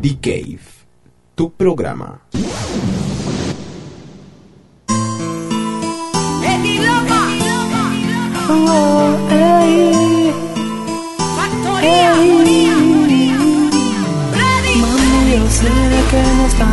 The 0.00 0.16
Cave, 0.20 0.60
tu 1.34 1.50
programa. 1.50 2.20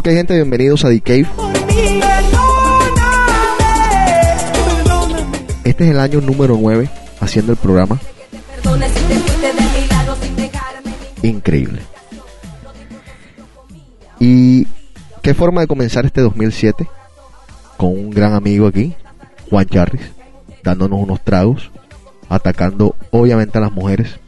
Ok, 0.00 0.08
gente, 0.08 0.32
bienvenidos 0.32 0.82
a 0.86 0.88
The 0.88 1.02
Cave. 1.02 1.26
Este 5.62 5.84
es 5.84 5.90
el 5.90 6.00
año 6.00 6.22
número 6.22 6.56
9 6.58 6.88
haciendo 7.20 7.52
el 7.52 7.58
programa. 7.58 8.00
Increíble. 11.22 11.82
Y 14.18 14.66
qué 15.20 15.34
forma 15.34 15.60
de 15.60 15.66
comenzar 15.66 16.06
este 16.06 16.22
2007 16.22 16.88
con 17.76 17.90
un 17.90 18.08
gran 18.08 18.32
amigo 18.32 18.68
aquí, 18.68 18.96
Juan 19.50 19.66
Charris, 19.66 20.12
dándonos 20.64 20.98
unos 20.98 21.22
tragos, 21.22 21.70
atacando 22.30 22.96
obviamente 23.10 23.58
a 23.58 23.60
las 23.60 23.72
mujeres. 23.72 24.18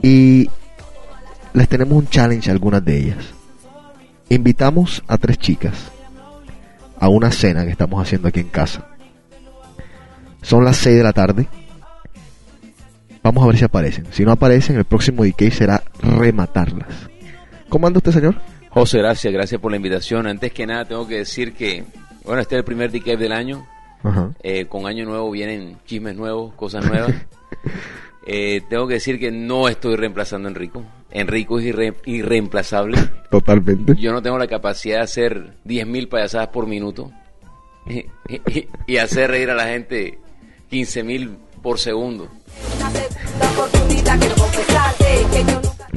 Y 0.00 0.48
les 1.52 1.68
tenemos 1.68 1.98
un 1.98 2.06
challenge 2.06 2.48
a 2.48 2.52
algunas 2.52 2.84
de 2.84 2.96
ellas. 2.96 3.35
Invitamos 4.28 5.02
a 5.06 5.18
tres 5.18 5.38
chicas 5.38 5.92
a 6.98 7.08
una 7.08 7.30
cena 7.30 7.64
que 7.64 7.70
estamos 7.70 8.02
haciendo 8.02 8.28
aquí 8.28 8.40
en 8.40 8.48
casa. 8.48 8.88
Son 10.42 10.64
las 10.64 10.76
6 10.78 10.96
de 10.96 11.02
la 11.02 11.12
tarde. 11.12 11.48
Vamos 13.22 13.42
a 13.42 13.46
ver 13.48 13.56
si 13.56 13.64
aparecen. 13.64 14.06
Si 14.12 14.24
no 14.24 14.32
aparecen, 14.32 14.76
el 14.76 14.84
próximo 14.84 15.24
DK 15.24 15.50
será 15.50 15.82
rematarlas. 16.00 17.08
¿Cómo 17.68 17.86
anda 17.86 17.98
usted, 17.98 18.12
señor? 18.12 18.36
José, 18.70 18.98
gracias, 18.98 19.32
gracias 19.32 19.60
por 19.60 19.70
la 19.70 19.76
invitación. 19.76 20.26
Antes 20.26 20.52
que 20.52 20.66
nada, 20.66 20.84
tengo 20.84 21.06
que 21.06 21.18
decir 21.18 21.52
que, 21.54 21.84
bueno, 22.24 22.40
este 22.40 22.54
es 22.54 22.58
el 22.60 22.64
primer 22.64 22.92
DK 22.92 23.18
del 23.18 23.32
año. 23.32 23.66
Ajá. 24.02 24.30
Eh, 24.42 24.66
con 24.66 24.86
año 24.86 25.04
nuevo 25.04 25.30
vienen 25.30 25.78
chismes 25.84 26.14
nuevos, 26.14 26.54
cosas 26.54 26.86
nuevas. 26.86 27.12
Eh, 28.26 28.62
tengo 28.68 28.86
que 28.88 28.94
decir 28.94 29.18
que 29.20 29.30
no 29.30 29.68
estoy 29.68 29.96
reemplazando 29.96 30.48
a 30.48 30.50
Enrico. 30.50 30.84
Enrico 31.10 31.58
es 31.60 31.66
irre- 31.66 31.94
irreemplazable. 32.06 32.98
Totalmente. 33.30 33.94
Yo 33.96 34.12
no 34.12 34.20
tengo 34.22 34.36
la 34.38 34.48
capacidad 34.48 34.96
de 34.98 35.02
hacer 35.04 35.54
10.000 35.64 36.08
payasadas 36.08 36.48
por 36.48 36.66
minuto 36.66 37.12
y, 37.86 37.98
y- 38.28 38.68
y 38.86 38.96
hacer 38.96 39.30
reír 39.30 39.50
a 39.50 39.54
la 39.54 39.68
gente 39.68 40.18
15.000 40.70 41.36
por 41.62 41.78
segundo. 41.78 42.28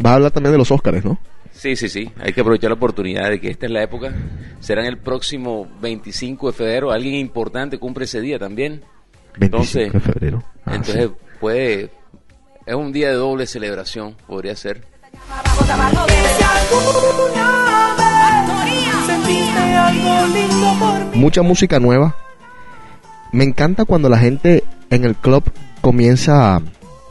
Va 0.06 0.12
a 0.12 0.16
hablar 0.16 0.32
también 0.32 0.52
de 0.54 0.58
los 0.58 0.72
Óscares, 0.72 1.04
¿no? 1.04 1.20
Sí, 1.52 1.76
sí, 1.76 1.90
sí. 1.90 2.10
Hay 2.20 2.32
que 2.32 2.42
aprovechar 2.42 2.70
la 2.70 2.76
oportunidad 2.76 3.30
de 3.30 3.42
que 3.42 3.50
esta 3.50 3.66
es 3.66 3.72
la 3.72 3.84
época. 3.84 4.14
Será 4.60 4.82
en 4.82 4.88
el 4.88 4.98
próximo 4.98 5.68
25 5.82 6.48
de 6.48 6.54
febrero. 6.54 6.92
Alguien 6.92 7.16
importante 7.16 7.78
cumple 7.80 8.06
ese 8.06 8.22
día 8.22 8.40
también. 8.40 8.82
25 9.38 9.44
Entonces- 9.46 9.94
de 9.94 10.00
febrero. 10.00 10.44
Ah, 10.66 10.76
Entonces 10.76 11.08
sí. 11.08 11.12
puede... 11.40 11.90
Es 12.70 12.76
un 12.76 12.92
día 12.92 13.08
de 13.10 13.16
doble 13.16 13.48
celebración, 13.48 14.16
podría 14.28 14.56
ser. 14.56 14.84
Mucha 21.16 21.42
música 21.42 21.80
nueva. 21.80 22.16
Me 23.32 23.44
encanta 23.44 23.86
cuando 23.86 24.08
la 24.08 24.20
gente 24.20 24.64
en 24.92 25.04
el 25.04 25.16
club 25.16 25.52
comienza 25.82 26.58
a, 26.58 26.62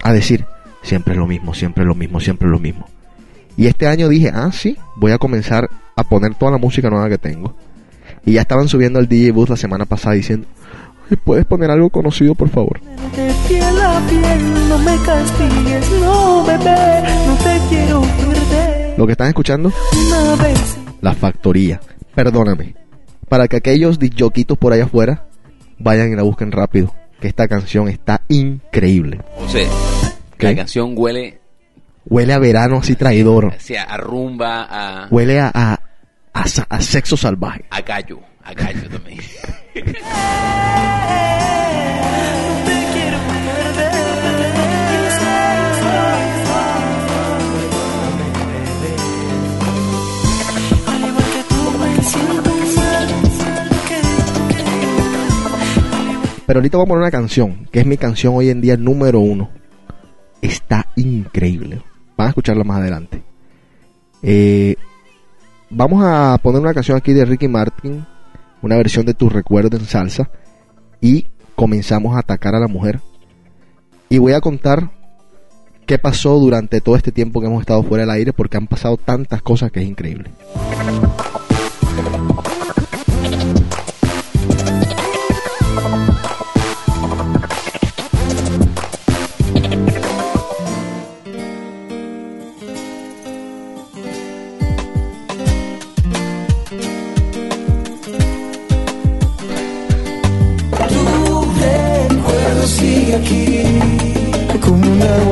a 0.04 0.12
decir, 0.12 0.44
siempre 0.82 1.14
es 1.14 1.18
lo 1.18 1.26
mismo, 1.26 1.54
siempre 1.54 1.82
es 1.82 1.88
lo 1.88 1.96
mismo, 1.96 2.20
siempre 2.20 2.46
es 2.46 2.52
lo 2.52 2.60
mismo. 2.60 2.86
Y 3.56 3.66
este 3.66 3.88
año 3.88 4.08
dije, 4.08 4.30
ah, 4.32 4.50
sí, 4.52 4.76
voy 4.94 5.10
a 5.10 5.18
comenzar 5.18 5.68
a 5.96 6.04
poner 6.04 6.36
toda 6.36 6.52
la 6.52 6.58
música 6.58 6.88
nueva 6.88 7.08
que 7.08 7.18
tengo. 7.18 7.56
Y 8.24 8.34
ya 8.34 8.42
estaban 8.42 8.68
subiendo 8.68 9.00
al 9.00 9.08
DJ 9.08 9.32
Booth 9.32 9.48
la 9.48 9.56
semana 9.56 9.86
pasada 9.86 10.14
diciendo, 10.14 10.46
"Ay, 11.10 11.16
¿puedes 11.16 11.46
poner 11.46 11.72
algo 11.72 11.90
conocido, 11.90 12.36
por 12.36 12.48
favor? 12.48 12.80
De 12.80 13.34
piel 13.48 13.80
a 13.80 14.00
piel, 14.08 14.52
no 14.54 14.57
me 14.90 15.04
castigues, 15.04 15.90
no 16.00 16.44
bebé, 16.44 17.02
no 17.26 17.34
te 17.36 17.60
quiero 17.68 18.00
perder. 18.02 18.98
Lo 18.98 19.06
que 19.06 19.12
están 19.12 19.28
escuchando, 19.28 19.72
Una 20.06 20.36
vez 20.42 20.76
La 21.00 21.14
Factoría. 21.14 21.80
Perdóname. 22.14 22.74
Para 23.28 23.46
que 23.48 23.56
aquellos 23.56 23.98
disjoquitos 23.98 24.56
por 24.58 24.72
allá 24.72 24.84
afuera 24.84 25.26
vayan 25.78 26.12
y 26.12 26.16
la 26.16 26.22
busquen 26.22 26.50
rápido. 26.52 26.94
Que 27.20 27.28
esta 27.28 27.46
canción 27.48 27.88
está 27.88 28.22
increíble. 28.28 29.20
José, 29.38 29.66
¿Qué? 30.38 30.46
la 30.48 30.56
canción 30.56 30.94
huele 30.96 31.40
Huele 32.06 32.32
a 32.32 32.38
verano 32.38 32.78
así 32.78 32.94
traidor. 32.96 33.46
o 33.46 33.52
sea, 33.60 33.82
a 33.82 33.96
rumba, 33.98 34.62
a, 34.70 35.08
Huele 35.10 35.40
a, 35.40 35.50
a, 35.54 35.80
a 36.32 36.44
a 36.70 36.80
sexo 36.80 37.16
salvaje. 37.16 37.64
a 37.70 37.80
gallo, 37.82 38.20
a 38.42 38.54
gallo 38.54 38.88
también. 38.88 39.20
Pero 56.48 56.60
ahorita 56.60 56.78
vamos 56.78 56.86
a 56.86 56.92
poner 56.92 57.02
una 57.02 57.10
canción, 57.10 57.68
que 57.70 57.80
es 57.80 57.84
mi 57.84 57.98
canción 57.98 58.34
hoy 58.34 58.48
en 58.48 58.62
día 58.62 58.78
número 58.78 59.20
uno. 59.20 59.50
Está 60.40 60.86
increíble. 60.96 61.82
Van 62.16 62.28
a 62.28 62.30
escucharla 62.30 62.64
más 62.64 62.78
adelante. 62.78 63.22
Eh, 64.22 64.76
vamos 65.68 66.02
a 66.02 66.38
poner 66.42 66.62
una 66.62 66.72
canción 66.72 66.96
aquí 66.96 67.12
de 67.12 67.26
Ricky 67.26 67.48
Martin, 67.48 68.06
una 68.62 68.78
versión 68.78 69.04
de 69.04 69.12
Tu 69.12 69.28
Recuerdo 69.28 69.76
en 69.76 69.84
salsa. 69.84 70.30
Y 71.02 71.26
comenzamos 71.54 72.16
a 72.16 72.20
atacar 72.20 72.54
a 72.54 72.60
la 72.60 72.66
mujer. 72.66 73.02
Y 74.08 74.16
voy 74.16 74.32
a 74.32 74.40
contar 74.40 74.90
qué 75.84 75.98
pasó 75.98 76.38
durante 76.38 76.80
todo 76.80 76.96
este 76.96 77.12
tiempo 77.12 77.42
que 77.42 77.48
hemos 77.48 77.60
estado 77.60 77.82
fuera 77.82 78.04
del 78.04 78.10
aire, 78.12 78.32
porque 78.32 78.56
han 78.56 78.68
pasado 78.68 78.96
tantas 78.96 79.42
cosas 79.42 79.70
que 79.70 79.82
es 79.82 79.86
increíble. 79.86 80.30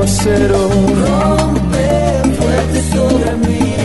Un 0.07 0.13
aguacero 0.13 0.69
rompe 1.03 1.89
fuerte 2.39 2.81
sobre 2.93 3.33
mí. 3.47 3.77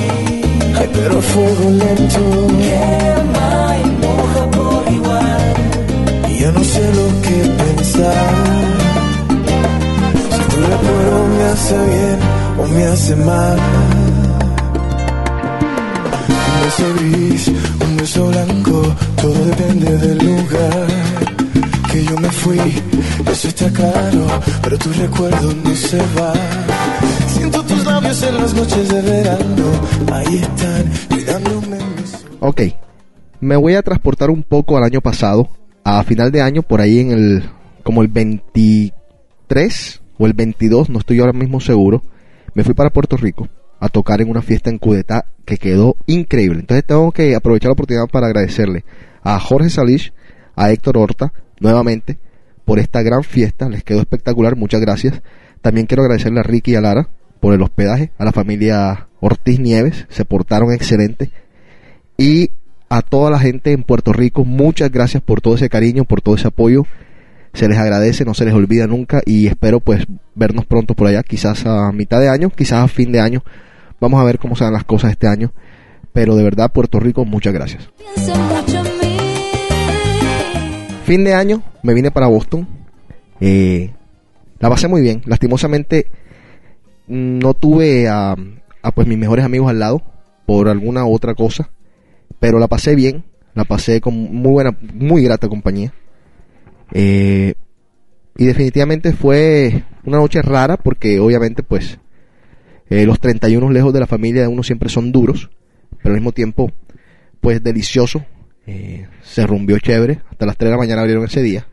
Ay 0.78 0.90
pero 0.94 1.18
a 1.18 1.22
fuego 1.22 1.70
lento. 1.72 2.48
Quema 2.66 3.78
y 3.78 4.06
moja 4.06 4.44
por 4.52 4.94
igual. 4.94 5.54
Y 6.30 6.38
yo 6.40 6.52
no 6.52 6.64
sé 6.64 6.84
lo 7.00 7.08
que 7.26 7.38
pensar. 7.64 8.14
Si 10.32 10.42
tu 10.52 10.58
recuerdo 10.74 11.28
me 11.38 11.44
hace 11.44 11.78
bien 11.92 12.20
o 12.60 12.68
me 12.68 12.84
hace 12.86 13.16
mal. 13.16 13.60
Un 16.50 16.58
beso 16.64 16.88
gris, 17.00 17.48
un 17.84 17.98
beso 17.98 18.28
blanco, 18.28 18.96
todo 19.22 19.46
depende 19.46 19.98
del 19.98 20.18
lugar 20.20 20.88
que 21.92 22.06
yo 22.06 22.18
me 22.18 22.30
fui, 22.30 22.60
pero 24.62 24.78
tu 24.78 24.92
recuerdo 24.94 25.54
no 25.64 25.76
se 25.76 25.98
va. 26.20 26.34
Siento 27.28 27.64
tus 27.64 27.86
labios 27.86 28.24
en 28.24 28.36
las 28.36 28.54
noches 28.54 28.90
de 28.90 29.02
verano, 29.02 29.72
ahí 30.12 30.36
están, 30.36 30.92
cuidándome. 31.10 31.78
Ok, 32.40 32.62
me 33.40 33.56
voy 33.56 33.76
a 33.76 33.82
transportar 33.82 34.30
un 34.30 34.44
poco 34.44 34.78
al 34.78 34.84
año 34.84 35.02
pasado, 35.02 35.50
a 35.84 36.04
final 36.04 36.32
de 36.32 36.42
año, 36.42 36.62
por 36.62 36.82
ahí 36.82 37.00
en 37.00 37.12
el, 37.12 37.50
como 37.84 38.02
el 38.02 38.08
23 38.08 40.02
o 40.18 40.26
el 40.28 40.34
22, 40.34 40.90
no 40.90 41.00
estoy 41.00 41.20
ahora 41.20 41.34
mismo 41.34 41.60
seguro, 41.60 42.04
me 42.54 42.64
fui 42.64 42.74
para 42.74 42.90
Puerto 42.90 43.18
Rico 43.18 43.48
a 43.80 43.90
tocar 43.90 44.22
en 44.22 44.30
una 44.30 44.44
fiesta 44.44 44.70
en 44.70 44.78
Cudetá 44.78 45.26
que 45.44 45.58
quedó 45.58 45.96
increíble. 46.06 46.60
Entonces 46.60 46.86
tengo 46.86 47.12
que 47.12 47.36
aprovechar 47.36 47.70
la 47.70 47.74
oportunidad 47.74 48.08
para 48.08 48.28
agradecerle 48.28 48.86
a 49.24 49.40
Jorge 49.40 49.70
Salish, 49.70 50.14
a 50.56 50.72
Héctor 50.72 50.98
Horta, 50.98 51.34
nuevamente, 51.60 52.20
por 52.66 52.80
esta 52.80 53.02
gran 53.02 53.24
fiesta. 53.24 53.70
Les 53.70 53.84
quedó 53.84 54.00
espectacular, 54.00 54.56
muchas 54.56 54.82
gracias. 54.82 55.22
También 55.62 55.88
quiero 55.88 56.04
agradecerle 56.04 56.40
a 56.40 56.44
Ricky 56.44 56.72
y 56.72 56.76
a 56.76 56.82
Lara 56.82 57.10
por 57.40 57.54
el 57.54 57.62
hospedaje, 57.62 58.12
a 58.18 58.26
la 58.26 58.32
familia 58.32 59.08
Ortiz 59.20 59.60
Nieves, 59.60 60.06
se 60.10 60.26
portaron 60.26 60.72
excelente. 60.72 61.32
Y 62.18 62.52
a 62.90 63.02
toda 63.02 63.32
la 63.32 63.40
gente 63.40 63.72
en 63.72 63.84
Puerto 63.84 64.14
Rico, 64.14 64.46
muchas 64.46 64.92
gracias 64.92 65.24
por 65.24 65.42
todo 65.42 65.56
ese 65.56 65.70
cariño, 65.70 66.04
por 66.04 66.22
todo 66.22 66.36
ese 66.36 66.48
apoyo. 66.48 66.86
Se 67.54 67.68
les 67.68 67.78
agradece, 67.78 68.26
no 68.26 68.34
se 68.34 68.46
les 68.46 68.54
olvida 68.54 68.88
nunca 68.88 69.22
y 69.26 69.48
espero 69.48 69.80
pues 69.80 70.06
vernos 70.36 70.66
pronto 70.66 70.94
por 70.94 71.08
allá, 71.08 71.24
quizás 71.24 71.66
a 71.66 71.92
mitad 71.92 72.20
de 72.20 72.30
año, 72.30 72.50
quizás 72.50 72.84
a 72.84 72.88
fin 72.88 73.12
de 73.12 73.20
año. 73.20 73.44
Vamos 74.00 74.22
a 74.22 74.24
ver 74.24 74.40
cómo 74.40 74.56
se 74.56 74.64
dan 74.64 74.74
las 74.74 74.86
cosas 74.86 75.12
este 75.12 75.28
año. 75.28 75.52
Pero 76.14 76.36
de 76.36 76.44
verdad, 76.44 76.72
Puerto 76.72 77.00
Rico, 77.00 77.26
muchas 77.26 77.54
gracias. 77.54 77.90
Fin 81.12 81.26
de 81.26 81.34
año 81.34 81.62
me 81.84 81.94
vine 81.94 82.10
para 82.10 82.28
Boston. 82.28 82.66
Eh, 83.42 83.92
la 84.60 84.70
pasé 84.70 84.88
muy 84.88 85.02
bien. 85.02 85.22
Lastimosamente 85.26 86.08
no 87.06 87.54
tuve 87.54 88.08
a, 88.08 88.38
a, 88.82 88.92
pues 88.94 89.10
mis 89.10 89.18
mejores 89.18 89.44
amigos 89.44 89.70
al 89.70 89.80
lado 89.80 90.02
por 90.46 90.70
alguna 90.70 91.06
otra 91.06 91.36
cosa, 91.36 91.70
pero 92.40 92.60
la 92.60 92.70
pasé 92.70 92.96
bien. 92.96 93.26
La 93.56 93.66
pasé 93.66 94.00
con 94.00 94.14
muy 94.14 94.54
buena, 94.54 94.78
muy 94.94 95.22
grata 95.22 95.50
compañía. 95.50 95.94
Eh, 96.94 97.56
y 98.38 98.46
definitivamente 98.46 99.12
fue 99.12 99.84
una 100.06 100.16
noche 100.16 100.42
rara 100.42 100.78
porque 100.78 101.20
obviamente 101.20 101.62
pues 101.62 102.00
eh, 102.90 103.06
los 103.06 103.20
31 103.20 103.70
lejos 103.70 103.92
de 103.92 104.00
la 104.00 104.08
familia 104.08 104.44
de 104.44 104.48
uno 104.48 104.64
siempre 104.64 104.88
son 104.88 105.12
duros, 105.12 105.50
pero 106.02 106.14
al 106.16 106.22
mismo 106.22 106.32
tiempo 106.32 106.72
pues 107.42 107.62
delicioso. 107.62 108.24
Eh, 108.68 109.08
se 109.24 109.46
rumbió 109.48 109.80
chévere, 109.80 110.22
hasta 110.30 110.46
las 110.46 110.58
3 110.58 110.68
de 110.68 110.72
la 110.72 110.78
mañana 110.78 111.02
abrieron 111.02 111.26
ese 111.26 111.42
día. 111.42 111.68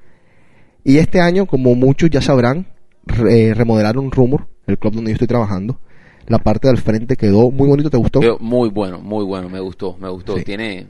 Y 0.85 0.99
este 0.99 1.21
año, 1.21 1.47
como 1.47 1.75
muchos 1.75 2.09
ya 2.11 2.21
sabrán, 2.23 2.67
re- 3.05 3.53
remodelaron 3.55 4.11
Rumor, 4.11 4.47
el 4.67 4.79
club 4.79 4.95
donde 4.95 5.11
yo 5.11 5.15
estoy 5.15 5.29
trabajando. 5.29 5.79
La 6.27 6.39
parte 6.39 6.69
del 6.69 6.79
frente 6.79 7.17
quedó 7.17 7.51
muy 7.51 7.69
bonito, 7.69 7.91
¿te 7.91 7.97
gustó? 7.97 8.21
Muy 8.41 8.69
bueno, 8.71 9.01
muy 9.01 9.25
bueno, 9.25 9.49
me 9.49 9.61
gustó, 9.61 9.97
me 9.99 10.09
gustó. 10.11 10.37
Sí. 10.39 10.45
Tiene, 10.45 10.87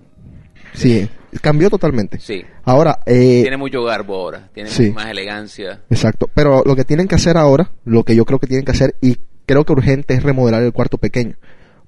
Sí, 0.75 1.09
cambió 1.41 1.71
totalmente. 1.71 2.19
sí, 2.21 2.43
Ahora, 2.65 3.01
eh, 3.07 3.41
tiene 3.43 3.57
mucho 3.57 3.83
garbo 3.85 4.15
ahora, 4.17 4.51
tiene 4.53 4.69
sí. 4.69 4.91
más 4.91 5.07
elegancia. 5.07 5.83
Exacto, 5.91 6.29
pero 6.35 6.63
lo 6.65 6.77
que 6.77 6.85
tienen 6.85 7.09
que 7.09 7.15
hacer 7.15 7.37
ahora, 7.37 7.71
lo 7.85 8.05
que 8.05 8.15
yo 8.15 8.25
creo 8.25 8.39
que 8.39 8.47
tienen 8.47 8.65
que 8.65 8.73
hacer, 8.73 8.95
y 9.01 9.17
creo 9.47 9.65
que 9.65 9.73
urgente, 9.73 10.15
es 10.15 10.23
remodelar 10.23 10.63
el 10.63 10.73
cuarto 10.73 10.99
pequeño. 10.99 11.37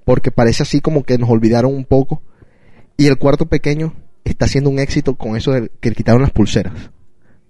Porque 0.03 0.31
parece 0.31 0.63
así 0.63 0.81
como 0.81 1.03
que 1.03 1.17
nos 1.17 1.29
olvidaron 1.29 1.73
un 1.75 1.85
poco. 1.85 2.23
Y 2.97 3.07
el 3.07 3.17
cuarto 3.17 3.45
pequeño 3.45 3.93
está 4.23 4.45
haciendo 4.45 4.69
un 4.69 4.79
éxito 4.79 5.15
con 5.15 5.35
eso 5.35 5.51
de 5.51 5.71
que 5.79 5.89
le 5.89 5.95
quitaron 5.95 6.21
las 6.21 6.31
pulseras. 6.31 6.91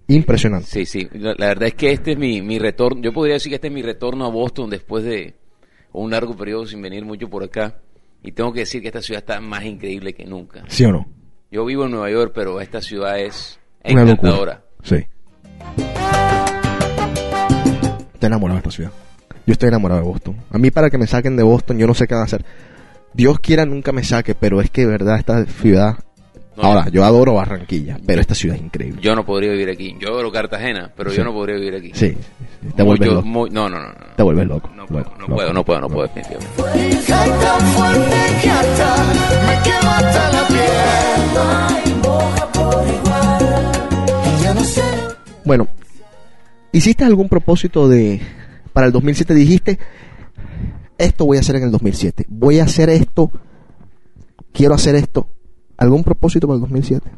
Impresionante. 0.08 0.66
Sí, 0.66 0.84
sí, 0.84 1.08
la, 1.12 1.34
la 1.38 1.46
verdad 1.48 1.68
es 1.68 1.74
que 1.74 1.92
este 1.92 2.12
es 2.12 2.18
mi, 2.18 2.42
mi 2.42 2.58
retorno, 2.58 3.00
yo 3.02 3.12
podría 3.12 3.34
decir 3.34 3.50
que 3.50 3.56
este 3.56 3.68
es 3.68 3.72
mi 3.72 3.82
retorno 3.82 4.26
a 4.26 4.30
Boston 4.30 4.68
después 4.68 5.04
de 5.04 5.34
un 5.92 6.10
largo 6.10 6.36
periodo 6.36 6.66
sin 6.66 6.82
venir 6.82 7.04
mucho 7.04 7.28
por 7.28 7.44
acá. 7.44 7.76
Y 8.22 8.32
tengo 8.32 8.52
que 8.52 8.60
decir 8.60 8.80
que 8.80 8.88
esta 8.88 9.02
ciudad 9.02 9.22
está 9.22 9.40
más 9.40 9.64
increíble 9.64 10.14
que 10.14 10.24
nunca. 10.24 10.62
¿Sí 10.68 10.84
o 10.84 10.92
no? 10.92 11.08
Yo 11.50 11.64
vivo 11.64 11.84
en 11.84 11.90
Nueva 11.90 12.10
York, 12.10 12.32
pero 12.34 12.60
esta 12.60 12.80
ciudad 12.80 13.18
es 13.18 13.58
Una 13.84 14.02
encantadora. 14.02 14.62
Sí. 14.82 15.04
Estoy 18.14 18.26
enamorado 18.26 18.56
de 18.56 18.58
esta 18.58 18.70
ciudad. 18.70 18.92
Yo 19.44 19.52
estoy 19.52 19.68
enamorado 19.68 20.00
de 20.00 20.06
Boston. 20.06 20.36
A 20.50 20.58
mí 20.58 20.70
para 20.70 20.88
que 20.88 20.98
me 20.98 21.06
saquen 21.06 21.36
de 21.36 21.42
Boston, 21.42 21.78
yo 21.78 21.86
no 21.86 21.94
sé 21.94 22.06
qué 22.06 22.14
van 22.14 22.22
a 22.22 22.26
hacer. 22.26 22.44
Dios 23.14 23.40
quiera 23.40 23.66
nunca 23.66 23.92
me 23.92 24.02
saque, 24.04 24.34
pero 24.34 24.60
es 24.60 24.70
que 24.70 24.82
de 24.82 24.86
verdad 24.88 25.18
esta 25.18 25.44
ciudad... 25.46 25.96
No, 26.56 26.64
Ahora, 26.64 26.88
yo 26.90 27.02
adoro 27.02 27.32
Barranquilla, 27.34 27.98
pero 28.06 28.20
esta 28.20 28.34
ciudad 28.34 28.56
es 28.58 28.62
increíble. 28.62 29.00
Yo 29.00 29.14
no 29.16 29.24
podría 29.24 29.50
vivir 29.52 29.70
aquí. 29.70 29.96
Yo 29.98 30.08
adoro 30.10 30.30
Cartagena, 30.30 30.92
pero 30.94 31.10
Sí. 31.10 31.16
yo 31.16 31.24
no 31.24 31.32
podría 31.32 31.56
vivir 31.56 31.74
aquí. 31.76 31.92
Sí, 31.94 32.14
te 32.76 32.82
vuelves 32.82 33.08
yo- 33.08 33.14
loco. 33.14 33.26
muy- 33.26 33.48
no, 33.48 33.70
no, 33.70 33.78
no, 33.80 33.88
no. 33.88 33.94
Te 34.16 34.22
vuelves 34.22 34.46
loco. 34.46 34.68
No 34.76 34.84
puedo, 34.86 35.00
loco, 35.04 35.14
no 35.14 35.20
loco. 35.22 35.34
puedo, 35.34 35.52
no 35.54 35.64
puedo, 35.64 35.80
no 35.80 35.88
puedo, 35.88 36.02
definitivamente. 36.08 36.52
Cae 37.06 37.30
tan 37.30 37.60
fuerte 37.68 38.16
que 38.42 38.50
hasta 38.50 38.96
me 39.46 39.62
quema 39.62 39.96
hasta 39.96 40.32
la 40.32 40.46
piel. 40.48 40.68
Y 44.26 44.42
ya 44.44 44.54
no 44.54 44.64
sé. 44.64 44.82
Bueno, 45.46 45.68
¿hiciste 46.72 47.04
algún 47.04 47.28
propósito 47.30 47.88
de 47.88 48.20
para 48.74 48.86
el 48.88 48.92
2007? 48.92 49.32
Dijiste, 49.34 49.78
esto 51.02 51.26
voy 51.26 51.36
a 51.36 51.40
hacer 51.40 51.56
en 51.56 51.64
el 51.64 51.70
2007. 51.70 52.26
Voy 52.28 52.58
a 52.58 52.64
hacer 52.64 52.88
esto. 52.90 53.30
Quiero 54.52 54.74
hacer 54.74 54.94
esto. 54.94 55.28
¿Algún 55.76 56.04
propósito 56.04 56.46
para 56.46 56.56
el 56.56 56.60
2007? 56.62 57.10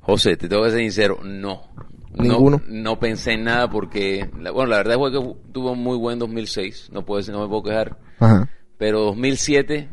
José, 0.00 0.36
te 0.36 0.48
tengo 0.48 0.64
que 0.64 0.70
ser 0.70 0.80
sincero, 0.80 1.18
no. 1.22 1.68
Ninguno. 2.14 2.62
No, 2.66 2.82
no 2.82 2.98
pensé 2.98 3.32
en 3.32 3.44
nada 3.44 3.70
porque, 3.70 4.28
bueno, 4.32 4.66
la 4.66 4.78
verdad 4.78 4.96
fue 4.96 5.12
que 5.12 5.34
tuvo 5.52 5.72
un 5.72 5.82
muy 5.82 5.96
buen 5.98 6.18
2006, 6.18 6.88
no 6.92 7.04
puedo 7.04 7.20
no 7.30 7.42
me 7.42 7.48
puedo 7.48 7.62
quejar. 7.64 7.98
Ajá. 8.18 8.48
Pero 8.78 9.00
2007, 9.00 9.88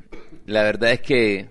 la 0.45 0.63
verdad 0.63 0.91
es 0.91 1.01
que 1.01 1.49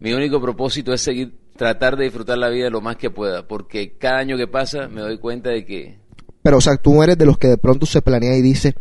mi 0.00 0.12
único 0.12 0.40
propósito 0.40 0.92
es 0.92 1.00
seguir, 1.00 1.38
tratar 1.56 1.96
de 1.96 2.04
disfrutar 2.04 2.38
la 2.38 2.48
vida 2.48 2.68
lo 2.70 2.80
más 2.80 2.96
que 2.96 3.10
pueda, 3.10 3.48
porque 3.48 3.96
cada 3.96 4.18
año 4.18 4.36
que 4.36 4.46
pasa 4.46 4.88
me 4.88 5.00
doy 5.00 5.18
cuenta 5.18 5.50
de 5.50 5.64
que 5.64 5.98
Pero, 6.42 6.58
o 6.58 6.60
sea, 6.60 6.76
tú 6.76 7.02
eres 7.02 7.18
de 7.18 7.26
los 7.26 7.38
que 7.38 7.48
de 7.48 7.58
pronto 7.58 7.86
se 7.86 8.02
planea 8.02 8.36
y 8.36 8.42
dice, 8.42 8.74
"Jo, 8.74 8.80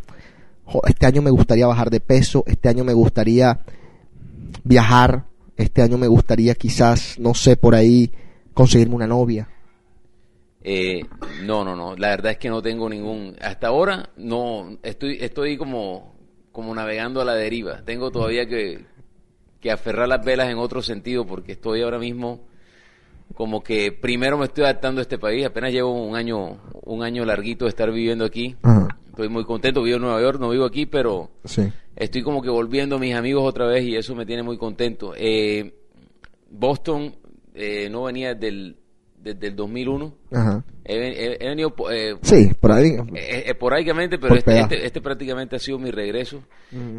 este 0.87 1.05
año 1.05 1.21
me 1.21 1.31
gustaría 1.31 1.67
bajar 1.67 1.89
de 1.89 1.99
peso, 1.99 2.43
este 2.47 2.69
año 2.69 2.83
me 2.83 2.93
gustaría 2.93 3.59
viajar, 4.63 5.25
este 5.55 5.81
año 5.81 5.97
me 5.97 6.07
gustaría 6.07 6.55
quizás, 6.55 7.17
no 7.19 7.33
sé, 7.33 7.57
por 7.57 7.75
ahí 7.75 8.11
conseguirme 8.53 8.95
una 8.95 9.07
novia. 9.07 9.47
Eh, 10.69 11.05
no, 11.43 11.63
no, 11.63 11.75
no. 11.75 11.95
La 11.95 12.09
verdad 12.09 12.33
es 12.33 12.37
que 12.37 12.49
no 12.49 12.61
tengo 12.61 12.89
ningún. 12.89 13.37
Hasta 13.41 13.67
ahora 13.67 14.09
no. 14.17 14.77
Estoy, 14.83 15.17
estoy 15.21 15.55
como, 15.55 16.15
como 16.51 16.75
navegando 16.75 17.21
a 17.21 17.25
la 17.25 17.35
deriva. 17.35 17.83
Tengo 17.85 18.11
todavía 18.11 18.45
que, 18.47 18.85
que 19.61 19.71
aferrar 19.71 20.09
las 20.09 20.25
velas 20.25 20.49
en 20.49 20.57
otro 20.57 20.81
sentido 20.81 21.25
porque 21.25 21.53
estoy 21.53 21.83
ahora 21.83 21.99
mismo 21.99 22.41
como 23.33 23.63
que 23.63 23.91
primero 23.91 24.37
me 24.37 24.45
estoy 24.45 24.65
adaptando 24.65 24.99
a 24.99 25.03
este 25.03 25.17
país. 25.17 25.45
Apenas 25.45 25.71
llevo 25.71 25.91
un 25.91 26.15
año, 26.17 26.57
un 26.83 27.03
año 27.03 27.23
larguito 27.23 27.63
de 27.63 27.69
estar 27.69 27.89
viviendo 27.91 28.25
aquí. 28.25 28.57
Ajá. 28.61 28.76
Estoy 29.17 29.29
muy 29.29 29.45
contento. 29.45 29.81
Vivo 29.81 29.95
en 29.95 30.03
Nueva 30.03 30.21
York, 30.21 30.39
no 30.39 30.51
vivo 30.51 30.63
aquí, 30.65 30.85
pero 30.85 31.31
Sí. 31.43 31.63
estoy 31.95 32.21
como 32.21 32.39
que 32.43 32.51
volviendo 32.51 32.97
a 32.97 32.99
mis 32.99 33.15
amigos 33.15 33.41
otra 33.49 33.65
vez 33.65 33.83
y 33.83 33.95
eso 33.95 34.13
me 34.13 34.27
tiene 34.27 34.43
muy 34.43 34.59
contento. 34.59 35.13
Eh, 35.17 35.73
Boston 36.51 37.15
eh, 37.55 37.89
no 37.89 38.03
venía 38.03 38.35
desde 38.35 38.49
el, 38.49 38.77
desde 39.17 39.47
el 39.47 39.55
2001. 39.55 40.13
Ajá. 40.31 40.63
He, 40.85 40.99
ven- 40.99 41.13
he- 41.17 41.37
he 41.43 41.49
venido 41.49 41.73
eh, 41.91 42.15
Sí, 42.21 42.51
por 42.59 42.71
ahí. 42.71 42.91
eh, 43.15 43.45
esporádicamente, 43.47 44.19
pero 44.19 44.35
este, 44.35 44.59
este, 44.59 44.85
este 44.85 45.01
prácticamente 45.01 45.55
ha 45.55 45.59
sido 45.59 45.79
mi 45.79 45.89
regreso. 45.89 46.43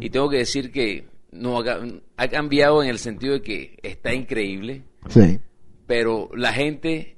Y 0.01 0.09
tengo 0.09 0.29
que 0.29 0.39
decir 0.39 0.73
que 0.73 1.05
no 1.31 1.59
ha, 1.61 1.79
ha 2.17 2.27
cambiado 2.27 2.83
en 2.83 2.89
el 2.89 2.97
sentido 2.99 3.31
de 3.35 3.41
que 3.41 3.77
está 3.81 4.13
increíble, 4.13 4.83
Sí. 5.07 5.39
pero 5.87 6.29
la 6.35 6.51
gente 6.51 7.15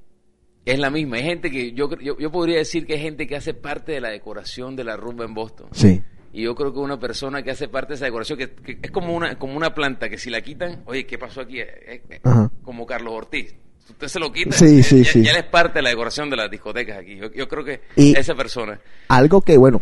es 0.65 0.79
la 0.79 0.89
misma. 0.89 1.17
Hay 1.17 1.23
gente 1.23 1.49
que 1.51 1.71
yo, 1.73 1.89
yo, 1.99 2.17
yo 2.17 2.31
podría 2.31 2.57
decir 2.57 2.85
que 2.85 2.93
hay 2.93 3.01
gente 3.01 3.27
que 3.27 3.35
hace 3.35 3.53
parte 3.53 3.91
de 3.93 4.01
la 4.01 4.09
decoración 4.09 4.75
de 4.75 4.83
la 4.83 4.95
rumba 4.97 5.25
en 5.25 5.33
Boston. 5.33 5.69
Sí. 5.71 6.01
Y 6.33 6.43
yo 6.43 6.55
creo 6.55 6.71
que 6.71 6.79
una 6.79 6.99
persona 6.99 7.43
que 7.43 7.51
hace 7.51 7.67
parte 7.67 7.89
de 7.89 7.95
esa 7.95 8.05
decoración, 8.05 8.37
que, 8.37 8.51
que 8.53 8.79
es 8.81 8.91
como 8.91 9.13
una, 9.15 9.37
como 9.37 9.57
una 9.57 9.73
planta 9.73 10.07
que 10.09 10.17
si 10.17 10.29
la 10.29 10.41
quitan, 10.41 10.81
oye, 10.85 11.05
¿qué 11.05 11.17
pasó 11.17 11.41
aquí? 11.41 11.59
Eh, 11.59 12.01
eh, 12.09 12.19
Ajá. 12.23 12.49
Como 12.63 12.85
Carlos 12.85 13.13
Ortiz. 13.13 13.53
Usted 13.89 14.07
se 14.07 14.19
lo 14.19 14.31
quita. 14.31 14.51
Sí, 14.55 14.81
sí, 14.83 15.03
ya, 15.03 15.11
sí. 15.11 15.23
ya 15.23 15.31
él 15.31 15.37
es 15.37 15.43
parte 15.45 15.79
de 15.79 15.83
la 15.83 15.89
decoración 15.89 16.29
de 16.29 16.37
las 16.37 16.49
discotecas 16.49 16.99
aquí. 16.99 17.17
Yo, 17.17 17.29
yo 17.33 17.47
creo 17.49 17.65
que 17.65 17.81
Y- 17.97 18.15
esa 18.17 18.35
persona. 18.35 18.79
Algo 19.09 19.41
que, 19.41 19.57
bueno, 19.57 19.81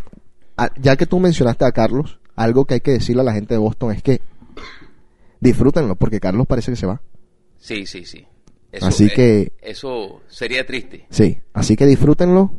ya 0.78 0.96
que 0.96 1.06
tú 1.06 1.20
mencionaste 1.20 1.66
a 1.66 1.72
Carlos, 1.72 2.20
algo 2.36 2.66
que 2.66 2.76
hay 2.76 2.80
que 2.82 2.92
decirle 2.92 3.22
a 3.22 3.26
la 3.26 3.34
gente 3.34 3.54
de 3.54 3.60
Boston 3.60 3.92
es 3.92 4.02
que 4.02 4.22
disfrútenlo, 5.40 5.96
porque 5.96 6.20
Carlos 6.20 6.48
parece 6.48 6.72
que 6.72 6.78
se 6.78 6.86
va. 6.88 7.02
Sí, 7.58 7.86
sí, 7.86 8.06
sí. 8.06 8.26
Así 8.82 9.06
eh, 9.06 9.12
que- 9.16 9.52
Eso 9.62 10.22
sería 10.28 10.66
triste. 10.66 11.06
Sí, 11.10 11.40
así 11.54 11.76
que 11.76 11.86
disfrútenlo. 11.86 12.52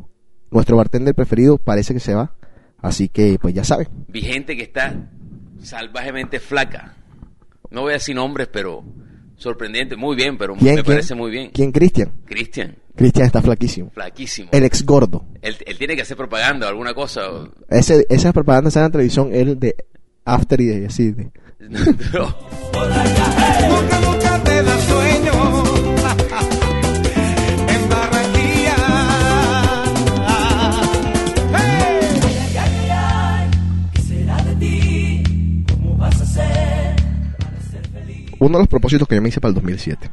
Nuestro 0.50 0.76
bartender 0.76 1.14
preferido 1.14 1.58
parece 1.58 1.94
que 1.94 2.00
se 2.00 2.14
va. 2.14 2.34
Así 2.78 3.08
que, 3.08 3.38
pues 3.40 3.54
ya 3.54 3.62
saben. 3.62 3.88
Vi 4.08 4.22
gente 4.22 4.56
que 4.56 4.64
está 4.64 5.08
salvajemente 5.62 6.40
flaca. 6.40 6.96
No 7.70 7.82
voy 7.82 7.90
a 7.90 7.94
decir 7.94 8.14
nombres, 8.16 8.48
pero 8.52 8.82
Sorprendente, 9.36 9.96
muy 9.96 10.16
bien, 10.16 10.36
pero 10.36 10.54
¿Quién, 10.54 10.74
me 10.74 10.82
quién? 10.82 10.96
parece 10.96 11.14
muy 11.14 11.30
bien. 11.30 11.50
¿Quién, 11.54 11.72
Cristian? 11.72 12.12
Cristian, 12.26 12.76
Cristian 12.94 13.24
está 13.26 13.40
flaquísimo. 13.40 13.90
flaquísimo. 13.90 14.50
El 14.52 14.64
ex 14.64 14.84
gordo. 14.84 15.24
Él, 15.40 15.56
él 15.64 15.78
tiene 15.78 15.96
que 15.96 16.02
hacer 16.02 16.14
propaganda 16.14 16.66
o 16.66 16.68
alguna 16.68 16.92
cosa. 16.92 17.30
o- 17.30 17.48
Ese, 17.70 18.04
esas 18.10 18.34
propagandas 18.34 18.76
en 18.76 18.82
la 18.82 18.90
televisión, 18.90 19.30
el 19.32 19.58
de 19.58 19.76
After 20.26 20.60
y 20.60 20.66
de 20.66 20.86
así. 20.86 21.12
De, 21.12 21.30
No. 22.12 22.36
Uno 38.40 38.58
de 38.58 38.62
los 38.62 38.68
propósitos 38.68 39.06
que 39.06 39.14
yo 39.14 39.22
me 39.22 39.28
hice 39.28 39.40
para 39.40 39.50
el 39.50 39.54
2007 39.54 40.10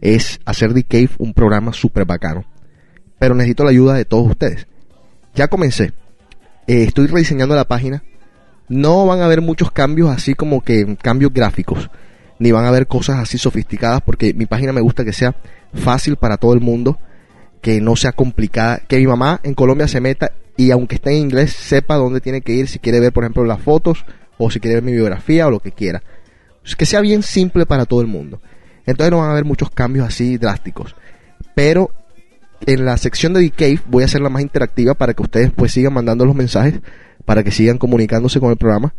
es 0.00 0.40
hacer 0.44 0.74
The 0.74 0.84
Cave 0.84 1.10
un 1.18 1.34
programa 1.34 1.72
súper 1.72 2.04
bacano. 2.04 2.44
Pero 3.18 3.34
necesito 3.34 3.64
la 3.64 3.70
ayuda 3.70 3.94
de 3.94 4.04
todos 4.04 4.28
ustedes. 4.28 4.66
Ya 5.34 5.48
comencé. 5.48 5.92
Eh, 6.66 6.84
estoy 6.84 7.06
rediseñando 7.06 7.54
la 7.54 7.66
página. 7.66 8.02
No 8.68 9.06
van 9.06 9.20
a 9.20 9.24
haber 9.24 9.40
muchos 9.40 9.70
cambios 9.70 10.10
así 10.10 10.34
como 10.34 10.60
que 10.62 10.96
cambios 11.00 11.32
gráficos. 11.32 11.90
Ni 12.38 12.52
van 12.52 12.64
a 12.64 12.68
haber 12.68 12.86
cosas 12.86 13.18
así 13.18 13.38
sofisticadas 13.38 14.02
porque 14.02 14.34
mi 14.34 14.46
página 14.46 14.72
me 14.72 14.80
gusta 14.80 15.04
que 15.04 15.12
sea 15.12 15.34
fácil 15.72 16.16
para 16.16 16.36
todo 16.36 16.52
el 16.52 16.60
mundo. 16.60 16.98
Que 17.62 17.80
no 17.80 17.96
sea 17.96 18.12
complicada. 18.12 18.80
Que 18.86 18.98
mi 18.98 19.06
mamá 19.06 19.40
en 19.42 19.54
Colombia 19.54 19.88
se 19.88 20.00
meta 20.00 20.32
y 20.58 20.70
aunque 20.70 20.96
esté 20.96 21.10
en 21.10 21.22
inglés 21.22 21.52
sepa 21.52 21.96
dónde 21.96 22.20
tiene 22.20 22.40
que 22.40 22.52
ir 22.52 22.66
si 22.66 22.78
quiere 22.78 22.98
ver 22.98 23.12
por 23.12 23.24
ejemplo 23.24 23.44
las 23.44 23.60
fotos 23.60 24.06
o 24.38 24.50
si 24.50 24.58
quiere 24.58 24.76
ver 24.76 24.84
mi 24.84 24.92
biografía 24.92 25.46
o 25.46 25.50
lo 25.50 25.60
que 25.60 25.72
quiera 25.72 26.02
que 26.74 26.86
sea 26.86 27.00
bien 27.00 27.22
simple 27.22 27.66
para 27.66 27.84
todo 27.84 28.00
el 28.00 28.08
mundo. 28.08 28.40
Entonces 28.86 29.10
no 29.10 29.18
van 29.18 29.28
a 29.28 29.32
haber 29.32 29.44
muchos 29.44 29.70
cambios 29.70 30.06
así 30.06 30.38
drásticos. 30.38 30.96
Pero 31.54 31.90
en 32.66 32.84
la 32.84 32.96
sección 32.96 33.34
de 33.34 33.48
The 33.48 33.50
Cave 33.50 33.80
voy 33.86 34.02
a 34.02 34.06
hacerla 34.06 34.30
más 34.30 34.42
interactiva 34.42 34.94
para 34.94 35.14
que 35.14 35.22
ustedes 35.22 35.52
pues 35.54 35.72
sigan 35.72 35.92
mandando 35.92 36.24
los 36.24 36.34
mensajes, 36.34 36.80
para 37.24 37.44
que 37.44 37.50
sigan 37.50 37.78
comunicándose 37.78 38.40
con 38.40 38.50
el 38.50 38.56
programa 38.56 38.94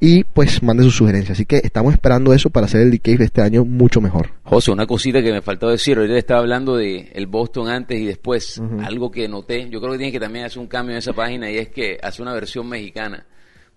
y 0.00 0.24
pues 0.24 0.62
manden 0.62 0.84
sus 0.84 0.96
sugerencias. 0.96 1.36
Así 1.36 1.46
que 1.46 1.60
estamos 1.64 1.92
esperando 1.92 2.34
eso 2.34 2.50
para 2.50 2.66
hacer 2.66 2.82
el 2.82 2.90
The 2.90 2.98
Cave 2.98 3.18
de 3.18 3.24
este 3.24 3.42
año 3.42 3.64
mucho 3.64 4.00
mejor. 4.00 4.30
José, 4.42 4.70
una 4.70 4.86
cosita 4.86 5.22
que 5.22 5.32
me 5.32 5.42
faltó 5.42 5.68
decir. 5.68 5.96
Ahorita 5.96 6.18
estaba 6.18 6.40
hablando 6.40 6.76
de 6.76 7.10
el 7.14 7.26
Boston 7.26 7.68
antes 7.68 7.98
y 7.98 8.04
después. 8.04 8.60
Algo 8.82 9.10
que 9.10 9.28
noté. 9.28 9.68
Yo 9.70 9.80
creo 9.80 9.92
que 9.92 9.98
tiene 9.98 10.12
que 10.12 10.20
también 10.20 10.44
hacer 10.44 10.58
un 10.58 10.66
cambio 10.66 10.92
en 10.92 10.98
esa 10.98 11.12
página 11.12 11.50
y 11.50 11.58
es 11.58 11.68
que 11.68 11.98
hace 12.02 12.22
una 12.22 12.34
versión 12.34 12.68
mexicana. 12.68 13.26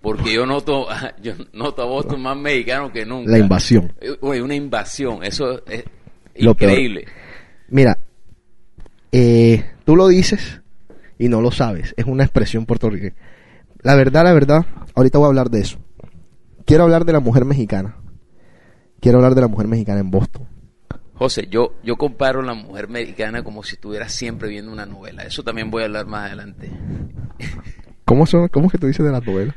Porque 0.01 0.33
yo 0.33 0.45
noto, 0.45 0.87
yo 1.21 1.33
noto 1.53 1.81
a 1.81 1.85
Boston 1.85 2.21
más 2.21 2.37
mexicano 2.37 2.91
que 2.91 3.05
nunca. 3.05 3.31
La 3.31 3.39
invasión. 3.39 3.93
Eh, 3.99 4.15
Oye, 4.21 4.41
una 4.41 4.55
invasión. 4.55 5.23
Eso 5.23 5.65
es 5.67 5.83
Lo 6.35 6.55
peor. 6.55 6.71
increíble. 6.71 7.05
Mira, 7.69 7.97
eh, 9.11 9.65
tú 9.85 9.95
lo 9.95 10.07
dices 10.07 10.61
y 11.17 11.29
no 11.29 11.41
lo 11.41 11.51
sabes. 11.51 11.93
Es 11.97 12.05
una 12.05 12.23
expresión 12.23 12.65
puertorriqueña. 12.65 13.15
La 13.81 13.95
verdad, 13.95 14.23
la 14.23 14.33
verdad, 14.33 14.65
ahorita 14.95 15.17
voy 15.17 15.25
a 15.25 15.29
hablar 15.29 15.49
de 15.49 15.61
eso. 15.61 15.79
Quiero 16.65 16.83
hablar 16.83 17.05
de 17.05 17.13
la 17.13 17.19
mujer 17.19 17.45
mexicana. 17.45 17.95
Quiero 18.99 19.19
hablar 19.19 19.35
de 19.35 19.41
la 19.41 19.47
mujer 19.47 19.67
mexicana 19.67 19.99
en 19.99 20.11
Boston. 20.11 20.47
José, 21.13 21.47
yo, 21.49 21.73
yo 21.83 21.95
comparo 21.95 22.41
la 22.43 22.53
mujer 22.53 22.89
mexicana 22.89 23.43
como 23.43 23.63
si 23.63 23.75
estuviera 23.75 24.07
siempre 24.09 24.49
viendo 24.49 24.71
una 24.71 24.85
novela. 24.85 25.23
Eso 25.23 25.43
también 25.43 25.71
voy 25.71 25.81
a 25.81 25.85
hablar 25.85 26.05
más 26.05 26.27
adelante. 26.27 26.69
¿Cómo, 28.05 28.25
son, 28.25 28.47
cómo 28.49 28.67
es 28.67 28.71
que 28.73 28.77
tú 28.77 28.87
dices 28.87 29.05
de 29.05 29.11
la 29.11 29.19
novela? 29.19 29.55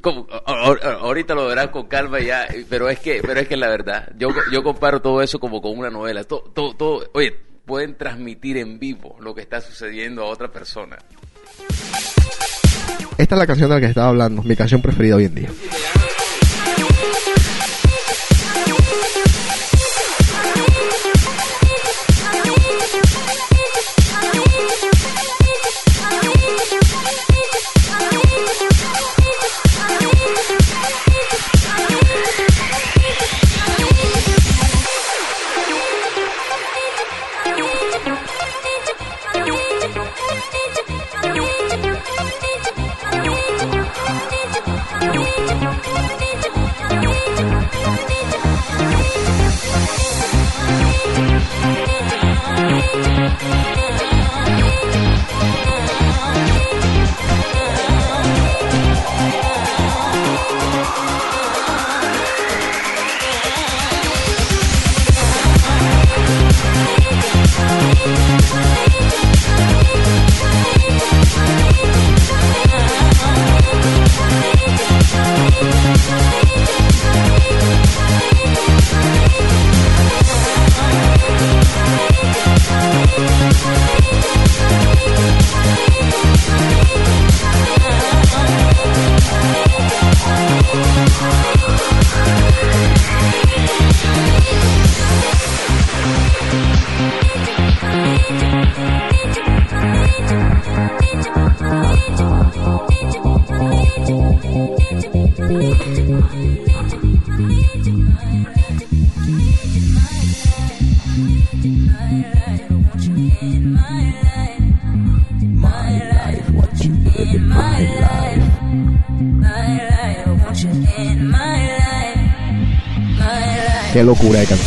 Como- 0.00 0.26
ahorita 0.30 1.34
lo 1.34 1.46
verás 1.46 1.68
con 1.68 1.86
calma 1.86 2.18
ya, 2.20 2.46
pero 2.68 2.88
es 2.88 2.98
que, 2.98 3.20
pero 3.24 3.40
es 3.40 3.46
que 3.48 3.56
la 3.56 3.68
verdad, 3.68 4.08
yo, 4.18 4.28
yo 4.52 4.62
comparo 4.62 5.00
todo 5.00 5.22
eso 5.22 5.38
como 5.38 5.60
con 5.62 5.78
una 5.78 5.90
novela. 5.90 6.24
Todo, 6.24 6.42
todo, 6.54 6.74
todo- 6.74 7.10
oye, 7.14 7.32
pueden 7.64 7.96
transmitir 7.96 8.56
en 8.56 8.78
vivo 8.78 9.16
lo 9.20 9.34
que 9.34 9.42
está 9.42 9.60
sucediendo 9.60 10.22
a 10.22 10.26
otra 10.26 10.48
persona. 10.50 10.98
Esta 13.18 13.34
es 13.34 13.38
la 13.38 13.46
canción 13.46 13.68
de 13.70 13.76
la 13.76 13.80
que 13.80 13.86
estaba 13.86 14.08
hablando, 14.08 14.42
mi 14.42 14.56
canción 14.56 14.82
preferida 14.82 15.16
hoy 15.16 15.24
en 15.26 15.34
día. 15.34 15.48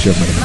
Locura 0.08 0.25
de 0.25 0.38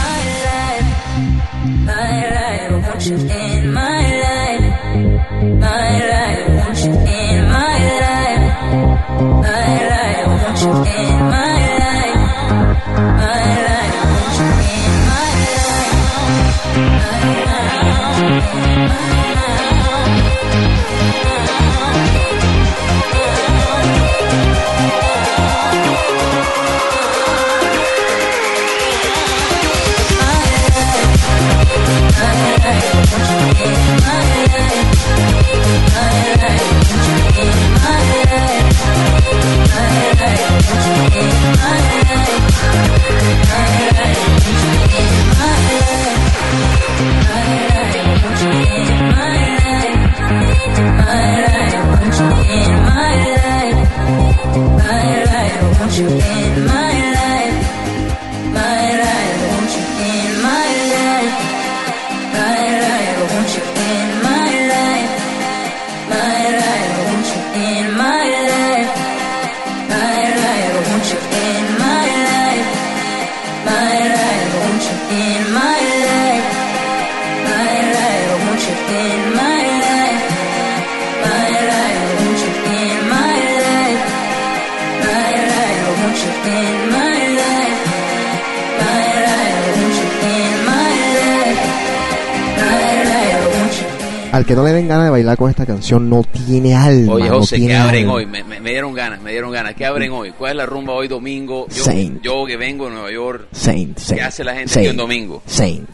al 94.34 94.44
que 94.44 94.54
no 94.56 94.64
le 94.64 94.72
den 94.72 94.88
ganas 94.88 95.04
de 95.04 95.10
bailar 95.10 95.36
con 95.36 95.48
esta 95.48 95.64
canción 95.64 96.10
no 96.10 96.22
tiene 96.24 96.74
alma. 96.74 97.12
Oye, 97.12 97.28
no 97.28 97.38
José, 97.38 97.54
tiene 97.56 97.72
¿qué 97.74 97.76
abren 97.78 98.08
hoy? 98.08 98.26
Me, 98.26 98.42
me- 98.42 98.58
me 98.58 98.70
dieron 98.70 98.92
ganas, 98.92 99.20
me 99.20 99.30
dieron 99.30 99.52
ganas. 99.52 99.74
¿Qué 99.74 99.86
abren 99.86 100.10
hoy? 100.10 100.32
¿Cuál 100.32 100.50
es 100.52 100.56
la 100.56 100.66
rumba 100.66 100.92
hoy 100.92 101.06
domingo? 101.06 101.66
Yo, 101.68 101.84
Saint. 101.84 102.20
yo 102.20 102.44
que 102.44 102.56
vengo 102.56 102.86
de 102.86 102.90
Nueva 102.94 103.12
York. 103.12 103.46
Saint, 103.52 103.96
Saint. 103.96 104.22
hace 104.22 104.42
la 104.42 104.54
gente 104.56 104.90
un 104.90 104.96
domingo? 104.96 105.40
Saint. 105.46 105.88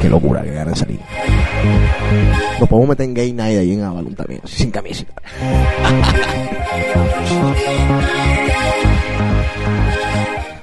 Qué 0.00 0.08
locura 0.08 0.42
que 0.42 0.52
ganan 0.52 0.74
salir. 0.74 1.00
Nos 2.58 2.68
podemos 2.68 2.88
meter 2.88 3.04
en 3.04 3.14
Gay 3.14 3.32
Night 3.34 3.58
ahí 3.58 3.72
en 3.74 3.82
Avalon 3.82 4.14
también, 4.14 4.40
sin 4.46 4.70
camiseta. 4.70 5.12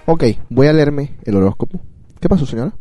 ok, 0.06 0.24
voy 0.50 0.68
a 0.68 0.74
leerme 0.74 1.12
el 1.26 1.36
horóscopo. 1.36 1.80
¿Qué 2.20 2.30
pasó, 2.30 2.46
señora? 2.46 2.74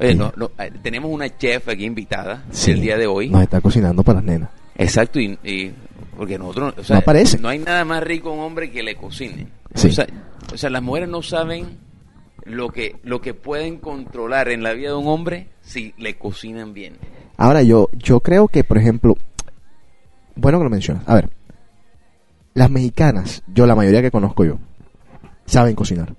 Oye, 0.00 0.14
no, 0.14 0.32
no, 0.36 0.50
eh, 0.58 0.72
tenemos 0.82 1.10
una 1.10 1.36
chef 1.36 1.68
aquí 1.68 1.84
invitada 1.84 2.44
Sí, 2.50 2.72
el 2.72 2.80
día 2.80 2.96
de 2.98 3.06
hoy. 3.06 3.30
Nos 3.30 3.42
está 3.42 3.60
cocinando 3.60 4.02
para 4.02 4.16
las 4.16 4.24
nenas. 4.24 4.50
Exacto, 4.76 5.20
y, 5.20 5.38
y- 5.44 5.72
porque 6.16 6.38
nosotros, 6.38 6.74
o 6.78 6.84
sea, 6.84 6.96
No 6.96 7.00
aparece. 7.00 7.38
no 7.38 7.48
hay 7.48 7.58
nada 7.58 7.84
más 7.84 8.02
rico 8.02 8.32
un 8.32 8.40
hombre 8.40 8.70
que 8.70 8.82
le 8.82 8.96
cocine. 8.96 9.46
Sí. 9.74 9.88
O, 9.88 9.92
sea, 9.92 10.06
o 10.52 10.56
sea, 10.56 10.70
las 10.70 10.82
mujeres 10.82 11.08
no 11.08 11.22
saben 11.22 11.78
lo 12.44 12.68
que 12.70 12.96
lo 13.04 13.20
que 13.20 13.34
pueden 13.34 13.78
controlar 13.78 14.48
en 14.48 14.62
la 14.62 14.72
vida 14.74 14.90
de 14.90 14.96
un 14.96 15.06
hombre 15.08 15.48
si 15.62 15.94
le 15.98 16.14
cocinan 16.16 16.72
bien. 16.74 16.94
Ahora, 17.36 17.62
yo, 17.62 17.88
yo 17.94 18.20
creo 18.20 18.48
que, 18.48 18.62
por 18.64 18.78
ejemplo, 18.78 19.16
bueno 20.36 20.58
que 20.58 20.64
lo 20.64 20.70
mencionas. 20.70 21.02
A 21.08 21.14
ver, 21.16 21.30
las 22.54 22.70
mexicanas, 22.70 23.42
yo 23.52 23.66
la 23.66 23.74
mayoría 23.74 24.02
que 24.02 24.10
conozco 24.10 24.44
yo, 24.44 24.58
saben 25.46 25.74
cocinar. 25.74 26.14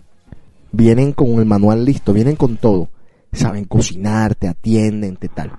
Vienen 0.72 1.14
con 1.14 1.40
el 1.40 1.46
manual 1.46 1.86
listo, 1.86 2.12
vienen 2.12 2.36
con 2.36 2.58
todo. 2.58 2.90
Saben 3.36 3.66
cocinar, 3.66 4.36
te 4.36 4.48
atienden, 4.48 5.18
te 5.18 5.28
tal. 5.30 5.52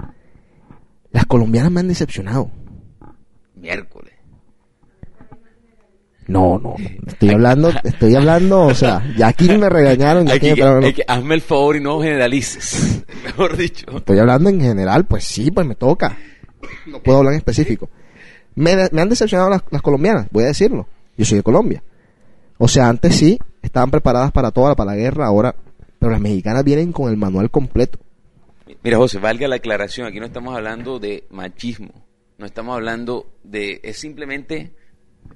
Las 1.10 1.26
colombianas 1.26 1.70
me 1.72 1.80
han 1.80 1.88
decepcionado. 1.88 2.50
Miércoles. 3.54 4.12
No, 6.28 6.58
no, 6.58 6.74
no. 6.76 6.86
Estoy 7.06 7.30
hablando, 7.30 7.70
estoy 7.84 8.14
hablando, 8.16 8.62
o 8.66 8.74
sea, 8.74 9.00
ya 9.16 9.28
aquí 9.28 9.48
me 9.56 9.68
regañaron, 9.68 10.26
ya 10.26 10.34
aquí 10.34 10.54
que, 10.54 10.64
me 10.64 10.92
que- 10.92 11.04
hazme 11.06 11.36
el 11.36 11.40
favor 11.40 11.76
y 11.76 11.80
no 11.80 12.00
generalices. 12.00 13.04
Mejor 13.24 13.56
dicho. 13.56 13.86
Estoy 13.96 14.18
hablando 14.18 14.50
en 14.50 14.60
general, 14.60 15.06
pues 15.06 15.24
sí, 15.24 15.52
pues 15.52 15.64
me 15.66 15.76
toca. 15.76 16.16
No 16.86 17.00
puedo 17.00 17.18
hablar 17.18 17.34
en 17.34 17.38
específico. 17.38 17.88
Me, 18.56 18.74
me 18.90 19.02
han 19.02 19.08
decepcionado 19.08 19.50
las, 19.50 19.62
las 19.70 19.82
colombianas, 19.82 20.26
voy 20.32 20.44
a 20.44 20.48
decirlo. 20.48 20.88
Yo 21.16 21.24
soy 21.24 21.38
de 21.38 21.44
Colombia. 21.44 21.82
O 22.58 22.66
sea, 22.66 22.88
antes 22.88 23.14
sí, 23.14 23.38
estaban 23.62 23.90
preparadas 23.92 24.32
para 24.32 24.50
toda, 24.50 24.74
para 24.74 24.92
la 24.92 24.96
guerra, 24.96 25.26
ahora... 25.26 25.54
Pero 25.98 26.12
las 26.12 26.20
mexicanas 26.20 26.64
vienen 26.64 26.92
con 26.92 27.10
el 27.10 27.16
manual 27.16 27.50
completo. 27.50 27.98
Mira, 28.82 28.98
José, 28.98 29.18
valga 29.18 29.48
la 29.48 29.56
aclaración, 29.56 30.06
aquí 30.06 30.20
no 30.20 30.26
estamos 30.26 30.54
hablando 30.54 30.98
de 30.98 31.24
machismo, 31.30 31.92
no 32.38 32.46
estamos 32.46 32.74
hablando 32.74 33.32
de, 33.44 33.80
es 33.82 33.98
simplemente 33.98 34.74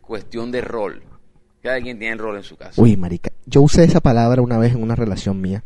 cuestión 0.00 0.50
de 0.50 0.60
rol. 0.60 1.02
Cada 1.62 1.80
quien 1.80 1.98
tiene 1.98 2.14
el 2.14 2.18
rol 2.18 2.36
en 2.36 2.42
su 2.42 2.56
casa. 2.56 2.80
Uy, 2.80 2.96
marica, 2.96 3.30
yo 3.46 3.62
usé 3.62 3.84
esa 3.84 4.00
palabra 4.00 4.42
una 4.42 4.58
vez 4.58 4.72
en 4.72 4.82
una 4.82 4.96
relación 4.96 5.40
mía 5.40 5.62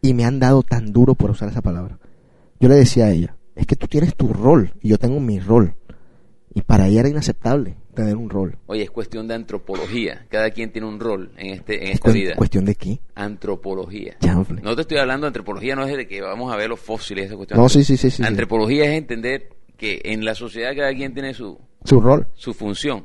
y 0.00 0.14
me 0.14 0.24
han 0.24 0.40
dado 0.40 0.62
tan 0.62 0.92
duro 0.92 1.14
por 1.14 1.30
usar 1.30 1.48
esa 1.48 1.62
palabra. 1.62 1.98
Yo 2.58 2.68
le 2.68 2.76
decía 2.76 3.06
a 3.06 3.10
ella, 3.10 3.36
es 3.54 3.66
que 3.66 3.76
tú 3.76 3.86
tienes 3.86 4.16
tu 4.16 4.32
rol 4.32 4.72
y 4.80 4.88
yo 4.88 4.98
tengo 4.98 5.20
mi 5.20 5.38
rol. 5.38 5.74
Y 6.54 6.62
para 6.62 6.86
ella 6.86 7.00
era 7.00 7.08
inaceptable 7.08 7.76
tener 7.94 8.16
un 8.16 8.30
rol. 8.30 8.56
Oye, 8.66 8.82
es 8.84 8.90
cuestión 8.90 9.26
de 9.26 9.34
antropología. 9.34 10.24
Cada 10.28 10.50
quien 10.50 10.70
tiene 10.70 10.86
un 10.86 11.00
rol 11.00 11.32
en 11.36 11.52
este 11.54 11.78
en 11.82 11.88
Es 11.88 11.94
esta 11.94 12.12
vida. 12.12 12.34
cuestión 12.36 12.64
de 12.64 12.74
qué. 12.76 13.00
Antropología. 13.14 14.16
Chanfle. 14.20 14.62
No 14.62 14.74
te 14.74 14.82
estoy 14.82 14.98
hablando 14.98 15.24
de 15.26 15.28
antropología, 15.28 15.74
no 15.76 15.84
es 15.84 15.96
de 15.96 16.06
que 16.06 16.20
vamos 16.22 16.52
a 16.52 16.56
ver 16.56 16.68
los 16.68 16.80
fósiles, 16.80 17.26
esa 17.26 17.36
cuestión. 17.36 17.60
No, 17.60 17.68
sí, 17.68 17.82
sí, 17.84 17.96
sí, 17.96 18.10
sí, 18.10 18.18
sí. 18.18 18.24
Antropología 18.24 18.84
es 18.84 18.92
entender 18.98 19.50
que 19.76 20.00
en 20.04 20.24
la 20.24 20.34
sociedad 20.34 20.70
cada 20.76 20.92
quien 20.94 21.12
tiene 21.12 21.34
su, 21.34 21.58
Su 21.84 22.00
rol. 22.00 22.26
su 22.34 22.54
función. 22.54 23.04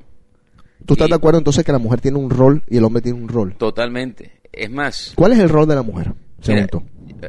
¿Tú 0.86 0.94
estás 0.94 1.08
Y- 1.08 1.12
de 1.12 1.16
acuerdo 1.16 1.40
entonces 1.40 1.64
que 1.66 1.72
la 1.72 1.80
mujer 1.80 2.00
tiene 2.02 2.18
un 2.20 2.30
rol 2.30 2.64
y 2.70 2.78
el 2.78 2.84
hombre 2.84 3.02
tiene 3.02 3.20
un 3.20 3.28
rol? 3.28 3.56
Totalmente. 3.58 4.40
Es 4.52 4.70
más, 4.70 5.14
¿Cuál 5.16 5.34
es 5.34 5.40
el 5.40 5.50
rol 5.50 5.68
de 5.68 5.76
la 5.76 5.82
mujer? 5.84 6.08
Mira, 6.48 6.68
Según 6.68 6.68
tú. 6.68 6.84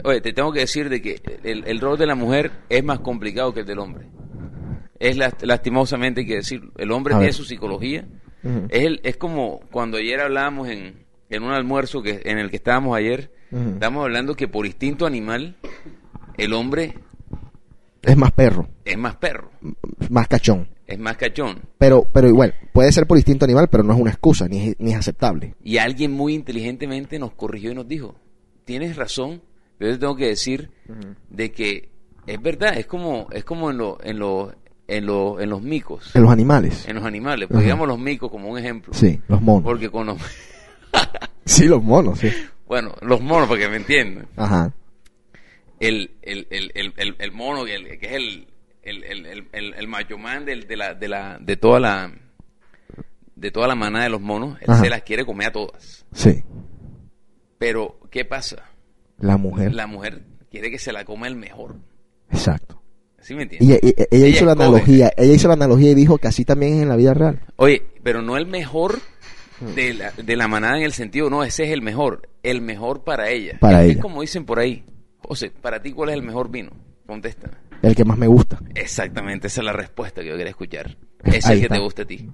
oye, 0.04 0.20
te 0.20 0.32
tengo 0.32 0.52
que 0.52 0.60
decir 0.60 0.88
de 0.88 1.00
que 1.02 1.20
el, 1.42 1.64
el 1.66 1.80
rol 1.80 1.98
de 1.98 2.06
la 2.06 2.14
mujer 2.14 2.50
es 2.68 2.84
más 2.84 3.00
complicado 3.00 3.52
que 3.52 3.60
el 3.60 3.66
del 3.66 3.78
hombre. 3.78 4.06
Es 5.00 5.16
last- 5.16 5.42
lastimosamente 5.44 6.20
hay 6.20 6.26
que 6.26 6.36
decirlo. 6.36 6.70
El 6.76 6.92
hombre 6.92 7.14
A 7.14 7.16
tiene 7.16 7.26
ver. 7.28 7.34
su 7.34 7.44
psicología. 7.44 8.06
Es, 8.68 8.84
el- 8.84 9.00
es 9.02 9.16
como 9.16 9.60
cuando 9.72 9.96
ayer 9.98 10.20
hablábamos 10.20 10.68
en, 10.68 11.04
en 11.28 11.42
un 11.42 11.50
almuerzo 11.52 12.02
que 12.02 12.20
en 12.24 12.38
el 12.38 12.50
que 12.50 12.56
estábamos 12.56 12.96
ayer. 12.96 13.32
Ujú. 13.50 13.70
Estamos 13.70 14.04
hablando 14.04 14.36
que 14.36 14.46
por 14.46 14.64
instinto 14.66 15.06
animal 15.06 15.56
el 16.38 16.52
hombre 16.52 16.94
Es 18.02 18.16
más 18.16 18.30
perro, 18.32 18.68
es 18.84 18.96
más 18.96 19.16
perro, 19.16 19.50
más 20.08 20.28
cachón. 20.28 20.68
es 20.86 20.98
más 20.98 21.16
cachón. 21.16 21.60
Pero, 21.78 22.06
pero 22.12 22.28
igual, 22.28 22.54
puede 22.72 22.92
ser 22.92 23.06
por 23.06 23.18
instinto 23.18 23.44
animal, 23.44 23.68
pero 23.68 23.82
no 23.82 23.92
es 23.94 24.00
una 24.00 24.10
excusa, 24.10 24.48
ni 24.48 24.68
es, 24.70 24.76
ni 24.78 24.92
es 24.92 24.96
aceptable. 24.98 25.54
Y 25.62 25.78
alguien 25.78 26.12
muy 26.12 26.34
inteligentemente 26.34 27.18
nos 27.18 27.32
corrigió 27.32 27.72
y 27.72 27.74
nos 27.74 27.88
dijo, 27.88 28.14
tienes 28.64 28.96
razón, 28.96 29.42
pero 29.78 29.90
yo 29.90 29.96
te 29.96 30.00
tengo 30.00 30.16
que 30.16 30.26
decir 30.28 30.70
de 31.28 31.52
que 31.52 31.90
es 32.26 32.40
verdad, 32.40 32.78
es 32.78 32.86
como, 32.86 33.28
es 33.32 33.44
como 33.44 33.70
en, 33.70 33.78
lo, 33.78 33.98
en, 34.02 34.18
lo, 34.18 34.54
en, 34.96 35.06
lo, 35.06 35.40
en 35.40 35.48
los 35.50 35.62
micos, 35.62 36.14
En 36.14 36.22
los 36.22 36.30
animales. 36.30 36.86
en 36.88 36.96
los 36.96 37.04
animales, 37.04 37.48
pues 37.50 37.62
digamos 37.62 37.86
los 37.88 37.98
micos 37.98 38.30
como 38.30 38.48
un 38.48 38.58
ejemplo. 38.58 38.92
Sí, 38.94 39.20
los 39.28 39.40
monos. 39.40 39.62
Porque 39.64 39.88
con 39.90 40.06
los, 40.06 40.18
Sí, 41.44 41.66
los 41.66 41.82
monos, 41.82 42.18
sí. 42.18 42.30
bueno, 42.66 42.94
los 43.02 43.20
monos, 43.20 43.48
para 43.48 43.60
que 43.60 43.68
me 43.68 43.76
entiendan, 43.76 44.26
Ajá. 44.36 44.72
el, 45.80 46.10
el, 46.22 46.46
el, 46.50 46.72
el, 46.96 47.16
el, 47.18 47.32
mono, 47.32 47.64
que, 47.64 47.74
el- 47.74 47.98
que 47.98 48.06
es 48.06 48.12
el, 48.12 48.46
el, 48.82 49.04
el, 49.52 49.74
el, 49.74 49.88
macho 49.88 50.16
man 50.18 50.44
de, 50.44 50.56
la, 50.76 50.94
de, 50.94 51.08
la, 51.08 51.38
de 51.38 51.56
toda 51.56 51.78
la 51.80 52.12
de 53.36 53.50
toda 53.50 53.68
la 53.68 53.74
manada 53.74 54.04
de 54.04 54.10
los 54.10 54.20
monos, 54.20 54.58
él 54.60 54.70
Ajá. 54.70 54.80
se 54.82 54.90
las 54.90 55.02
quiere 55.02 55.24
comer 55.24 55.48
a 55.48 55.52
todas. 55.52 56.04
Sí. 56.12 56.44
Pero, 57.58 57.98
¿qué 58.10 58.24
pasa? 58.24 58.68
La 59.18 59.36
mujer. 59.38 59.72
La 59.74 59.86
mujer 59.86 60.22
quiere 60.50 60.70
que 60.70 60.78
se 60.78 60.92
la 60.92 61.04
coma 61.04 61.26
el 61.26 61.36
mejor. 61.36 61.76
Exacto. 62.30 62.79
¿Sí 63.20 63.34
me 63.34 63.42
entiendes? 63.42 63.80
y- 63.82 63.88
y- 63.88 63.94
ella, 64.10 64.26
hizo 64.26 64.44
la 64.44 64.52
analogía, 64.52 65.12
ella 65.16 65.32
hizo 65.32 65.48
la 65.48 65.54
analogía 65.54 65.90
y 65.90 65.94
dijo 65.94 66.18
que 66.18 66.28
así 66.28 66.44
también 66.44 66.74
es 66.74 66.82
en 66.82 66.88
la 66.88 66.96
vida 66.96 67.14
real. 67.14 67.40
Oye, 67.56 67.82
pero 68.02 68.22
no 68.22 68.36
el 68.36 68.46
mejor 68.46 68.98
de 69.74 69.94
la, 69.94 70.10
de 70.12 70.36
la 70.36 70.48
manada 70.48 70.78
en 70.78 70.84
el 70.84 70.92
sentido, 70.92 71.28
no, 71.30 71.44
ese 71.44 71.64
es 71.64 71.70
el 71.70 71.82
mejor. 71.82 72.28
El 72.42 72.62
mejor 72.62 73.04
para 73.04 73.28
ella. 73.28 73.58
Para 73.60 73.80
es, 73.80 73.84
ella. 73.84 73.92
Es 73.94 74.00
como 74.02 74.22
dicen 74.22 74.44
por 74.46 74.58
ahí. 74.58 74.84
José, 75.22 75.50
para 75.50 75.82
ti, 75.82 75.92
¿cuál 75.92 76.08
es 76.10 76.14
el 76.16 76.22
mejor 76.22 76.50
vino? 76.50 76.70
Contesta. 77.06 77.50
El 77.82 77.94
que 77.94 78.04
más 78.04 78.16
me 78.18 78.26
gusta. 78.26 78.58
Exactamente, 78.74 79.46
esa 79.48 79.60
es 79.60 79.64
la 79.64 79.72
respuesta 79.72 80.22
que 80.22 80.28
yo 80.28 80.36
quería 80.36 80.50
escuchar. 80.50 80.96
Ese 81.22 81.38
es 81.38 81.46
el 81.50 81.60
que 81.60 81.68
te 81.68 81.78
gusta 81.78 82.02
a 82.02 82.04
ti. 82.06 82.28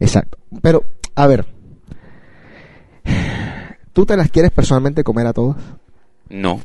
Exacto. 0.00 0.38
Pero, 0.62 0.84
a 1.14 1.26
ver. 1.26 1.44
¿Tú 3.92 4.04
te 4.06 4.16
las 4.16 4.30
quieres 4.30 4.50
personalmente 4.50 5.04
comer 5.04 5.26
a 5.26 5.32
todas? 5.32 5.56
No. 6.28 6.60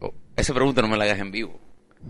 Oh, 0.00 0.12
esa 0.36 0.52
pregunta 0.52 0.82
no 0.82 0.88
me 0.88 0.96
la 0.96 1.04
hagas 1.04 1.20
en 1.20 1.30
vivo. 1.30 1.58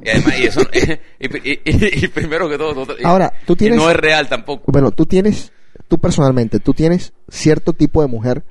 Y 0.04 0.08
además, 0.08 0.38
y 0.40 0.44
eso, 0.44 0.60
y, 1.20 1.48
y- 1.50 1.60
y- 1.64 2.04
y 2.04 2.08
primero 2.08 2.48
que 2.48 2.56
todo, 2.58 2.74
no- 2.86 2.92
y- 2.98 3.04
Ahora, 3.04 3.32
tú 3.46 3.52
y 3.54 3.56
tienes- 3.56 3.76
no 3.78 3.90
es 3.90 3.96
real 3.96 4.28
tampoco. 4.28 4.70
Bueno, 4.72 4.90
tú 4.90 5.06
tienes, 5.06 5.52
tú 5.88 5.98
personalmente, 5.98 6.60
tú 6.60 6.72
tienes 6.74 7.12
cierto 7.28 7.72
tipo 7.72 8.00
de 8.02 8.08
mujer 8.08 8.44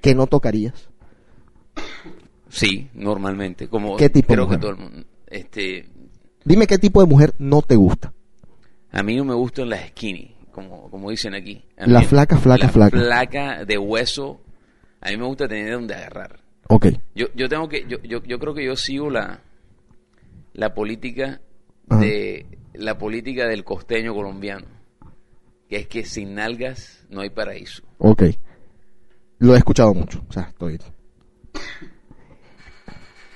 que 0.00 0.14
no 0.14 0.26
tocarías. 0.26 0.88
Sí, 2.48 2.88
normalmente. 2.94 3.68
Como 3.68 3.96
¿Qué 3.96 4.08
tipo 4.08 4.32
de 4.32 4.36
que 4.38 4.44
mujer? 4.44 4.60
todo 4.60 4.70
el 4.72 4.76
mundo. 4.78 5.06
Este, 5.26 5.88
Dime 6.44 6.66
qué 6.66 6.78
tipo 6.78 7.00
de 7.00 7.06
mujer 7.08 7.34
no 7.38 7.60
te 7.62 7.74
gusta. 7.76 8.12
A 8.92 9.02
mí 9.02 9.16
no 9.16 9.24
me 9.24 9.34
gustan 9.34 9.68
las 9.68 9.88
skinny, 9.88 10.36
como, 10.52 10.88
como 10.90 11.10
dicen 11.10 11.34
aquí. 11.34 11.64
A 11.76 11.86
La 11.86 12.00
mí- 12.00 12.06
flaca, 12.06 12.38
flaca, 12.38 12.66
la 12.66 12.72
flaca. 12.72 12.96
flaca 12.98 13.64
de 13.64 13.76
hueso. 13.78 14.40
A 15.00 15.10
mí 15.10 15.16
me 15.16 15.24
gusta 15.26 15.46
tener 15.48 15.72
donde 15.72 15.94
agarrar. 15.94 16.40
Ok. 16.68 16.86
Yo, 17.14 17.26
yo 17.34 17.48
tengo 17.48 17.68
que, 17.68 17.84
yo, 17.88 17.98
yo, 18.02 18.22
yo 18.22 18.38
creo 18.38 18.54
que 18.54 18.64
yo 18.64 18.74
sigo 18.76 19.10
la, 19.10 19.40
la 20.56 20.72
política 20.72 21.40
Ajá. 21.88 22.00
de 22.00 22.46
la 22.72 22.98
política 22.98 23.46
del 23.46 23.62
costeño 23.62 24.14
colombiano, 24.14 24.66
que 25.68 25.76
es 25.76 25.86
que 25.86 26.04
sin 26.04 26.34
nalgas 26.34 27.06
no 27.10 27.20
hay 27.20 27.30
paraíso. 27.30 27.82
Ok. 27.98 28.24
Lo 29.38 29.54
he 29.54 29.58
escuchado 29.58 29.92
mucho. 29.92 30.24
O 30.28 30.32
sea, 30.32 30.44
estoy. 30.44 30.78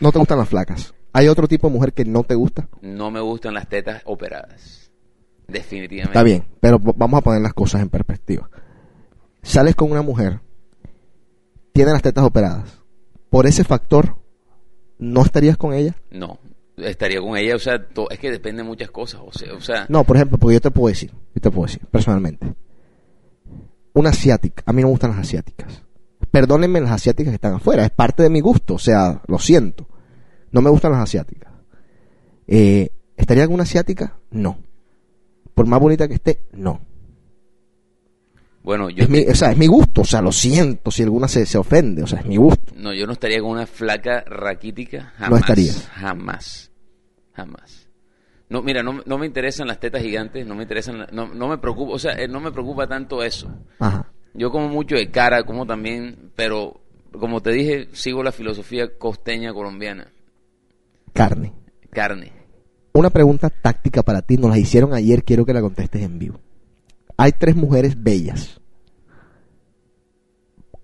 No 0.00 0.10
te 0.12 0.18
gustan 0.18 0.38
las 0.38 0.48
flacas. 0.48 0.94
¿Hay 1.12 1.28
otro 1.28 1.46
tipo 1.46 1.68
de 1.68 1.74
mujer 1.74 1.92
que 1.92 2.04
no 2.04 2.22
te 2.22 2.34
gusta? 2.34 2.68
No 2.80 3.10
me 3.10 3.20
gustan 3.20 3.52
las 3.52 3.68
tetas 3.68 4.00
operadas, 4.06 4.90
definitivamente. 5.48 6.12
Está 6.12 6.22
bien, 6.22 6.44
pero 6.60 6.78
vamos 6.78 7.18
a 7.18 7.22
poner 7.22 7.42
las 7.42 7.52
cosas 7.52 7.82
en 7.82 7.90
perspectiva. 7.90 8.48
Sales 9.42 9.74
con 9.74 9.90
una 9.90 10.02
mujer, 10.02 10.40
tiene 11.72 11.92
las 11.92 12.02
tetas 12.02 12.24
operadas. 12.24 12.80
Por 13.28 13.46
ese 13.46 13.64
factor, 13.64 14.16
¿no 14.98 15.22
estarías 15.22 15.56
con 15.56 15.74
ella? 15.74 15.96
No, 16.10 16.38
estaría 16.84 17.20
con 17.20 17.36
ella, 17.36 17.56
o 17.56 17.58
sea, 17.58 17.84
to- 17.86 18.10
es 18.10 18.18
que 18.18 18.30
depende 18.30 18.62
de 18.62 18.68
muchas 18.68 18.90
cosas, 18.90 19.20
o 19.24 19.32
sea, 19.32 19.54
o 19.54 19.60
sea, 19.60 19.86
No, 19.88 20.04
por 20.04 20.16
ejemplo, 20.16 20.38
porque 20.38 20.54
yo 20.54 20.60
te 20.60 20.70
puedo 20.70 20.88
decir, 20.88 21.10
yo 21.34 21.40
te 21.40 21.50
puedo 21.50 21.66
decir, 21.66 21.80
personalmente. 21.90 22.54
Una 23.92 24.10
asiática, 24.10 24.62
a 24.66 24.72
mí 24.72 24.82
no 24.82 24.88
me 24.88 24.92
gustan 24.92 25.10
las 25.10 25.20
asiáticas. 25.20 25.82
perdónenme 26.30 26.80
las 26.80 26.92
asiáticas 26.92 27.32
que 27.32 27.36
están 27.36 27.54
afuera, 27.54 27.84
es 27.84 27.90
parte 27.90 28.22
de 28.22 28.30
mi 28.30 28.40
gusto, 28.40 28.74
o 28.74 28.78
sea, 28.78 29.20
lo 29.26 29.38
siento. 29.38 29.88
No 30.52 30.60
me 30.62 30.70
gustan 30.70 30.92
las 30.92 31.02
asiáticas. 31.02 31.52
Eh, 32.46 32.88
¿Estaría 33.16 33.46
con 33.46 33.54
una 33.54 33.62
asiática? 33.64 34.18
No. 34.30 34.58
Por 35.54 35.66
más 35.66 35.80
bonita 35.80 36.06
que 36.08 36.14
esté, 36.14 36.42
no. 36.52 36.80
Bueno, 38.62 38.90
yo, 38.90 39.04
Es 39.04 39.08
mi, 39.10 39.20
o 39.26 39.34
sea, 39.34 39.52
es 39.52 39.56
mi 39.58 39.66
gusto, 39.66 40.02
o 40.02 40.04
sea, 40.04 40.20
lo 40.20 40.30
siento 40.32 40.90
si 40.90 41.02
alguna 41.02 41.28
se, 41.28 41.46
se 41.46 41.56
ofende, 41.58 42.02
o 42.02 42.06
sea, 42.06 42.20
es 42.20 42.26
mi 42.26 42.36
gusto. 42.36 42.72
no, 42.76 42.92
yo 42.92 43.06
no 43.06 43.12
estaría 43.14 43.40
con 43.40 43.50
una 43.50 43.66
flaca 43.66 44.22
raquítica. 44.26 45.12
Jamás. 45.16 45.30
No 45.30 45.36
estarías. 45.38 45.88
Jamás. 45.88 46.69
Jamás. 47.40 47.88
No, 48.50 48.62
mira, 48.62 48.82
no, 48.82 49.00
no 49.06 49.16
me 49.16 49.26
interesan 49.26 49.68
las 49.68 49.80
tetas 49.80 50.02
gigantes, 50.02 50.46
no 50.46 50.54
me 50.54 50.62
interesan, 50.62 51.06
no, 51.12 51.28
no 51.28 51.48
me 51.48 51.56
preocupa, 51.56 51.94
o 51.94 51.98
sea, 51.98 52.12
eh, 52.12 52.28
no 52.28 52.40
me 52.40 52.52
preocupa 52.52 52.86
tanto 52.86 53.22
eso. 53.22 53.48
Ajá. 53.78 54.10
Yo 54.34 54.50
como 54.50 54.68
mucho 54.68 54.96
de 54.96 55.10
cara, 55.10 55.44
como 55.44 55.66
también, 55.66 56.32
pero 56.36 56.80
como 57.12 57.40
te 57.40 57.50
dije, 57.52 57.88
sigo 57.92 58.22
la 58.22 58.32
filosofía 58.32 58.98
costeña 58.98 59.54
colombiana. 59.54 60.08
Carne. 61.14 61.54
Carne. 61.90 62.32
Una 62.92 63.08
pregunta 63.08 63.48
táctica 63.48 64.02
para 64.02 64.20
ti, 64.20 64.36
nos 64.36 64.50
la 64.50 64.58
hicieron 64.58 64.92
ayer, 64.92 65.24
quiero 65.24 65.46
que 65.46 65.54
la 65.54 65.62
contestes 65.62 66.02
en 66.02 66.18
vivo. 66.18 66.40
Hay 67.16 67.32
tres 67.32 67.56
mujeres 67.56 68.02
bellas. 68.02 68.60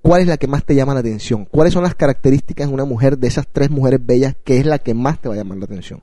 ¿Cuál 0.01 0.23
es 0.23 0.29
la 0.29 0.37
que 0.37 0.47
más 0.47 0.65
te 0.65 0.75
llama 0.75 0.95
la 0.95 1.01
atención? 1.01 1.45
¿Cuáles 1.45 1.73
son 1.73 1.83
las 1.83 1.97
características 1.97 2.69
de 2.69 2.75
una 2.75 2.85
mujer 2.85 3.19
de 3.19 3.27
esas 3.27 3.47
tres 3.49 3.71
mujeres 3.71 4.01
bellas 4.07 4.37
que 4.45 4.59
es 4.59 4.65
la 4.65 4.79
que 4.79 4.95
más 4.95 5.21
te 5.21 5.29
va 5.29 5.35
a 5.35 5.39
llamar 5.39 5.59
la 5.59 5.65
atención? 5.65 6.01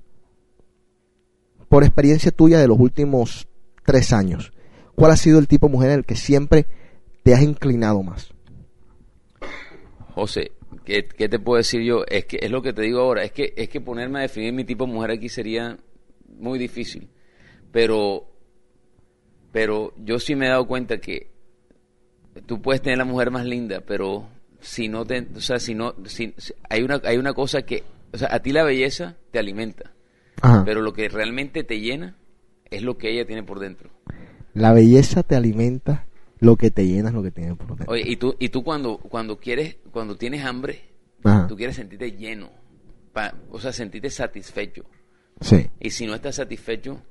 Por 1.74 1.84
experiencia 1.84 2.30
tuya 2.30 2.60
de 2.60 2.68
los 2.68 2.78
últimos 2.78 3.48
tres 3.84 4.14
años, 4.14 4.54
¿cuál 4.94 5.10
ha 5.10 5.18
sido 5.18 5.40
el 5.40 5.48
tipo 5.48 5.66
de 5.66 5.74
mujer 5.74 5.90
en 5.90 5.98
el 5.98 6.06
que 6.06 6.16
siempre 6.16 6.68
te 7.24 7.34
has 7.34 7.42
inclinado 7.42 8.04
más? 8.04 8.32
José, 10.14 10.52
¿qué, 10.86 11.08
qué 11.08 11.28
te 11.28 11.40
puedo 11.40 11.58
decir 11.58 11.82
yo? 11.82 12.06
Es 12.08 12.26
que 12.26 12.38
es 12.44 12.52
lo 12.52 12.62
que 12.62 12.74
te 12.74 12.84
digo 12.84 13.00
ahora, 13.00 13.24
es 13.24 13.32
que 13.32 13.56
es 13.58 13.70
que 13.70 13.82
ponerme 13.82 14.20
a 14.20 14.22
definir 14.22 14.54
mi 14.54 14.66
tipo 14.66 14.86
de 14.86 14.94
mujer 14.94 15.10
aquí 15.10 15.30
sería 15.30 15.76
muy 16.28 16.60
difícil. 16.60 17.10
Pero 17.72 18.28
pero 19.52 19.96
yo 19.98 20.20
sí 20.20 20.36
me 20.36 20.46
he 20.46 20.50
dado 20.50 20.68
cuenta 20.68 21.00
que 21.00 21.32
tú 22.46 22.62
puedes 22.62 22.84
tener 22.84 23.00
la 23.00 23.06
mujer 23.06 23.32
más 23.32 23.48
linda, 23.48 23.82
pero 23.82 24.28
si 24.62 24.90
no 24.90 25.06
te, 25.06 25.28
o 25.36 25.42
sea, 25.42 25.58
si 25.58 25.74
no 25.74 25.96
si, 26.06 26.36
hay 26.70 26.84
una 26.84 27.02
hay 27.04 27.18
una 27.18 27.34
cosa 27.34 27.64
que, 27.64 27.82
o 28.12 28.18
sea, 28.20 28.28
a 28.32 28.42
ti 28.44 28.52
la 28.52 28.64
belleza 28.64 29.18
te 29.32 29.40
alimenta, 29.40 29.93
Ajá. 30.42 30.64
pero 30.66 30.82
lo 30.82 30.94
que 30.94 31.08
realmente 31.10 31.64
te 31.64 31.80
llena 31.80 32.16
es 32.70 32.82
lo 32.82 32.98
que 32.98 33.12
ella 33.12 33.26
tiene 33.26 33.44
por 33.44 33.60
dentro. 33.60 33.90
La 34.54 34.74
belleza 34.74 35.24
te 35.24 35.36
alimenta, 35.36 36.06
lo 36.40 36.56
que 36.58 36.70
te 36.72 36.86
llena 36.86 37.10
es 37.10 37.16
lo 37.16 37.24
que 37.24 37.32
tiene 37.32 37.56
por 37.56 37.68
dentro. 37.76 37.86
Oye, 37.92 38.04
y 38.06 38.18
tú 38.18 38.36
y 38.40 38.50
tú 38.50 38.64
cuando 38.64 38.98
cuando 38.98 39.40
quieres 39.40 39.78
cuando 39.92 40.16
tienes 40.18 40.44
hambre, 40.46 40.82
Ajá. 41.24 41.48
tú 41.48 41.56
quieres 41.56 41.76
sentirte 41.76 42.12
lleno, 42.12 42.50
pa- 43.14 43.34
o 43.52 43.60
sea, 43.60 43.72
sentirte 43.72 44.10
satisfecho. 44.10 44.84
Sí. 45.42 45.70
Y 45.80 45.90
si 45.92 46.06
no 46.06 46.14
estás 46.14 46.36
satisfecho, 46.36 47.02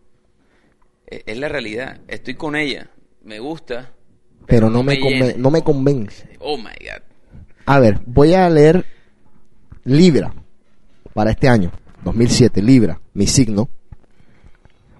e- 1.06 1.22
es 1.26 1.38
la 1.38 1.48
realidad. 1.48 2.00
Estoy 2.08 2.34
con 2.34 2.54
ella, 2.56 2.90
me 3.24 3.38
gusta, 3.40 3.92
Pero 4.46 4.68
no 4.70 4.82
me, 4.82 4.98
conven- 5.00 5.36
no 5.36 5.50
me 5.50 5.62
convence. 5.62 6.28
Oh 6.40 6.56
my 6.58 6.64
God. 6.80 7.02
A 7.66 7.78
ver, 7.78 8.00
voy 8.06 8.34
a 8.34 8.48
leer 8.50 8.84
Libra 9.84 10.32
para 11.14 11.30
este 11.32 11.48
año, 11.48 11.70
2007, 12.04 12.62
Libra, 12.62 13.00
mi 13.14 13.26
signo. 13.26 13.68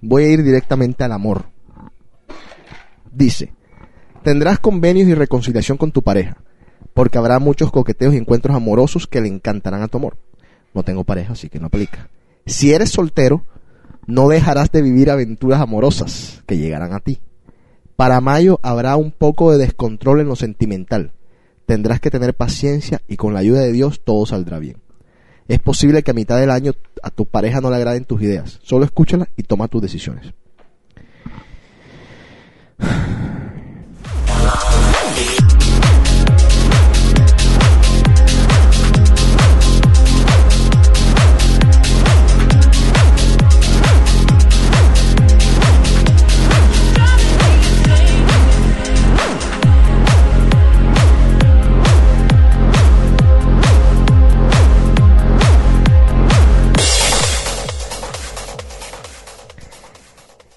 Voy 0.01 0.23
a 0.23 0.29
ir 0.29 0.43
directamente 0.43 1.03
al 1.03 1.11
amor. 1.11 1.45
Dice, 3.11 3.53
tendrás 4.23 4.59
convenios 4.59 5.07
y 5.07 5.13
reconciliación 5.13 5.77
con 5.77 5.91
tu 5.91 6.01
pareja, 6.01 6.37
porque 6.93 7.17
habrá 7.17 7.39
muchos 7.39 7.71
coqueteos 7.71 8.13
y 8.13 8.17
encuentros 8.17 8.55
amorosos 8.55 9.07
que 9.07 9.21
le 9.21 9.27
encantarán 9.27 9.81
a 9.81 9.87
tu 9.87 9.97
amor. 9.97 10.17
No 10.73 10.83
tengo 10.83 11.03
pareja, 11.03 11.33
así 11.33 11.49
que 11.49 11.59
no 11.59 11.67
aplica. 11.67 12.09
Si 12.45 12.73
eres 12.73 12.89
soltero, 12.89 13.45
no 14.07 14.27
dejarás 14.27 14.71
de 14.71 14.81
vivir 14.81 15.11
aventuras 15.11 15.61
amorosas 15.61 16.43
que 16.45 16.57
llegarán 16.57 16.93
a 16.93 16.99
ti. 16.99 17.19
Para 17.95 18.21
mayo 18.21 18.59
habrá 18.63 18.95
un 18.95 19.11
poco 19.11 19.51
de 19.51 19.59
descontrol 19.59 20.19
en 20.21 20.27
lo 20.27 20.35
sentimental. 20.35 21.13
Tendrás 21.65 21.99
que 21.99 22.09
tener 22.09 22.33
paciencia 22.33 23.01
y 23.07 23.17
con 23.17 23.33
la 23.33 23.39
ayuda 23.39 23.61
de 23.61 23.71
Dios 23.71 24.01
todo 24.03 24.25
saldrá 24.25 24.59
bien. 24.59 24.82
Es 25.47 25.59
posible 25.59 26.03
que 26.03 26.11
a 26.11 26.13
mitad 26.13 26.39
del 26.39 26.51
año 26.51 26.73
a 27.01 27.09
tu 27.09 27.25
pareja 27.25 27.61
no 27.61 27.69
le 27.69 27.75
agraden 27.75 28.05
tus 28.05 28.21
ideas. 28.21 28.59
Solo 28.63 28.85
escúchala 28.85 29.27
y 29.35 29.43
toma 29.43 29.67
tus 29.67 29.81
decisiones. 29.81 30.33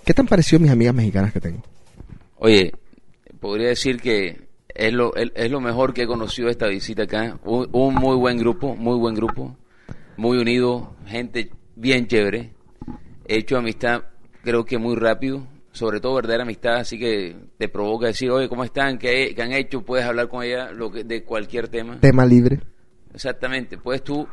¿Qué 0.07 0.15
te 0.15 0.21
han 0.21 0.29
parecido 0.29 0.61
mis 0.61 0.71
amigas 0.71 0.95
mexicanas 0.95 1.33
que 1.33 1.41
tengo? 1.41 1.65
Oye, 2.37 2.73
podría 3.41 3.67
decir 3.67 4.01
que 4.01 4.47
es 4.69 4.93
lo, 4.93 5.17
es, 5.17 5.33
es 5.35 5.51
lo 5.51 5.61
mejor 5.61 5.93
que 5.93 6.03
he 6.03 6.07
conocido 6.07 6.49
esta 6.49 6.69
visita 6.69 7.03
acá. 7.03 7.41
Un, 7.43 7.69
un 7.73 7.95
muy 7.97 8.15
buen 8.17 8.39
grupo, 8.39 8.77
muy 8.77 8.97
buen 8.97 9.17
grupo, 9.17 9.57
muy 10.17 10.39
unido, 10.39 10.95
gente 11.07 11.51
bien 11.75 12.07
chévere. 12.07 12.53
He 13.27 13.39
hecho 13.39 13.59
amistad, 13.59 14.05
creo 14.45 14.65
que 14.65 14.79
muy 14.79 14.95
rápido, 14.95 15.45
sobre 15.73 15.99
todo 15.99 16.15
verdadera 16.15 16.45
amistad, 16.45 16.77
así 16.77 17.01
que 17.01 17.35
te 17.59 17.69
provoca 17.69 18.07
decir, 18.07 18.31
oye, 18.31 18.49
¿cómo 18.49 18.63
están? 18.63 18.99
¿Qué, 18.99 19.35
qué 19.35 19.43
han 19.43 19.55
hecho? 19.55 19.83
Puedes 19.83 20.07
hablar 20.07 20.29
con 20.29 20.45
ella 20.45 20.71
lo 20.71 20.89
que, 20.89 21.03
de 21.03 21.25
cualquier 21.25 21.67
tema. 21.67 21.99
Tema 21.99 22.25
libre. 22.25 22.61
Exactamente, 23.13 23.77
puedes 23.77 24.05
tú 24.05 24.29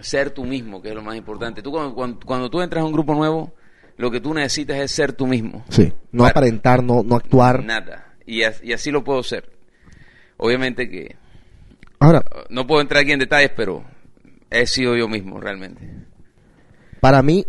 ser 0.00 0.30
tú 0.30 0.46
mismo, 0.46 0.80
que 0.80 0.88
es 0.88 0.94
lo 0.94 1.02
más 1.02 1.16
importante. 1.16 1.60
Tú 1.60 1.70
cuando, 1.70 1.94
cuando, 1.94 2.20
cuando 2.24 2.48
tú 2.48 2.62
entras 2.62 2.82
a 2.82 2.86
un 2.86 2.92
grupo 2.92 3.14
nuevo, 3.14 3.52
lo 3.96 4.10
que 4.10 4.20
tú 4.20 4.34
necesitas 4.34 4.78
es 4.78 4.90
ser 4.92 5.12
tú 5.12 5.26
mismo. 5.26 5.64
Sí. 5.68 5.92
No 6.12 6.24
Para- 6.24 6.30
aparentar, 6.30 6.82
no, 6.82 7.02
no 7.02 7.16
actuar. 7.16 7.62
Nada. 7.64 8.14
Y, 8.26 8.40
y 8.40 8.72
así 8.72 8.90
lo 8.90 9.02
puedo 9.04 9.22
ser. 9.22 9.50
Obviamente 10.36 10.88
que 10.88 11.16
Ahora, 11.98 12.20
uh, 12.20 12.52
no 12.52 12.66
puedo 12.66 12.80
entrar 12.80 13.02
aquí 13.02 13.12
en 13.12 13.20
detalles, 13.20 13.52
pero 13.56 13.84
he 14.50 14.66
sido 14.66 14.96
yo 14.96 15.08
mismo 15.08 15.38
realmente. 15.40 15.88
para 17.00 17.22
mí 17.22 17.46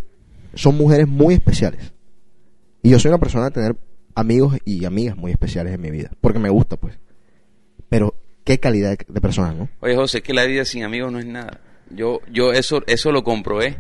son 0.54 0.78
mujeres 0.78 1.08
muy 1.08 1.34
especiales. 1.36 1.92
Y 2.84 2.90
yo 2.92 3.00
soy 3.00 3.10
una 3.10 3.18
persona 3.18 3.46
de 3.46 3.52
tener 3.52 3.76
amigos 4.14 4.58
y 4.66 4.86
amigas 4.86 5.16
muy 5.18 5.32
especiales 5.32 5.74
en 5.74 5.82
mi 5.82 5.90
vida. 5.90 6.12
Porque 6.22 6.38
me 6.40 6.50
gusta, 6.50 6.78
pues. 6.78 7.00
Pero 7.90 8.14
qué 8.44 8.60
calidad 8.60 8.92
de, 8.98 9.06
de 9.08 9.22
personas, 9.22 9.56
¿no? 9.56 9.70
Oye, 9.80 9.96
José, 9.96 10.18
es 10.20 10.24
que 10.24 10.34
la 10.34 10.46
vida 10.46 10.66
sin 10.66 10.84
amigos 10.84 11.12
no 11.12 11.18
es 11.20 11.26
nada. 11.26 11.62
Yo, 11.90 12.20
yo 12.32 12.52
eso, 12.52 12.84
eso 12.88 13.12
lo 13.12 13.24
comprobé. 13.24 13.78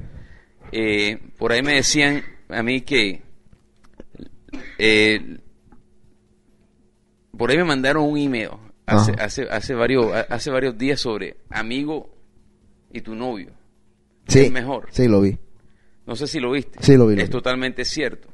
Eh, 0.72 1.20
por 1.38 1.52
ahí 1.52 1.62
me 1.62 1.74
decían 1.76 2.24
a 2.50 2.64
mí 2.64 2.82
que 2.82 3.22
eh, 4.78 5.38
por 7.38 7.50
ahí 7.50 7.58
me 7.58 7.64
mandaron 7.64 8.04
un 8.06 8.18
email 8.18 8.50
hace, 8.86 9.12
Ajá. 9.14 9.26
hace, 9.26 9.44
hace 9.50 9.74
varios, 9.74 10.12
hace 10.30 10.50
varios 10.52 10.78
días 10.78 11.00
sobre 11.00 11.38
amigo 11.50 12.14
y 12.92 13.02
tu 13.02 13.16
novio. 13.16 13.52
Sí. 14.28 14.40
Es 14.42 14.52
mejor. 14.52 14.88
Sí, 14.92 15.08
lo 15.08 15.22
vi. 15.22 15.38
No 16.06 16.16
sé 16.16 16.28
si 16.28 16.40
lo 16.40 16.52
viste. 16.52 16.80
Sí, 16.82 16.96
lo 16.96 17.08
vi, 17.08 17.16
lo 17.16 17.22
Es 17.22 17.30
vi. 17.30 17.32
totalmente 17.32 17.86
cierto. 17.86 18.28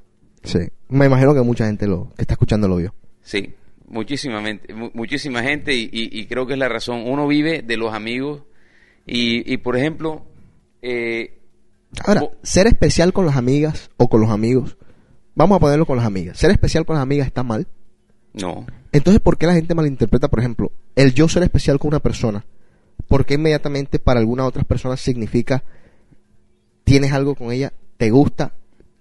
Sí. 0.44 0.60
Me 0.90 1.06
imagino 1.06 1.34
que 1.34 1.42
mucha 1.42 1.66
gente 1.66 1.88
lo 1.88 2.12
que 2.16 2.22
está 2.24 2.34
escuchando 2.34 2.68
lo 2.68 2.78
vio. 2.78 2.94
Sí, 3.22 3.54
muchísima, 3.88 4.42
muchísima 4.94 5.44
gente 5.44 5.74
y, 5.76 5.84
y- 5.92 6.20
y 6.20 6.26
creo 6.26 6.46
que 6.48 6.54
es 6.54 6.60
la 6.60 6.70
razón. 6.70 7.04
Uno 7.08 7.28
vive 7.28 7.62
de 7.62 7.78
los 7.78 7.94
amigos 7.94 8.44
y, 9.06 9.52
y 9.52 9.58
por 9.58 9.78
ejemplo, 9.78 10.26
eh, 10.82 11.39
Ahora, 12.06 12.30
ser 12.44 12.68
especial 12.68 13.14
con 13.14 13.26
las 13.26 13.36
amigas 13.36 13.90
o 13.98 14.08
con 14.08 14.22
los 14.22 14.30
amigos. 14.30 14.78
Vamos 15.36 15.56
a 15.56 15.60
ponerlo 15.60 15.86
con 15.86 15.98
las 15.98 16.06
amigas. 16.06 16.38
Ser 16.38 16.52
especial 16.52 16.86
con 16.86 16.96
las 16.96 17.04
amigas 17.04 17.28
está 17.28 17.44
mal. 17.44 17.68
no, 18.34 18.66
Entonces, 18.92 19.22
¿por 19.22 19.38
qué 19.38 19.48
la 19.48 19.54
gente 19.54 19.74
malinterpreta, 19.76 20.28
por 20.28 20.40
ejemplo, 20.40 20.72
el 20.96 21.14
yo 21.14 21.28
ser 21.28 21.44
especial 21.44 21.80
con 21.80 21.90
una 21.90 22.00
persona? 22.00 22.46
Porque 23.08 23.36
inmediatamente 23.36 24.00
para 24.00 24.20
algunas 24.20 24.46
otras 24.48 24.66
personas 24.66 25.00
significa 25.02 25.64
tienes 26.84 27.12
algo 27.12 27.36
con 27.36 27.52
ella, 27.52 27.72
te 27.98 28.10
gusta, 28.10 28.54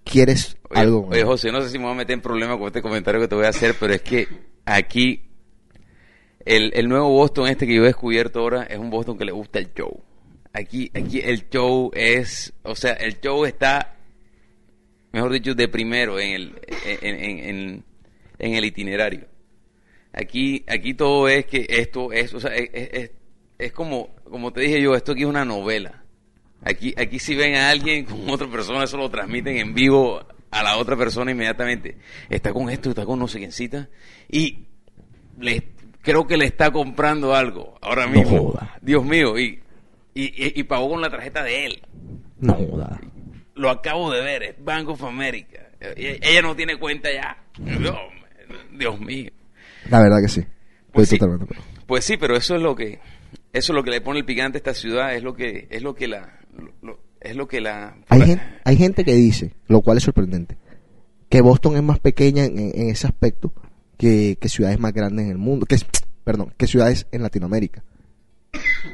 quieres 0.03 0.57
Oye, 0.69 0.79
algo 0.79 1.01
con 1.01 1.11
oye, 1.11 1.19
ella. 1.21 1.27
José, 1.27 1.51
no 1.51 1.61
sé 1.61 1.69
si 1.69 1.77
me 1.77 1.85
voy 1.85 1.93
a 1.93 1.97
meter 1.97 2.13
en 2.13 2.21
problema 2.21 2.57
con 2.57 2.67
este 2.67 2.81
comentario 2.81 3.19
que 3.19 3.27
te 3.27 3.35
voy 3.35 3.45
a 3.45 3.49
hacer, 3.49 3.75
pero 3.79 3.93
es 3.93 4.01
que 4.01 4.27
aquí 4.65 5.23
el, 6.45 6.71
el 6.75 6.87
nuevo 6.87 7.09
Boston 7.09 7.47
este 7.47 7.67
que 7.67 7.75
yo 7.75 7.83
he 7.83 7.87
descubierto 7.87 8.39
ahora 8.39 8.63
es 8.63 8.77
un 8.79 8.89
Boston 8.89 9.17
que 9.17 9.25
le 9.25 9.31
gusta 9.31 9.59
el 9.59 9.73
show. 9.73 10.03
Aquí, 10.53 10.89
aquí 10.93 11.19
el 11.23 11.47
show 11.49 11.91
es, 11.93 12.53
o 12.63 12.75
sea, 12.75 12.93
el 12.93 13.19
show 13.21 13.45
está, 13.45 13.97
mejor 15.11 15.31
dicho, 15.31 15.53
de 15.53 15.67
primero 15.67 16.19
en 16.19 16.31
el, 16.31 16.61
en, 17.01 17.15
en- 17.15 17.39
en- 17.49 17.83
en 18.39 18.53
el 18.55 18.65
itinerario. 18.65 19.27
Aquí, 20.11 20.63
aquí 20.67 20.93
todo 20.95 21.27
es 21.27 21.45
que 21.45 21.65
esto 21.69 22.11
es, 22.11 22.33
o 22.33 22.39
sea, 22.39 22.51
es, 22.55 22.69
es- 22.73 23.11
es- 23.59 23.71
como, 23.73 24.15
como 24.23 24.51
te 24.51 24.61
dije 24.61 24.81
yo, 24.81 24.95
esto 24.95 25.11
aquí 25.11 25.21
es 25.21 25.27
una 25.27 25.45
novela. 25.45 26.03
Aquí, 26.63 26.93
aquí 26.97 27.19
si 27.19 27.35
ven 27.35 27.55
a 27.55 27.69
alguien 27.69 28.05
con 28.05 28.27
otra 28.29 28.47
persona, 28.49 28.83
eso 28.83 28.97
lo 28.97 29.09
transmiten 29.09 29.57
en 29.57 29.73
vivo 29.73 30.19
a 30.51 30.63
la 30.63 30.77
otra 30.77 30.97
persona 30.97 31.31
inmediatamente. 31.31 31.97
Está 32.29 32.51
con 32.53 32.69
esto, 32.69 32.89
está 32.89 33.05
con 33.05 33.19
no 33.19 33.27
sé 33.27 33.37
quiéncita. 33.37 33.87
Y 34.29 34.65
le, 35.39 35.69
creo 36.01 36.25
que 36.25 36.37
le 36.37 36.45
está 36.45 36.71
comprando 36.71 37.33
algo 37.35 37.77
ahora 37.81 38.07
No 38.07 38.13
mismo. 38.19 38.51
joda. 38.51 38.77
Dios 38.81 39.05
mío, 39.05 39.37
y, 39.39 39.59
y, 40.23 40.45
y- 40.45 40.53
y 40.59 40.63
pagó 40.63 40.89
con 40.89 41.01
la 41.01 41.09
tarjeta 41.09 41.43
de 41.43 41.65
él. 41.65 41.81
No 42.39 42.53
joda. 42.53 42.99
Lo 43.55 43.69
acabo 43.69 44.11
de 44.11 44.21
ver, 44.21 44.43
es 44.43 44.55
Bank 44.63 44.89
of 44.89 45.03
America. 45.03 45.69
E- 45.81 46.19
Ella 46.21 46.41
no 46.41 46.55
tiene 46.55 46.77
cuenta 46.77 47.09
ya. 47.11 47.37
No, 47.59 47.97
Dios 48.77 48.99
mío. 48.99 49.29
La 49.89 50.01
verdad 50.01 50.17
que 50.21 50.29
sí. 50.29 50.43
Pues 50.91 51.09
sí. 51.09 51.17
Pues 51.85 52.05
sí, 52.05 52.17
pero 52.17 52.35
eso 52.35 52.55
es 52.55 52.61
lo 52.61 52.75
que 52.75 52.99
eso 53.51 53.73
es 53.73 53.75
lo 53.75 53.83
que 53.83 53.91
le 53.91 54.01
pone 54.01 54.19
el 54.19 54.25
picante 54.25 54.57
a 54.57 54.59
esta 54.59 54.73
ciudad, 54.73 55.15
es 55.15 55.23
lo 55.23 55.33
que 55.33 55.67
es 55.69 55.81
lo 55.81 55.95
que 55.95 56.07
la 56.07 56.39
lo- 56.57 56.73
lo- 56.81 56.99
es 57.19 57.35
lo 57.35 57.47
que 57.47 57.61
la 57.61 57.97
Hay, 58.07 58.21
gen- 58.21 58.41
hay 58.63 58.77
gente 58.77 59.03
que 59.03 59.13
dice, 59.13 59.53
lo 59.67 59.81
cual 59.81 59.97
es 59.97 60.03
sorprendente, 60.03 60.57
que 61.29 61.41
Boston 61.41 61.75
es 61.75 61.83
más 61.83 61.99
pequeña 61.99 62.45
en, 62.45 62.57
en 62.59 62.89
ese 62.89 63.07
aspecto 63.07 63.53
que, 63.97 64.37
que 64.39 64.47
ciudades 64.49 64.79
más 64.79 64.93
grandes 64.93 65.25
en 65.25 65.31
el 65.31 65.37
mundo, 65.37 65.65
que 65.65 65.77
perdón, 66.23 66.53
que 66.57 66.67
ciudades 66.67 67.07
en 67.11 67.21
Latinoamérica. 67.23 67.83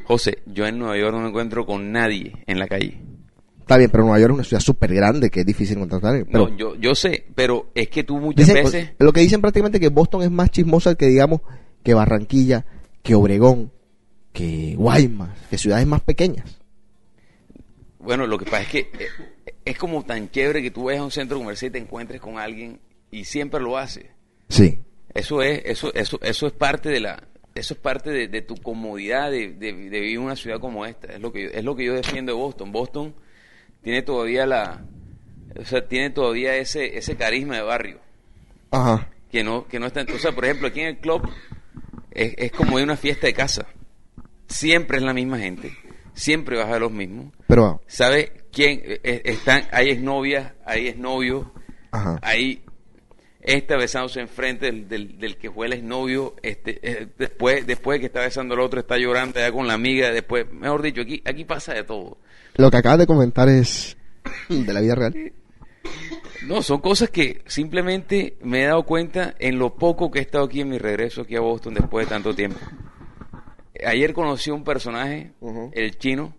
José, 0.05 0.39
yo 0.45 0.65
en 0.65 0.77
Nueva 0.79 0.97
York 0.97 1.13
no 1.15 1.21
me 1.21 1.29
encuentro 1.29 1.65
con 1.65 1.91
nadie 1.91 2.33
en 2.47 2.59
la 2.59 2.67
calle. 2.67 2.99
Está 3.59 3.77
bien, 3.77 3.89
pero 3.89 4.03
Nueva 4.03 4.19
York 4.19 4.31
es 4.31 4.35
una 4.35 4.43
ciudad 4.43 4.61
súper 4.61 4.93
grande 4.93 5.29
que 5.31 5.39
es 5.39 5.45
difícil 5.45 5.77
encontrar. 5.79 6.25
Pero 6.31 6.49
no, 6.49 6.55
yo 6.57 6.75
yo 6.75 6.93
sé, 6.93 7.25
pero 7.33 7.71
es 7.73 7.89
que 7.89 8.03
tú 8.03 8.17
muchas 8.19 8.47
dicen- 8.47 8.63
veces 8.63 8.89
lo 8.99 9.11
que 9.11 9.21
dicen 9.21 9.41
prácticamente 9.41 9.79
que 9.79 9.89
Boston 9.89 10.21
es 10.21 10.29
más 10.31 10.51
chismosa 10.51 10.93
que 10.95 11.07
digamos 11.07 11.41
que 11.83 11.93
Barranquilla, 11.95 12.65
que 13.01 13.15
Obregón, 13.15 13.71
que 14.33 14.75
Guaymas, 14.77 15.31
que 15.49 15.57
ciudades 15.57 15.87
más 15.87 16.01
pequeñas. 16.01 16.59
Bueno, 17.99 18.27
lo 18.27 18.37
que 18.37 18.45
pasa 18.45 18.61
es 18.61 18.67
que 18.69 18.79
eh, 18.79 19.07
es 19.65 19.77
como 19.77 20.03
tan 20.03 20.29
chévere 20.29 20.61
que 20.61 20.71
tú 20.71 20.83
vayas 20.85 21.01
a 21.01 21.05
un 21.05 21.11
centro 21.11 21.37
comercial 21.39 21.69
y 21.69 21.73
te 21.73 21.79
encuentres 21.79 22.21
con 22.21 22.37
alguien 22.37 22.79
y 23.09 23.23
siempre 23.25 23.59
lo 23.59 23.77
hace. 23.77 24.11
Sí. 24.49 24.79
Eso 25.13 25.41
es, 25.41 25.61
eso, 25.65 25.91
eso, 25.93 26.19
eso 26.21 26.45
es 26.47 26.53
parte 26.53 26.89
de 26.89 26.99
la, 26.99 27.23
eso 27.55 27.73
es 27.73 27.79
parte 27.79 28.09
de, 28.11 28.27
de 28.27 28.41
tu 28.41 28.55
comodidad 28.57 29.31
de, 29.31 29.53
de- 29.53 29.73
de 29.73 29.99
vivir 30.01 30.17
en 30.17 30.23
una 30.23 30.35
ciudad 30.35 30.59
como 30.59 30.85
esta. 30.85 31.13
Es 31.13 31.21
lo 31.21 31.31
que 31.31 31.43
yo, 31.43 31.49
es 31.49 31.63
lo 31.63 31.75
que 31.75 31.85
yo 31.85 31.93
defiendo 31.93 32.33
de 32.33 32.37
Boston. 32.37 32.71
Boston 32.73 33.15
tiene 33.81 34.01
todavía 34.01 34.45
la, 34.45 34.83
o 35.57 35.63
sea, 35.63 35.87
tiene 35.87 36.09
todavía 36.09 36.55
ese, 36.57 36.97
ese 36.97 37.15
carisma 37.15 37.55
de 37.55 37.61
barrio 37.61 37.99
Ajá. 38.71 39.09
que 39.31 39.41
no, 39.43 39.65
que 39.67 39.79
no 39.79 39.85
está. 39.87 40.05
O 40.13 40.19
sea, 40.19 40.33
por 40.33 40.43
ejemplo, 40.43 40.67
aquí 40.67 40.81
en 40.81 40.87
el 40.87 40.97
club 40.97 41.29
es, 42.11 42.33
es 42.37 42.51
como 42.51 42.77
de 42.77 42.83
una 42.83 42.97
fiesta 42.97 43.25
de 43.27 43.33
casa. 43.33 43.65
Siempre 44.47 44.97
es 44.97 45.03
la 45.03 45.13
misma 45.13 45.39
gente, 45.39 45.71
siempre 46.13 46.57
vas 46.57 46.69
a 46.69 46.77
los 46.77 46.91
mismos. 46.91 47.33
Pero, 47.47 47.81
¿Sabes 47.87 48.31
quién? 48.51 48.81
Eh, 48.83 48.99
eh, 49.01 49.21
están, 49.25 49.63
hay 49.71 49.89
exnovias, 49.91 50.51
hay 50.65 50.87
exnovios, 50.89 51.47
ajá. 51.91 52.19
ahí 52.21 52.61
esta 53.45 53.77
besándose 53.77 54.19
enfrente 54.19 54.65
del, 54.65 54.87
del, 54.87 55.19
del 55.19 55.37
que 55.37 55.51
fue 55.51 55.67
el 55.67 55.73
exnovio, 55.73 56.35
este, 56.41 56.79
eh, 56.81 57.07
después, 57.17 57.65
después 57.65 57.95
de 57.95 57.99
que 58.01 58.05
está 58.07 58.21
besando 58.21 58.55
al 58.55 58.61
otro, 58.61 58.79
está 58.79 58.97
llorando 58.97 59.39
allá 59.39 59.51
con 59.51 59.67
la 59.67 59.73
amiga, 59.73 60.11
después, 60.11 60.51
mejor 60.51 60.81
dicho, 60.81 61.01
aquí, 61.01 61.21
aquí 61.25 61.45
pasa 61.45 61.73
de 61.73 61.83
todo. 61.83 62.17
Lo 62.55 62.71
que 62.71 62.77
acabas 62.77 62.99
de 62.99 63.07
comentar 63.07 63.47
es 63.49 63.97
de 64.49 64.73
la 64.73 64.81
vida 64.81 64.95
real. 64.95 65.13
No, 66.47 66.61
son 66.61 66.79
cosas 66.79 67.09
que 67.09 67.41
simplemente 67.47 68.37
me 68.41 68.63
he 68.63 68.65
dado 68.67 68.83
cuenta 68.83 69.35
en 69.39 69.57
lo 69.57 69.75
poco 69.75 70.11
que 70.11 70.19
he 70.19 70.21
estado 70.21 70.45
aquí 70.45 70.61
en 70.61 70.69
mi 70.69 70.77
regreso 70.77 71.21
aquí 71.21 71.35
a 71.35 71.39
Boston 71.39 71.73
después 71.73 72.05
de 72.05 72.09
tanto 72.09 72.35
tiempo. 72.35 72.59
Ayer 73.83 74.13
conocí 74.13 74.51
un 74.51 74.63
personaje, 74.63 75.31
el 75.73 75.97
chino. 75.97 76.35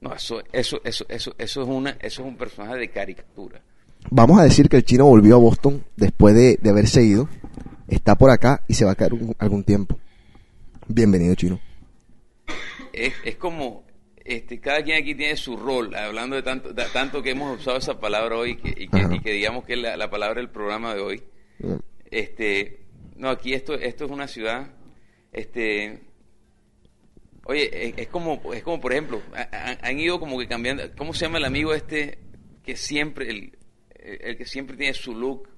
No, 0.00 0.14
eso, 0.14 0.40
eso, 0.52 0.80
eso, 0.84 1.06
eso, 1.08 1.34
eso 1.38 1.62
es 1.62 1.68
una, 1.68 1.90
eso 1.90 2.22
es 2.22 2.28
un 2.28 2.36
personaje 2.36 2.76
de 2.76 2.90
caricatura. 2.90 3.60
Vamos 4.10 4.40
a 4.40 4.44
decir 4.44 4.68
que 4.68 4.76
el 4.78 4.84
chino 4.84 5.04
volvió 5.04 5.36
a 5.36 5.38
Boston 5.38 5.84
después 5.96 6.34
de, 6.34 6.58
de 6.60 6.70
haberse 6.70 7.02
ido. 7.02 7.28
Está 7.88 8.14
por 8.16 8.30
acá 8.30 8.62
y 8.68 8.74
se 8.74 8.84
va 8.84 8.92
a 8.92 8.94
quedar 8.94 9.14
un- 9.14 9.34
algún 9.38 9.64
tiempo. 9.64 9.98
Bienvenido, 10.86 11.34
chino. 11.34 11.60
es, 12.92 13.12
es 13.24 13.36
como 13.36 13.84
este 14.24 14.60
cada 14.60 14.82
quien 14.82 15.02
aquí 15.02 15.14
tiene 15.14 15.36
su 15.36 15.56
rol 15.56 15.94
hablando 15.94 16.36
de 16.36 16.42
tanto 16.42 16.72
de 16.74 16.84
tanto 16.92 17.22
que 17.22 17.30
hemos 17.30 17.58
usado 17.60 17.78
esa 17.78 17.98
palabra 18.00 18.36
hoy 18.36 18.56
que- 18.56 18.74
y, 18.84 18.88
que, 18.88 19.06
y 19.16 19.20
que 19.20 19.32
digamos 19.32 19.64
que 19.64 19.72
es 19.74 19.78
la, 19.80 19.96
la 19.96 20.10
palabra 20.10 20.40
del 20.40 20.50
programa 20.50 20.94
de 20.94 21.00
hoy 21.00 21.22
este 22.10 22.80
no 23.16 23.30
aquí 23.30 23.54
esto 23.54 23.72
esto 23.74 24.04
es 24.04 24.10
una 24.10 24.28
ciudad 24.28 24.66
este 25.32 26.00
oye 27.44 27.88
es, 27.88 27.94
es 27.96 28.08
como 28.08 28.40
es 28.52 28.62
como 28.62 28.80
por 28.80 28.92
ejemplo 28.92 29.22
ha- 29.34 29.48
ha- 29.50 29.78
han 29.88 29.98
ido 29.98 30.20
como 30.20 30.38
que 30.38 30.46
cambiando 30.46 30.82
cómo 30.96 31.14
se 31.14 31.24
llama 31.24 31.38
el 31.38 31.44
amigo 31.46 31.72
este 31.72 32.18
que 32.62 32.76
siempre 32.76 33.30
el, 33.30 33.57
el, 34.20 34.36
que 34.36 34.44
siempre 34.44 34.76
tiene 34.76 34.94
su 34.94 35.14
look 35.14 35.48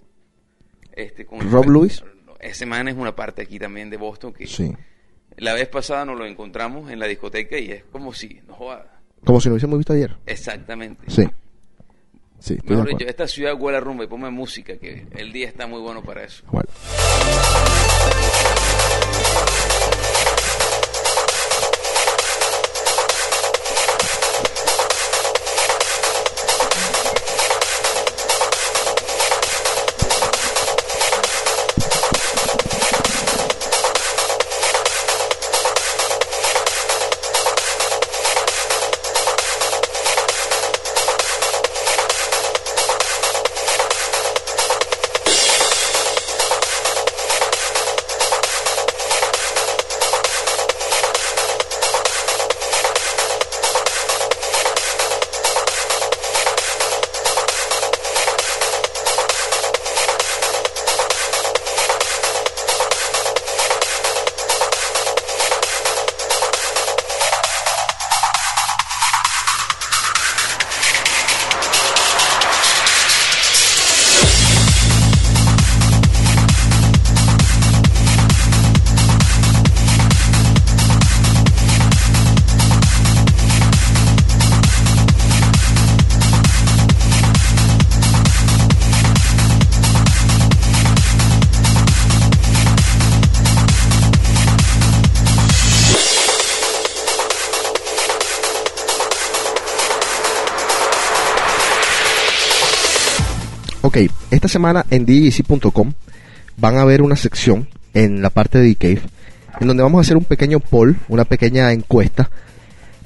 este 0.93 1.25
con 1.27 1.41
Rob 1.51 1.69
Lewis. 1.69 2.03
ese 2.41 2.67
man 2.67 2.89
es 2.89 2.97
una 2.97 3.15
parte 3.15 3.43
aquí 3.43 3.59
también 3.59 3.91
de 3.91 3.97
Boston 3.97 4.33
que 4.33 4.47
Sí. 4.47 4.73
la 5.37 5.55
vez 5.55 5.69
pasada 5.69 6.05
nos 6.05 6.19
lo 6.19 6.27
encontramos 6.27 6.91
en 6.91 6.99
la 6.99 7.07
discoteca 7.07 7.57
y 7.59 7.71
es 7.71 7.85
como 7.85 8.13
si, 8.13 8.41
no 8.49 8.55
joda. 8.55 9.01
Como 9.25 9.41
si 9.41 9.49
lo 9.49 9.55
hubiésemos 9.55 9.79
visto 9.79 9.93
ayer. 9.93 10.17
Exactamente. 10.27 11.05
Sí. 11.09 11.25
Sí, 12.39 12.57
Mejor 12.65 12.89
dicho, 12.89 13.05
esta 13.07 13.29
ciudad 13.29 13.55
huele 13.61 13.77
a 13.77 13.81
rumba 13.81 14.05
y 14.05 14.07
ponme 14.07 14.31
música, 14.31 14.79
que 14.79 15.07
el 15.15 15.31
día 15.31 15.47
está 15.47 15.67
muy 15.67 15.81
bueno 15.83 16.03
para 16.03 16.25
eso. 16.25 16.43
Esta 104.41 104.49
semana 104.49 104.87
en 104.89 105.05
djc.com 105.05 105.93
van 106.57 106.79
a 106.79 106.85
ver 106.87 107.03
una 107.03 107.15
sección 107.15 107.69
en 107.93 108.23
la 108.23 108.31
parte 108.31 108.59
de 108.59 108.75
Cave 108.75 109.03
en 109.61 109.69
donde 109.69 109.83
vamos 109.83 109.99
a 109.99 110.01
hacer 110.01 110.17
un 110.17 110.25
pequeño 110.25 110.61
poll, 110.61 110.97
una 111.11 111.27
pequeña 111.27 111.71
encuesta, 111.73 112.31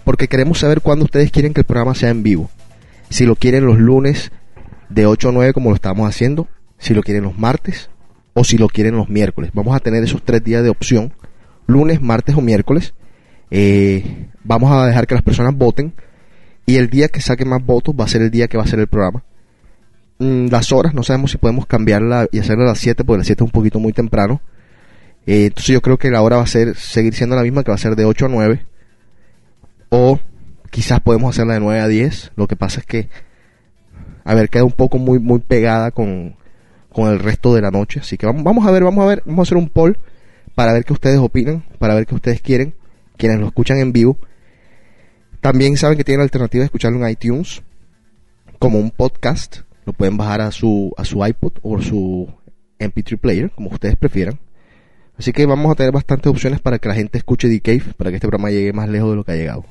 porque 0.04 0.28
queremos 0.28 0.60
saber 0.60 0.80
cuándo 0.80 1.06
ustedes 1.06 1.32
quieren 1.32 1.52
que 1.52 1.62
el 1.62 1.66
programa 1.66 1.96
sea 1.96 2.10
en 2.10 2.22
vivo. 2.22 2.50
Si 3.10 3.26
lo 3.26 3.34
quieren 3.34 3.66
los 3.66 3.80
lunes 3.80 4.30
de 4.90 5.06
8 5.06 5.30
a 5.30 5.32
9 5.32 5.52
como 5.54 5.70
lo 5.70 5.74
estamos 5.74 6.08
haciendo, 6.08 6.46
si 6.78 6.94
lo 6.94 7.02
quieren 7.02 7.24
los 7.24 7.36
martes 7.36 7.90
o 8.34 8.44
si 8.44 8.56
lo 8.56 8.68
quieren 8.68 8.94
los 8.94 9.08
miércoles. 9.08 9.50
Vamos 9.54 9.74
a 9.74 9.80
tener 9.80 10.04
esos 10.04 10.22
tres 10.22 10.44
días 10.44 10.62
de 10.62 10.68
opción, 10.68 11.14
lunes, 11.66 12.00
martes 12.00 12.36
o 12.36 12.42
miércoles. 12.42 12.94
Eh, 13.50 14.28
vamos 14.44 14.70
a 14.70 14.86
dejar 14.86 15.08
que 15.08 15.16
las 15.16 15.24
personas 15.24 15.56
voten 15.56 15.94
y 16.64 16.76
el 16.76 16.90
día 16.90 17.08
que 17.08 17.20
saque 17.20 17.44
más 17.44 17.66
votos 17.66 17.92
va 17.98 18.04
a 18.04 18.08
ser 18.08 18.22
el 18.22 18.30
día 18.30 18.46
que 18.46 18.56
va 18.56 18.62
a 18.62 18.68
ser 18.68 18.78
el 18.78 18.86
programa. 18.86 19.24
Mm, 20.24 20.48
las 20.48 20.72
horas, 20.72 20.94
no 20.94 21.02
sabemos 21.02 21.32
si 21.32 21.36
podemos 21.36 21.66
cambiarla 21.66 22.28
y 22.32 22.38
hacerla 22.38 22.64
a 22.64 22.68
las 22.68 22.78
7, 22.78 23.04
porque 23.04 23.18
las 23.18 23.26
7 23.26 23.44
es 23.44 23.46
un 23.46 23.52
poquito 23.52 23.78
muy 23.78 23.92
temprano. 23.92 24.40
Eh, 25.26 25.46
entonces 25.46 25.74
yo 25.74 25.82
creo 25.82 25.98
que 25.98 26.10
la 26.10 26.22
hora 26.22 26.36
va 26.36 26.42
a 26.44 26.46
ser 26.46 26.76
seguir 26.76 27.14
siendo 27.14 27.36
la 27.36 27.42
misma, 27.42 27.62
que 27.62 27.70
va 27.70 27.74
a 27.74 27.78
ser 27.78 27.94
de 27.94 28.06
8 28.06 28.26
a 28.26 28.28
9. 28.30 28.66
O 29.90 30.18
quizás 30.70 31.00
podemos 31.00 31.34
hacerla 31.34 31.54
de 31.54 31.60
9 31.60 31.80
a 31.80 31.88
10. 31.88 32.32
Lo 32.36 32.46
que 32.46 32.56
pasa 32.56 32.80
es 32.80 32.86
que, 32.86 33.10
a 34.24 34.34
ver, 34.34 34.48
queda 34.48 34.64
un 34.64 34.72
poco 34.72 34.96
muy, 34.96 35.18
muy 35.18 35.40
pegada 35.40 35.90
con, 35.90 36.36
con 36.90 37.12
el 37.12 37.18
resto 37.18 37.54
de 37.54 37.60
la 37.60 37.70
noche. 37.70 38.00
Así 38.00 38.16
que 38.16 38.24
vamos, 38.24 38.44
vamos 38.44 38.66
a 38.66 38.70
ver, 38.70 38.82
vamos 38.82 39.04
a 39.04 39.08
ver, 39.08 39.22
vamos 39.26 39.40
a 39.40 39.46
hacer 39.48 39.58
un 39.58 39.68
poll 39.68 39.98
para 40.54 40.72
ver 40.72 40.86
qué 40.86 40.94
ustedes 40.94 41.18
opinan, 41.18 41.64
para 41.78 41.94
ver 41.94 42.06
qué 42.06 42.14
ustedes 42.14 42.40
quieren, 42.40 42.74
quienes 43.18 43.40
lo 43.40 43.46
escuchan 43.46 43.76
en 43.76 43.92
vivo. 43.92 44.16
También 45.42 45.76
saben 45.76 45.98
que 45.98 46.04
tienen 46.04 46.20
la 46.20 46.24
alternativa 46.24 46.62
de 46.62 46.66
escucharlo 46.66 47.04
en 47.04 47.10
iTunes 47.10 47.62
como 48.58 48.78
un 48.78 48.90
podcast. 48.90 49.64
Lo 49.86 49.92
pueden 49.92 50.16
bajar 50.16 50.40
a 50.40 50.50
su, 50.50 50.92
a 50.96 51.04
su 51.04 51.24
iPod 51.24 51.52
o 51.62 51.80
su 51.80 52.28
MP3 52.78 53.18
player, 53.18 53.50
como 53.50 53.70
ustedes 53.70 53.96
prefieran. 53.96 54.38
Así 55.16 55.32
que 55.32 55.46
vamos 55.46 55.70
a 55.70 55.74
tener 55.76 55.92
bastantes 55.92 56.26
opciones 56.26 56.60
para 56.60 56.78
que 56.78 56.88
la 56.88 56.94
gente 56.94 57.18
escuche 57.18 57.48
The 57.48 57.60
Cave, 57.60 57.94
para 57.96 58.10
que 58.10 58.16
este 58.16 58.26
programa 58.26 58.50
llegue 58.50 58.72
más 58.72 58.88
lejos 58.88 59.10
de 59.10 59.16
lo 59.16 59.24
que 59.24 59.32
ha 59.32 59.36
llegado. 59.36 59.64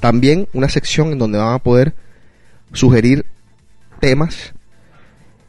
También 0.00 0.46
una 0.52 0.68
sección 0.68 1.12
en 1.12 1.18
donde 1.18 1.38
van 1.38 1.54
a 1.54 1.58
poder 1.58 1.94
sugerir 2.72 3.26
temas. 4.00 4.54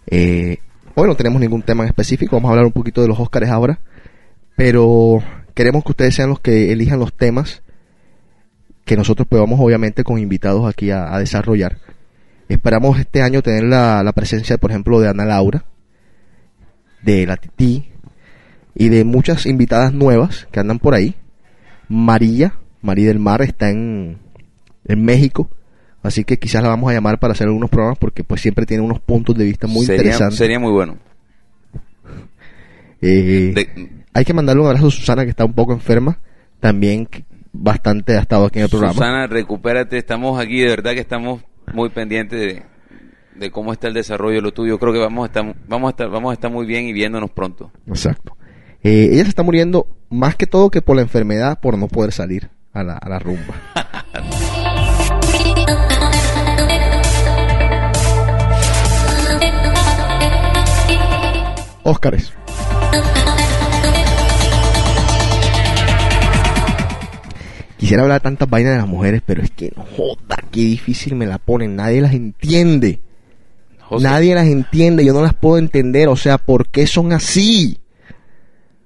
Eh, 0.08 0.58
hoy 0.96 1.08
no 1.08 1.16
tenemos 1.16 1.40
ningún 1.40 1.62
tema 1.62 1.84
en 1.84 1.90
específico, 1.90 2.36
vamos 2.36 2.50
a 2.50 2.52
hablar 2.54 2.66
un 2.66 2.72
poquito 2.72 3.02
de 3.02 3.08
los 3.08 3.20
Óscares 3.20 3.50
ahora, 3.50 3.80
pero 4.56 5.22
queremos 5.54 5.84
que 5.84 5.92
ustedes 5.92 6.16
sean 6.16 6.30
los 6.30 6.40
que 6.40 6.72
elijan 6.72 7.00
los 7.00 7.14
temas 7.14 7.62
que 8.90 8.98
nosotros 8.98 9.28
podamos 9.28 9.60
obviamente 9.60 10.04
con 10.04 10.18
invitados 10.18 10.68
aquí 10.68 10.90
a, 10.90 11.14
a 11.14 11.20
desarrollar. 11.20 11.78
Esperamos 12.48 12.98
este 13.00 13.22
año 13.22 13.44
tener 13.44 13.64
la, 13.66 14.02
la 14.04 14.14
presencia, 14.14 14.58
por 14.58 14.72
ejemplo, 14.72 15.00
de 15.00 15.08
Ana 15.08 15.26
Laura, 15.26 15.64
de 17.04 17.28
la 17.28 17.38
Titi 17.38 17.88
y 18.74 18.90
de 18.90 19.04
muchas 19.04 19.46
invitadas 19.46 19.94
nuevas 19.94 20.48
que 20.52 20.60
andan 20.60 20.80
por 20.80 20.96
ahí. 20.96 21.14
María, 21.88 22.56
María 22.82 23.10
del 23.10 23.20
Mar 23.20 23.44
está 23.44 23.70
en, 23.70 24.18
en 24.86 25.04
México, 25.06 25.52
así 26.02 26.24
que 26.24 26.40
quizás 26.40 26.64
la 26.64 26.70
vamos 26.70 26.90
a 26.90 26.94
llamar 26.94 27.20
para 27.20 27.34
hacer 27.34 27.46
algunos 27.46 27.70
programas 27.70 28.00
porque 28.00 28.24
pues 28.24 28.42
siempre 28.42 28.66
tiene 28.66 28.82
unos 28.82 29.00
puntos 29.00 29.36
de 29.38 29.46
vista 29.46 29.68
muy 29.68 29.86
sería, 29.86 30.02
interesantes. 30.02 30.38
sería 30.40 30.60
muy 30.60 30.72
bueno. 30.72 30.98
Eh, 33.02 33.52
De- 33.54 33.90
hay 34.14 34.26
que 34.26 34.34
mandarle 34.34 34.62
un 34.62 34.68
abrazo 34.68 34.88
a 34.88 34.92
Susana 34.92 35.24
que 35.24 35.30
está 35.30 35.46
un 35.46 35.54
poco 35.54 35.74
enferma, 35.74 36.18
también 36.60 37.08
bastante 37.52 38.18
ha 38.18 38.22
estado 38.22 38.46
aquí 38.46 38.60
en 38.60 38.66
el 38.66 38.70
programa. 38.70 38.94
Susana, 38.94 39.28
recupérate. 39.28 39.98
Estamos 39.98 40.40
aquí, 40.40 40.60
de 40.62 40.70
verdad 40.70 40.94
que 40.94 41.00
estamos 41.00 41.42
muy 41.74 41.90
pendientes 41.90 42.40
de, 42.40 42.64
de 43.36 43.52
cómo 43.52 43.74
está 43.74 43.88
el 43.88 43.94
desarrollo 43.94 44.36
de 44.36 44.42
lo 44.42 44.52
tuyo. 44.52 44.80
Creo 44.80 44.94
que 44.94 45.00
vamos 45.00 45.24
a 45.24 45.28
estar, 45.28 45.56
vamos 45.68 45.88
a 45.88 45.92
estar, 45.92 46.10
vamos 46.10 46.32
a 46.32 46.34
estar 46.34 46.52
muy 46.52 46.66
bien 46.66 46.86
y 46.86 46.94
viéndonos 46.94 47.32
pronto. 47.32 47.72
Exacto. 47.88 48.38
Eh, 48.82 49.10
ella 49.12 49.24
se 49.24 49.30
está 49.30 49.44
muriendo 49.44 49.88
más 50.10 50.36
que 50.36 50.48
todo 50.48 50.70
que 50.70 50.82
por 50.82 50.96
la 50.96 51.02
enfermedad, 51.02 51.60
por 51.60 51.78
no 51.78 51.88
poder 51.88 52.12
salir 52.12 52.50
a 52.74 52.84
la, 52.84 52.98
a 52.98 53.10
la 53.10 53.20
rumba. 53.20 53.56
Óscares. 61.84 62.34
Quisiera 67.80 68.04
hablar 68.04 68.20
tantas 68.20 68.50
vainas 68.50 68.74
de 68.74 68.80
las 68.80 68.90
mujeres, 68.90 69.22
pero 69.26 69.42
es 69.42 69.52
que 69.52 69.72
no 69.74 69.86
joda, 69.96 70.36
qué 70.52 70.60
difícil 70.60 71.16
me 71.16 71.26
la 71.26 71.38
ponen, 71.38 71.78
nadie 71.78 72.02
las 72.02 72.14
entiende. 72.14 73.00
José, 73.80 74.04
Nadie 74.04 74.36
las 74.36 74.48
entiende, 74.48 75.06
yo 75.06 75.14
no 75.14 75.22
las 75.22 75.34
puedo 75.34 75.58
entender, 75.58 76.10
o 76.10 76.18
sea, 76.18 76.38
¿por 76.38 76.68
qué 76.68 76.86
son 76.88 77.14
así? 77.14 77.80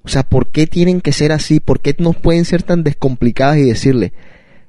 O 0.04 0.10
sea, 0.10 0.22
¿por 0.22 0.52
qué 0.52 0.68
tienen 0.68 1.02
que 1.02 1.12
ser 1.12 1.32
así? 1.32 1.60
¿Por 1.60 1.82
qué 1.82 1.96
no 1.98 2.14
pueden 2.14 2.46
ser 2.46 2.62
tan 2.62 2.84
descomplicadas 2.84 3.58
y 3.58 3.64
decirle, 3.64 4.14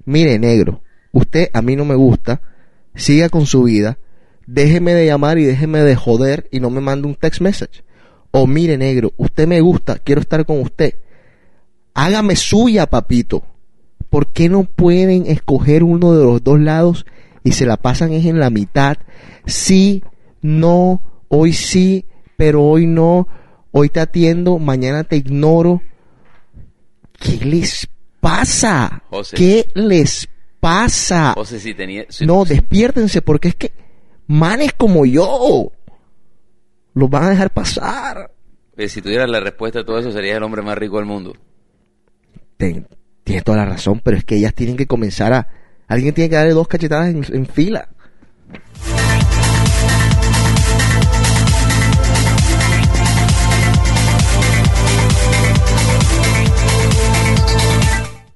mire 0.07 0.39
negro, 0.39 0.81
usted 1.13 1.51
a 1.53 1.61
mí 1.61 1.77
no 1.77 1.85
me 1.85 1.95
gusta, 1.95 2.41
siga 2.95 3.29
con 3.29 3.45
su 3.45 3.65
vida, 3.65 3.99
déjeme 4.47 4.95
de 4.95 5.05
llamar 5.05 5.39
y 5.39 5.45
déjeme 5.45 5.81
de 5.81 5.97
joder 5.97 6.49
y 6.51 6.61
no 6.61 6.71
me 6.71 6.81
mande 6.81 7.09
un 7.09 7.15
text 7.15 7.43
message. 7.43 7.85
O 8.31 8.47
mire 8.47 8.79
negro, 8.79 9.13
usted 9.19 9.47
me 9.47 9.61
gusta, 9.61 9.99
quiero 9.99 10.23
estar 10.23 10.47
con 10.47 10.63
usted, 10.63 10.95
hágame 11.93 12.37
suya, 12.37 12.87
papito. 12.87 13.45
¿Por 14.14 14.33
qué 14.33 14.48
no 14.48 14.62
pueden 14.62 15.27
escoger 15.27 15.83
uno 15.83 16.12
de 16.16 16.24
los 16.24 16.44
dos 16.44 16.61
lados 16.61 17.05
y 17.42 17.50
se 17.50 17.66
la 17.66 17.77
pasan 17.77 18.12
es 18.12 18.24
en 18.27 18.38
la 18.38 18.48
mitad? 18.48 18.96
Sí, 19.44 20.05
no, 20.40 21.03
hoy 21.27 21.53
sí, 21.53 22.07
pero 22.37 22.62
hoy 22.62 22.87
no. 22.87 23.27
Hoy 23.72 23.88
te 23.88 23.98
atiendo, 23.98 24.61
mañana 24.61 25.03
te 25.03 25.16
ignoro. 25.16 25.83
¿Qué 27.18 27.44
les 27.44 27.88
pasa? 28.20 29.03
José. 29.11 29.37
¿Qué 29.37 29.68
les 29.74 30.29
pasa? 30.61 31.33
José, 31.35 31.59
si 31.59 31.74
tenía, 31.74 32.07
si- 32.09 32.24
No, 32.24 32.44
despiértense 32.44 33.20
porque 33.20 33.48
es 33.48 33.57
que 33.57 33.72
manes 34.29 34.74
como 34.74 35.07
yo 35.07 35.72
los 36.94 37.11
van 37.11 37.24
a 37.24 37.31
dejar 37.31 37.53
pasar. 37.53 38.31
si 38.87 39.03
tuvieras 39.03 39.29
la 39.29 39.40
respuesta 39.40 39.81
a 39.81 39.85
todo 39.85 39.98
eso, 39.98 40.12
serías 40.12 40.37
el 40.37 40.44
hombre 40.44 40.62
más 40.62 40.79
rico 40.79 40.98
del 40.98 41.07
mundo. 41.07 41.33
Ten- 42.57 42.87
tienes 43.25 43.45
toda 43.45 43.59
la 43.59 43.65
razón, 43.67 44.01
pero 44.05 44.17
es 44.17 44.25
que 44.25 44.37
ellas 44.37 44.55
tienen 44.55 44.77
que 44.77 44.87
comenzar 44.87 45.33
a... 45.33 45.49
Alguien 45.89 46.15
tiene 46.15 46.31
que 46.31 46.37
darle 46.37 46.53
dos 46.53 46.69
cachetadas 46.69 47.09
en, 47.09 47.25
en 47.35 47.47
fila. 47.47 47.89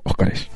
Óscares. 0.05 0.49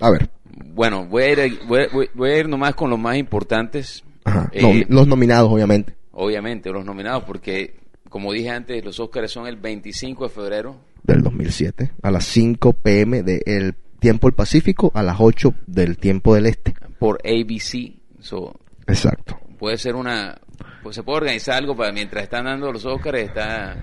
A 0.00 0.10
ver. 0.10 0.28
Bueno, 0.74 1.06
voy 1.06 1.22
a 1.22 1.46
ir, 1.46 1.58
voy, 1.66 1.86
voy- 1.92 2.10
voy 2.14 2.30
a 2.30 2.38
ir 2.38 2.48
nomás 2.48 2.74
con 2.74 2.90
los 2.90 2.98
más 2.98 3.16
importantes. 3.16 4.02
Ajá. 4.24 4.48
Eh, 4.52 4.86
los 4.88 5.06
nominados, 5.06 5.50
obviamente. 5.50 5.94
Obviamente, 6.12 6.70
los 6.70 6.84
nominados, 6.84 7.24
porque 7.24 7.74
como 8.08 8.32
dije 8.32 8.50
antes, 8.50 8.84
los 8.84 9.00
Óscares 9.00 9.30
son 9.30 9.46
el 9.46 9.56
25 9.56 10.24
de 10.24 10.30
febrero. 10.30 10.76
Del 11.02 11.22
2007. 11.22 11.92
A 12.02 12.10
las 12.10 12.24
5 12.26 12.72
pm 12.74 13.22
del 13.22 13.74
tiempo 13.98 14.26
del 14.28 14.34
Pacífico, 14.34 14.90
a 14.94 15.02
las 15.02 15.16
8 15.18 15.54
del 15.66 15.96
tiempo 15.98 16.34
del 16.34 16.46
Este. 16.46 16.74
por 16.98 17.18
ABC. 17.24 17.96
So, 18.20 18.54
Exacto. 18.86 19.38
puede 19.58 19.76
ser 19.78 19.94
una. 19.96 20.38
Pues 20.82 20.96
se 20.96 21.02
puede 21.02 21.18
organizar 21.18 21.56
algo 21.56 21.76
para 21.76 21.92
mientras 21.92 22.24
están 22.24 22.44
dando 22.44 22.72
los 22.72 22.84
Óscares. 22.84 23.28
Está. 23.28 23.76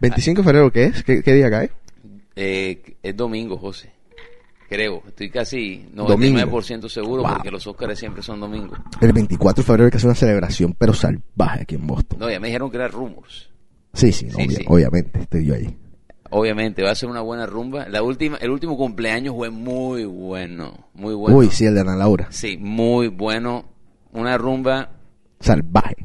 25 0.00 0.40
de 0.42 0.44
febrero, 0.44 0.70
¿qué 0.72 0.84
es? 0.84 1.02
¿Qué, 1.02 1.22
qué 1.22 1.34
día 1.34 1.50
cae? 1.50 1.70
eh, 2.36 2.96
es 3.02 3.16
domingo, 3.16 3.56
José. 3.58 3.92
Creo. 4.68 5.02
Estoy 5.08 5.30
casi 5.30 5.84
Domingo. 5.92 6.38
99% 6.38 6.88
seguro 6.88 7.22
Wow. 7.22 7.32
porque 7.34 7.50
los 7.50 7.66
Óscares 7.66 7.98
siempre 7.98 8.22
son 8.22 8.38
domingos. 8.40 8.78
El 9.00 9.12
24 9.12 9.62
de 9.62 9.66
febrero 9.66 9.84
hay 9.86 9.90
que 9.90 9.96
hacer 9.96 10.08
una 10.08 10.14
celebración, 10.14 10.74
pero 10.78 10.94
salvaje 10.94 11.62
aquí 11.62 11.74
en 11.74 11.86
Boston. 11.86 12.18
No, 12.20 12.30
ya 12.30 12.38
me 12.38 12.46
dijeron 12.48 12.70
que 12.70 12.76
era 12.76 12.86
rumors. 12.88 13.50
Sí, 13.92 14.12
sí, 14.12 14.30
Sí, 14.30 14.36
obvia- 14.36 14.58
sí. 14.58 14.64
obviamente, 14.68 15.20
estoy 15.20 15.44
yo 15.44 15.54
ahí. 15.54 15.76
Obviamente, 16.30 16.82
va 16.82 16.92
a 16.92 16.94
ser 16.94 17.08
una 17.08 17.20
buena 17.22 17.44
rumba. 17.46 17.88
La 17.88 18.02
última, 18.02 18.36
el 18.36 18.50
último 18.50 18.76
cumpleaños 18.76 19.34
fue 19.34 19.50
muy 19.50 20.04
bueno. 20.04 20.88
Muy 20.94 21.14
bueno. 21.14 21.36
Uy, 21.36 21.48
sí, 21.50 21.64
el 21.66 21.74
de 21.74 21.80
Ana 21.80 21.96
Laura. 21.96 22.28
Sí, 22.30 22.56
muy 22.56 23.08
bueno. 23.08 23.64
Una 24.12 24.38
rumba, 24.38 24.90
Salvaje. 25.40 25.96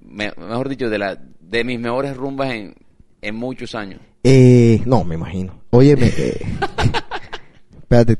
me- 0.00 0.32
mejor 0.36 0.68
dicho, 0.68 0.88
de 0.90 0.98
la 0.98 1.18
de 1.40 1.64
mis 1.64 1.78
mejores 1.80 2.16
rumbas 2.16 2.52
en, 2.52 2.74
en 3.20 3.34
muchos 3.36 3.74
años. 3.74 4.00
Eh, 4.24 4.80
no, 4.86 5.04
me 5.04 5.14
imagino. 5.16 5.60
Óyeme, 5.70 6.06
eh, 6.16 6.40
espérate. 7.82 8.16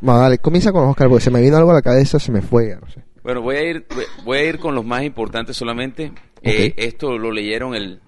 Bueno, 0.00 0.20
dale, 0.20 0.38
comienza 0.38 0.72
con 0.72 0.88
Oscar, 0.88 1.08
porque 1.08 1.24
se 1.24 1.30
me 1.30 1.40
vino 1.40 1.56
algo 1.56 1.70
a 1.70 1.74
la 1.74 1.82
cabeza, 1.82 2.18
se 2.18 2.32
me 2.32 2.40
fue, 2.42 2.70
ya 2.70 2.76
no 2.80 2.88
sé. 2.88 3.02
Bueno, 3.22 3.42
voy 3.42 3.56
a 3.56 3.62
ir, 3.70 3.86
voy- 3.94 4.04
voy 4.24 4.38
a 4.38 4.44
ir 4.44 4.58
con 4.58 4.74
los 4.74 4.84
más 4.84 5.02
importantes 5.02 5.56
solamente. 5.56 6.12
Eh, 6.42 6.74
esto 6.76 7.18
lo 7.18 7.32
leyeron 7.32 7.74
el 7.74 8.00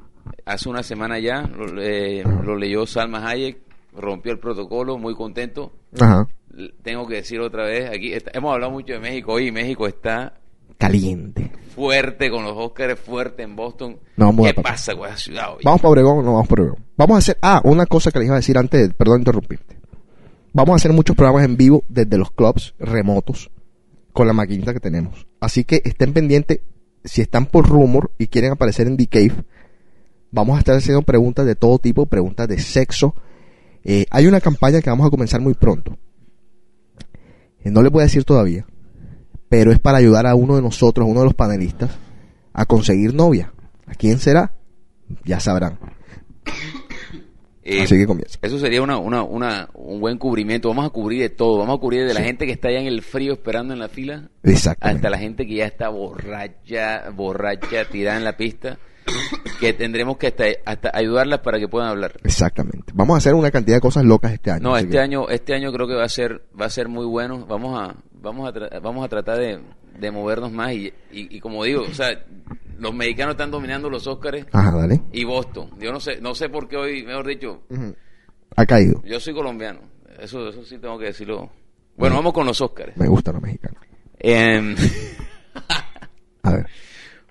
hace 0.45 0.69
una 0.69 0.83
semana 0.83 1.19
ya. 1.19 1.43
Lo, 1.43 1.81
eh, 1.83 2.23
lo 2.45 2.57
leyó 2.57 2.87
Salma 2.87 3.27
Hayek, 3.29 3.59
rompió 3.97 4.33
el 4.33 4.39
protocolo, 4.39 4.99
muy 4.99 5.15
contento. 5.15 5.73
Ajá. 5.99 6.29
Tengo 6.83 7.07
que 7.07 7.17
decir 7.17 7.41
otra 7.41 7.65
vez, 7.65 7.89
aquí 7.91 8.13
está- 8.13 8.31
hemos 8.35 8.53
hablado 8.53 8.73
mucho 8.73 8.93
de 8.95 8.99
México 9.01 9.33
hoy 9.35 9.49
y 9.49 9.53
México 9.53 9.87
está 9.87 10.35
Caliente. 10.77 11.51
fuerte 11.75 12.31
con 12.31 12.43
los 12.45 12.55
Óscares, 12.57 12.99
fuerte 12.99 13.43
en 13.43 13.55
Boston. 13.57 13.99
No, 14.17 14.27
vamos 14.27 14.49
a- 14.49 14.53
¿Qué 14.53 14.61
pasa 14.63 14.95
con 14.97 15.07
esa 15.09 15.17
ciudad 15.17 15.55
hoy? 15.55 15.63
Vamos 15.65 15.81
para 15.81 15.91
Obregón, 15.91 16.25
no 16.25 16.33
vamos 16.35 16.49
para 16.49 16.63
Obregón. 16.63 16.85
Vamos 16.97 17.15
a 17.15 17.19
hacer, 17.19 17.39
ah, 17.43 17.61
una 17.65 17.87
cosa 17.87 18.11
que 18.11 18.19
les 18.19 18.27
iba 18.27 18.35
a 18.37 18.39
decir 18.41 18.59
antes, 18.59 18.93
perdón 18.95 19.21
interrumpirte. 19.21 19.77
Vamos 20.53 20.73
a 20.73 20.77
hacer 20.77 20.93
muchos 20.93 21.15
programas 21.15 21.45
en 21.45 21.57
vivo 21.57 21.85
desde 21.89 22.17
los 22.19 22.31
clubs 22.33 22.75
remotos 22.79 23.51
con 24.13 24.27
la 24.27 24.33
maquinita 24.33 24.73
que 24.73 24.81
tenemos. 24.81 25.27
Así 25.41 25.63
que 25.65 25.81
estén 25.85 26.13
pendientes, 26.13 26.61
si 27.05 27.21
están 27.21 27.47
por 27.47 27.69
rumor 27.69 28.11
y 28.19 28.27
quieren 28.27 28.53
aparecer 28.53 28.87
en 28.89 28.97
The 28.97 29.07
Cave, 29.07 29.45
vamos 30.31 30.57
a 30.57 30.61
estar 30.61 30.77
haciendo 30.77 31.03
preguntas 31.03 31.47
de 31.47 31.55
todo 31.55 31.79
tipo, 31.79 32.07
preguntas 32.07 32.49
de 32.49 32.59
sexo. 32.59 33.15
Eh, 33.85 34.07
hay 34.11 34.27
una 34.27 34.41
campaña 34.41 34.81
que 34.81 34.91
vamos 34.91 35.07
a 35.07 35.11
comenzar 35.11 35.41
muy 35.41 35.55
pronto. 35.55 35.97
Eh, 37.65 37.71
no 37.71 37.83
les 37.83 37.93
voy 37.93 38.03
a 38.03 38.05
decir 38.05 38.25
todavía, 38.25 38.67
pero 39.49 39.73
es 39.73 39.79
para 39.79 39.99
ayudar 39.99 40.27
a 40.27 40.35
uno 40.35 40.57
de 40.57 40.63
nosotros, 40.63 41.09
uno 41.09 41.21
de 41.21 41.27
los 41.27 41.35
panelistas, 41.35 41.91
a 42.53 42.65
conseguir 42.67 43.15
novia. 43.15 43.53
¿A 43.87 43.95
quién 43.95 44.19
será? 44.19 44.53
Ya 45.25 45.41
sabrán. 45.41 45.79
Eh, 47.71 47.83
Así 47.83 47.97
que 47.99 48.07
comienza. 48.07 48.39
Eso 48.41 48.59
sería 48.59 48.81
una, 48.81 48.97
una, 48.97 49.23
una, 49.23 49.69
un 49.75 50.01
buen 50.01 50.17
cubrimiento. 50.17 50.71
Vamos 50.71 50.87
a 50.87 50.91
cubrir 50.91 51.21
de 51.21 51.29
todo. 51.29 51.59
Vamos 51.59 51.77
a 51.77 51.81
cubrir 51.81 52.07
de 52.07 52.15
la 52.15 52.23
gente 52.23 52.47
que 52.47 52.53
está 52.53 52.69
allá 52.69 52.81
en 52.81 52.87
el 52.87 53.03
frío 53.03 53.35
esperando 53.35 53.75
en 53.75 53.79
la 53.79 53.89
fila 53.89 54.31
hasta 54.81 55.11
la 55.11 55.19
gente 55.19 55.47
que 55.47 55.57
ya 55.57 55.67
está 55.67 55.91
borracha, 55.91 57.11
borracha, 57.11 57.85
tirada 57.91 58.17
en 58.17 58.25
la 58.25 58.39
pista. 58.39 58.79
Que 59.61 59.73
tendremos 59.73 60.17
que 60.19 60.29
hasta, 60.29 60.45
hasta 60.65 60.91
ayudarlas 60.95 61.41
para 61.41 61.59
que 61.59 61.67
puedan 61.69 61.89
hablar. 61.89 62.13
Exactamente. 62.25 62.93
Vamos 62.95 63.15
a 63.15 63.19
hacer 63.19 63.35
una 63.35 63.51
cantidad 63.51 63.77
de 63.77 63.81
cosas 63.81 64.05
locas 64.05 64.33
este 64.33 64.51
año. 64.53 64.63
No, 64.63 64.77
este 64.77 64.91
que- 64.91 64.99
año, 65.01 65.29
este 65.29 65.55
año 65.55 65.73
creo 65.73 65.87
que 65.89 65.95
va 65.95 66.05
a 66.05 66.09
ser, 66.09 66.43
va 66.61 66.67
a 66.67 66.71
ser 66.71 66.89
muy 66.89 67.05
bueno. 67.07 67.45
Vamos 67.47 67.79
a, 67.81 67.97
vamos 68.21 68.49
a, 68.49 68.53
tra- 68.55 68.81
vamos 68.81 69.05
a 69.05 69.09
tratar 69.09 69.39
de, 69.39 69.61
de 69.99 70.11
movernos 70.11 70.53
más 70.53 70.73
y, 70.73 70.87
y, 71.11 71.37
y 71.37 71.41
como 71.41 71.65
digo, 71.65 71.83
o 71.83 71.93
sea, 71.95 72.09
los 72.79 72.95
mexicanos 72.95 73.33
están 73.35 73.51
dominando 73.51 73.91
los 73.91 74.07
Óscares 74.07 74.47
Ajá, 74.53 74.71
dale. 74.77 75.03
y 75.13 75.25
Boston. 75.25 75.71
Yo 75.81 75.91
no 75.93 75.99
sé, 75.99 76.21
no 76.21 76.35
sé 76.37 76.49
por 76.49 76.69
qué 76.69 76.77
hoy, 76.77 77.03
mejor 77.05 77.27
dicho, 77.27 77.63
Ujú. 77.69 77.97
Ha 78.57 78.65
caído. 78.67 79.03
yo 79.05 79.19
soy 79.19 79.35
colombiano. 79.35 79.81
Eso, 80.21 80.49
eso 80.49 80.65
sí 80.65 80.79
tengo 80.79 80.99
que 80.99 81.07
decirlo. 81.07 81.51
Bueno, 81.97 82.15
vamos 82.17 82.33
con 82.33 82.47
los 82.47 82.61
Óscares. 82.61 82.97
Me 82.97 83.09
gustan 83.09 83.35
los 83.35 83.43
mexicanos. 83.43 83.83
Em, 84.21 84.77
A 86.43 86.51
ver. 86.53 86.67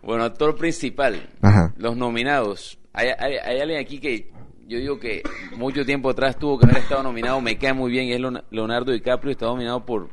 Bueno, 0.08 0.24
actor 0.24 0.55
principal. 0.55 1.30
Ajá. 1.41 1.74
Los 1.78 1.95
nominados. 1.97 2.80
Hay, 2.93 3.10
hay, 3.20 3.34
hay 3.36 3.60
alguien 3.60 3.80
aquí 3.80 3.99
que 3.99 4.32
yo 4.68 4.80
digo 4.80 4.99
que 4.99 5.22
mucho 5.55 5.86
tiempo 5.86 6.10
atrás 6.10 6.39
tuvo 6.39 6.58
que 6.58 6.66
haber 6.66 6.80
estado 6.80 7.03
nominado. 7.03 7.39
Me 7.41 7.58
cae 7.58 7.74
muy 7.74 7.91
bien 7.91 8.05
y 8.05 8.14
es 8.14 8.20
Leon- 8.20 8.43
Leonardo 8.49 8.91
DiCaprio. 8.91 9.32
Está 9.32 9.45
nominado 9.47 9.86
por 9.86 10.10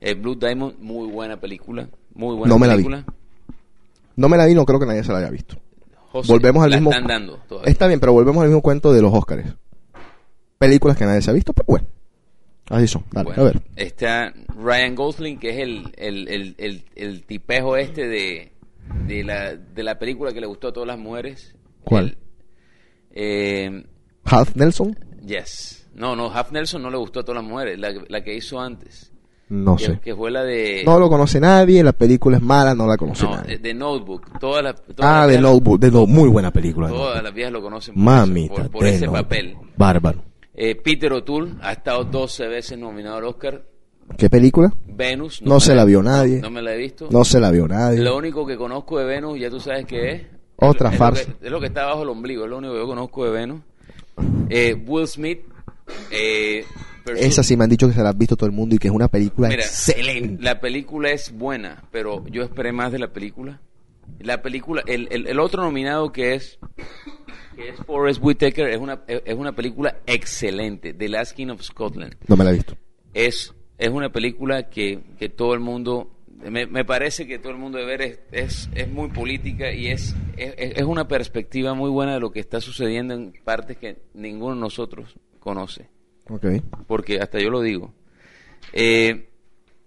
eh, 0.00 0.14
Blue 0.14 0.34
Diamond. 0.34 0.76
Muy 0.80 1.08
buena 1.08 1.38
película. 1.38 1.88
Muy 2.14 2.34
buena 2.36 2.52
No 2.52 2.58
me 2.58 2.66
la 2.66 2.74
vi. 2.74 2.84
película. 2.84 3.04
No 4.16 4.28
me 4.28 4.36
la 4.36 4.46
vi, 4.46 4.54
no 4.54 4.64
creo 4.66 4.80
que 4.80 4.86
nadie 4.86 5.04
se 5.04 5.12
la 5.12 5.18
haya 5.18 5.30
visto. 5.30 5.56
José, 6.10 6.30
volvemos 6.32 6.64
al 6.64 6.70
la 6.70 6.76
mismo. 6.76 6.90
están 6.90 7.06
dando 7.06 7.36
todavía. 7.48 7.70
Está 7.70 7.86
bien, 7.86 8.00
pero 8.00 8.12
volvemos 8.12 8.42
al 8.42 8.48
mismo 8.48 8.60
cuento 8.62 8.92
de 8.92 9.00
los 9.02 9.12
Óscares. 9.14 9.46
Películas 10.58 10.96
que 10.96 11.04
nadie 11.06 11.22
se 11.22 11.30
ha 11.30 11.34
visto, 11.34 11.52
pero 11.52 11.66
bueno. 11.66 11.86
Así 12.68 12.86
son. 12.86 13.04
Dale, 13.10 13.26
Bueno, 13.28 13.42
a 13.42 13.44
ver. 13.46 13.62
Está 13.76 14.32
Ryan 14.56 14.94
Gosling, 14.94 15.38
que 15.38 15.50
es 15.50 15.58
el, 15.58 15.92
el, 15.96 16.28
el, 16.28 16.54
el, 16.58 16.84
el 16.94 17.22
tipejo 17.24 17.76
este 17.76 18.06
de, 18.06 18.51
de, 19.06 19.24
la, 19.24 19.54
de 19.56 19.82
la 19.82 19.98
película 19.98 20.32
que 20.32 20.40
le 20.40 20.46
gustó 20.46 20.68
a 20.68 20.72
todas 20.72 20.86
las 20.86 20.98
mujeres. 20.98 21.54
¿Cuál? 21.84 22.16
El, 23.10 23.14
eh, 23.14 23.86
Half 24.24 24.56
Nelson. 24.56 24.98
yes. 25.24 25.88
No, 25.94 26.16
no, 26.16 26.32
Half 26.32 26.52
Nelson 26.52 26.82
no 26.82 26.90
le 26.90 26.96
gustó 26.96 27.20
a 27.20 27.24
todas 27.24 27.42
las 27.42 27.50
mujeres. 27.50 27.78
La, 27.78 27.92
la 28.08 28.22
que 28.24 28.34
hizo 28.34 28.58
antes. 28.60 29.12
No 29.50 29.76
que, 29.76 29.84
sé. 29.84 30.00
que 30.00 30.14
fue 30.16 30.30
la 30.30 30.42
de... 30.44 30.82
No 30.86 30.98
lo 30.98 31.10
conoce 31.10 31.38
nadie, 31.38 31.82
la 31.84 31.92
película 31.92 32.38
es 32.38 32.42
mala, 32.42 32.74
no 32.74 32.86
la 32.86 32.96
conoce 32.96 33.24
no, 33.24 33.32
nadie. 33.36 33.58
de, 33.58 33.68
de 33.68 33.74
Notebook. 33.74 34.38
Todas 34.40 34.64
las, 34.64 34.76
todas 34.82 35.00
ah, 35.00 35.26
las 35.26 35.36
de 35.36 35.40
Notebook, 35.42 35.78
de 35.78 35.90
no, 35.90 36.06
muy 36.06 36.30
buena 36.30 36.50
película. 36.50 36.88
Todas 36.88 37.22
las 37.22 37.34
viejas 37.34 37.52
lo 37.52 37.60
conocen 37.60 37.94
por, 37.94 38.02
Mamita, 38.02 38.62
eso, 38.62 38.70
por, 38.70 38.86
ese 38.86 39.04
Notebook. 39.06 39.22
papel. 39.24 39.56
Bárbaro. 39.76 40.24
Eh, 40.54 40.74
Peter 40.76 41.12
O'Toole 41.12 41.52
ha 41.60 41.72
estado 41.72 42.04
12 42.04 42.46
veces 42.46 42.78
nominado 42.78 43.16
al 43.18 43.24
Oscar. 43.24 43.62
¿Qué 44.18 44.28
película? 44.30 44.72
Venus. 44.86 45.42
No 45.42 45.58
se 45.60 45.74
la 45.74 45.84
vio 45.84 46.02
nadie. 46.02 46.40
No, 46.40 46.50
me 46.50 46.62
la 46.62 46.74
he 46.74 46.76
visto. 46.78 47.08
No 47.10 47.24
se 47.24 47.40
la 47.40 47.50
vio 47.50 47.66
nadie. 47.66 48.00
Lo 48.00 48.16
único 48.16 48.46
que 48.46 48.56
conozco 48.56 48.98
de 48.98 49.04
Venus, 49.06 49.38
ya 49.40 49.48
tú 49.50 49.58
sabes 49.60 49.86
que 49.86 50.10
es. 50.12 50.22
Otra 50.56 50.88
es 50.90 50.94
lo 50.94 50.98
farsa. 50.98 51.24
que- 51.24 51.46
es 51.46 51.50
lo 51.52 51.60
que 51.60 51.66
está 51.66 51.86
bajo 51.86 52.02
el 52.02 52.08
ombligo, 52.10 52.44
es 52.44 52.50
lo 52.50 52.58
único 52.58 52.74
que 52.74 52.80
yo 52.80 52.86
conozco 52.86 53.24
de 53.24 53.30
Venus. 53.30 53.60
Eh, 54.50 54.74
Will 54.86 55.06
Smith. 55.08 55.40
Eh, 56.10 56.64
Esa 57.16 57.42
sí 57.42 57.56
me 57.56 57.64
han 57.64 57.70
dicho 57.70 57.88
que 57.88 57.94
se 57.94 58.02
la 58.02 58.10
ha 58.10 58.12
visto 58.12 58.36
todo 58.36 58.46
el 58.46 58.52
mundo 58.52 58.74
y 58.74 58.78
que 58.78 58.86
es 58.88 58.94
una 58.94 59.08
película 59.08 59.48
Mira, 59.48 59.62
excelente. 59.62 60.42
La 60.42 60.60
película 60.60 61.10
es 61.10 61.32
buena, 61.36 61.82
pero 61.90 62.24
yo 62.28 62.42
esperé 62.42 62.70
más 62.72 62.92
de 62.92 62.98
la 63.00 63.08
película. 63.12 63.60
La 64.20 64.40
película, 64.42 64.82
el, 64.86 65.08
el, 65.10 65.26
el 65.26 65.40
otro 65.40 65.62
nominado 65.62 66.12
que 66.12 66.34
es 66.34 66.58
que 67.56 67.70
es 67.70 67.76
Forrest 67.86 68.20
Whitaker 68.22 68.68
es 68.68 68.78
una 68.78 69.00
es 69.08 69.34
una 69.34 69.52
película 69.52 69.96
excelente, 70.06 70.94
The 70.94 71.08
Last 71.08 71.32
King 71.34 71.48
of 71.48 71.62
Scotland. 71.62 72.14
No 72.28 72.36
me 72.36 72.44
la 72.44 72.50
he 72.50 72.54
visto. 72.54 72.76
Es 73.14 73.52
es 73.78 73.88
una 73.90 74.10
película 74.12 74.68
que, 74.70 75.00
que 75.18 75.28
todo 75.28 75.54
el 75.54 75.60
mundo 75.60 76.10
me, 76.50 76.66
me 76.66 76.84
parece 76.84 77.26
que 77.26 77.38
todo 77.38 77.52
el 77.52 77.58
mundo 77.58 77.78
debe 77.78 77.96
ver 77.96 78.02
es, 78.02 78.20
es, 78.32 78.70
es 78.74 78.88
muy 78.90 79.08
política 79.10 79.72
y 79.72 79.88
es, 79.88 80.14
es 80.36 80.54
es 80.76 80.82
una 80.84 81.06
perspectiva 81.08 81.74
muy 81.74 81.88
buena 81.90 82.14
de 82.14 82.20
lo 82.20 82.32
que 82.32 82.40
está 82.40 82.60
sucediendo 82.60 83.14
en 83.14 83.32
partes 83.44 83.76
que 83.78 83.96
ninguno 84.14 84.54
de 84.54 84.60
nosotros 84.60 85.14
conoce 85.38 85.88
Ok. 86.28 86.46
porque 86.86 87.18
hasta 87.20 87.38
yo 87.40 87.50
lo 87.50 87.60
digo. 87.60 87.92
Eh, 88.72 89.28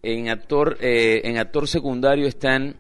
en 0.04 0.30
actor 0.30 0.78
eh, 0.82 1.22
en 1.26 1.38
actor 1.38 1.68
secundario 1.68 2.28
están 2.28 2.78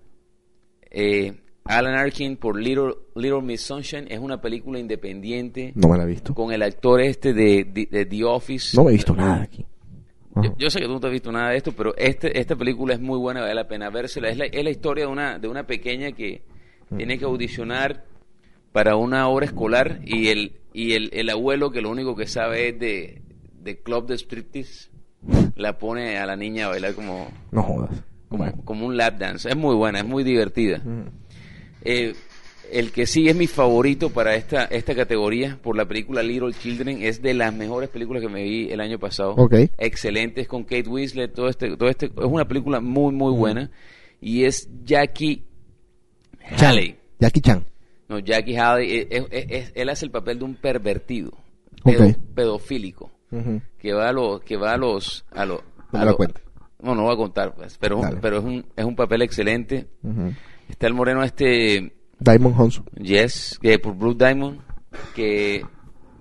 eh, 0.91 1.41
Alan 1.63 1.95
Arkin 1.95 2.37
por 2.37 2.59
Little, 2.59 2.93
Little 3.15 3.41
Miss 3.41 3.61
Sunshine, 3.61 4.05
es 4.09 4.19
una 4.19 4.39
película 4.39 4.77
independiente 4.79 5.71
No 5.75 5.87
me 5.89 5.97
la 5.97 6.03
he 6.03 6.07
visto. 6.07 6.35
con 6.35 6.51
el 6.53 6.61
actor 6.61 7.01
este 7.01 7.33
de, 7.33 7.63
de- 7.63 7.87
de 7.89 8.05
The 8.05 8.23
Office. 8.23 8.77
No 8.77 8.83
me 8.83 8.91
he 8.91 8.93
visto 8.93 9.15
nada 9.15 9.41
aquí. 9.41 9.65
Yo, 10.57 10.69
sé 10.69 10.79
que 10.79 10.85
tú 10.85 10.93
no 10.93 10.99
te 10.99 11.07
has 11.07 11.13
visto 11.13 11.31
nada 11.31 11.51
de 11.51 11.57
esto, 11.57 11.71
pero 11.71 11.95
este, 11.97 12.39
esta 12.39 12.55
película 12.55 12.93
es 12.93 12.99
muy 12.99 13.17
buena, 13.17 13.41
vale 13.41 13.55
la 13.55 13.67
pena 13.67 13.89
vérsela. 13.89 14.29
Es 14.29 14.37
la, 14.37 14.45
es 14.45 14.63
la 14.63 14.69
historia 14.69 15.05
de 15.05 15.11
una, 15.11 15.39
de 15.39 15.47
una 15.47 15.65
pequeña 15.65 16.11
que 16.11 16.43
tiene 16.95 17.17
que 17.17 17.25
audicionar 17.25 18.05
para 18.71 18.97
una 18.97 19.27
obra 19.29 19.45
escolar 19.45 19.99
y 20.03 20.27
el, 20.27 20.59
y 20.73 20.93
el, 20.93 21.09
el 21.13 21.29
abuelo 21.29 21.71
que 21.71 21.81
lo 21.81 21.89
único 21.89 22.15
que 22.15 22.27
sabe 22.27 22.69
es 22.69 22.79
de, 22.79 23.21
de 23.61 23.79
club 23.81 24.07
de 24.07 24.17
striptease 24.17 24.89
la 25.55 25.77
pone 25.79 26.17
a 26.17 26.25
la 26.25 26.35
niña 26.35 26.65
a 26.65 26.69
bailar 26.69 26.93
como, 26.93 27.29
No 27.51 27.63
jodas. 27.63 28.03
como, 28.27 28.51
como 28.63 28.85
un 28.85 28.97
lap 28.97 29.17
dance. 29.17 29.49
Es 29.49 29.55
muy 29.55 29.75
buena, 29.75 29.99
es 29.99 30.05
muy 30.05 30.23
divertida. 30.23 30.79
Mm. 30.79 31.07
Eh, 31.83 32.13
el 32.71 32.91
que 32.91 33.05
sí 33.05 33.27
es 33.29 33.35
mi 33.35 33.47
favorito 33.47 34.09
para 34.09 34.35
esta, 34.35 34.65
esta 34.65 34.95
categoría 34.95 35.57
por 35.61 35.75
la 35.75 35.85
película 35.85 36.21
Little 36.23 36.53
Children 36.53 37.01
es 37.01 37.21
de 37.21 37.33
las 37.33 37.53
mejores 37.53 37.89
películas 37.89 38.21
que 38.21 38.29
me 38.29 38.43
vi 38.43 38.69
el 38.71 38.79
año 38.81 38.99
pasado. 38.99 39.31
Ok. 39.37 39.53
Excelente, 39.77 40.41
es 40.41 40.47
con 40.47 40.63
Kate 40.63 40.87
Winslet, 40.89 41.33
todo 41.33 41.49
este, 41.49 41.75
todo 41.77 41.89
este, 41.89 42.07
es 42.07 42.11
una 42.25 42.47
película 42.47 42.79
muy 42.79 43.13
muy 43.13 43.33
buena 43.33 43.69
y 44.21 44.43
es 44.45 44.69
Jackie 44.83 45.43
Haley. 46.59 46.97
Jackie 47.19 47.41
Chan. 47.41 47.65
No, 48.07 48.19
Jackie 48.19 48.55
Haley, 48.55 48.91
eh, 48.91 49.07
eh, 49.09 49.25
eh, 49.31 49.47
es- 49.49 49.71
él 49.75 49.89
hace 49.89 50.05
el 50.05 50.11
papel 50.11 50.39
de 50.39 50.45
un 50.45 50.55
pervertido, 50.55 51.31
Ok. 51.83 51.91
pedo- 51.93 52.15
pedofílico, 52.35 53.11
que 53.79 53.93
va 53.93 54.09
a 54.09 54.13
los, 54.13 54.41
que 54.41 54.57
va 54.57 54.73
a 54.73 54.77
los, 54.77 55.25
a 55.31 55.45
los, 55.45 55.61
No 55.91 55.99
a 55.99 56.01
lo 56.01 56.11
los- 56.11 56.15
cuentes. 56.17 56.43
No, 56.83 56.93
no 56.93 57.03
voy 57.03 57.13
a 57.13 57.17
contar, 57.17 57.55
pues, 57.55 57.77
pero, 57.79 57.99
Dale. 58.01 58.17
pero 58.21 58.37
es 58.37 58.43
un, 58.43 58.65
es 58.75 58.85
un 58.85 58.95
papel 58.95 59.23
excelente. 59.23 59.87
Está 60.69 60.85
el 60.87 60.93
moreno 60.93 61.23
este 61.23 61.94
Diamond 62.19 62.55
Honsu. 62.59 62.83
Yes, 63.01 63.59
que 63.61 63.77
por 63.79 63.95
Blue 63.95 64.13
Diamond, 64.15 64.59
que 65.15 65.65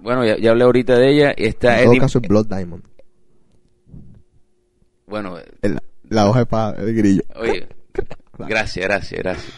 bueno, 0.02 0.24
ya, 0.24 0.36
ya 0.38 0.50
hablé 0.50 0.64
ahorita 0.64 0.96
de 0.98 1.10
ella. 1.10 1.30
Está 1.36 1.80
En 1.80 1.90
todo 1.90 1.98
caso 2.00 2.18
es 2.22 2.28
Blood 2.28 2.46
Diamond. 2.48 2.82
bueno, 5.06 5.36
El- 5.62 5.78
la 6.08 6.28
hoja 6.28 6.40
de 6.40 6.42
espada, 6.44 6.74
el 6.82 6.94
grillo. 6.94 7.22
oye, 7.36 7.68
gracias, 8.38 8.84
gracias, 8.84 9.20
gracias. 9.20 9.52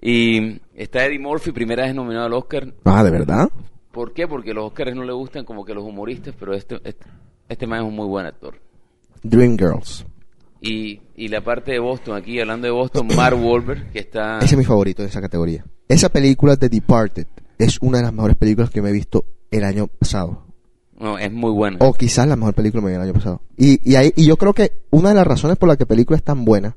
Y 0.00 0.60
está 0.74 1.06
Eddie 1.06 1.18
Murphy, 1.18 1.52
primera 1.52 1.84
vez 1.84 1.94
nominado 1.94 2.26
al 2.26 2.32
Oscar. 2.34 2.74
Ah, 2.84 3.02
¿de 3.02 3.10
verdad? 3.10 3.48
¿Por 3.90 4.12
qué? 4.12 4.26
Porque 4.28 4.52
los 4.52 4.66
Oscars 4.66 4.94
no 4.94 5.04
le 5.04 5.12
gustan 5.12 5.44
como 5.44 5.64
que 5.64 5.72
los 5.72 5.84
humoristas, 5.84 6.34
pero 6.38 6.52
este 6.54 6.76
este, 6.84 7.06
este 7.48 7.66
man 7.66 7.80
es 7.82 7.88
un 7.88 7.94
muy 7.96 8.06
buen 8.06 8.26
actor. 8.26 8.58
Dreamgirls. 9.22 10.04
Y, 10.66 11.00
y 11.16 11.28
la 11.28 11.42
parte 11.42 11.72
de 11.72 11.78
Boston, 11.78 12.16
aquí 12.16 12.40
hablando 12.40 12.66
de 12.66 12.70
Boston, 12.70 13.08
Mark 13.16 13.36
Wahlberg, 13.38 13.90
que 13.92 13.98
está... 13.98 14.38
Ese 14.38 14.54
es 14.54 14.56
mi 14.58 14.64
favorito 14.64 15.02
de 15.02 15.08
esa 15.08 15.20
categoría. 15.20 15.64
Esa 15.88 16.08
película, 16.08 16.56
The 16.56 16.68
Departed, 16.70 17.26
es 17.58 17.78
una 17.82 17.98
de 17.98 18.04
las 18.04 18.12
mejores 18.14 18.36
películas 18.36 18.70
que 18.70 18.80
me 18.80 18.88
he 18.88 18.92
visto 18.92 19.24
el 19.50 19.62
año 19.64 19.86
pasado. 19.88 20.46
No, 20.98 21.18
es 21.18 21.30
muy 21.30 21.50
buena. 21.50 21.76
O 21.80 21.92
quizás 21.92 22.26
la 22.26 22.36
mejor 22.36 22.54
película 22.54 22.80
que 22.80 22.84
me 22.86 22.90
vi 22.92 22.96
el 22.96 23.02
año 23.02 23.12
pasado. 23.12 23.42
Y, 23.58 23.78
y, 23.90 23.96
ahí- 23.96 24.12
y 24.16 24.24
yo 24.24 24.36
creo 24.38 24.54
que 24.54 24.72
una 24.90 25.10
de 25.10 25.16
las 25.16 25.26
razones 25.26 25.58
por 25.58 25.68
la 25.68 25.76
que 25.76 25.84
la 25.84 25.88
película 25.88 26.16
es 26.16 26.22
tan 26.24 26.44
buena 26.46 26.76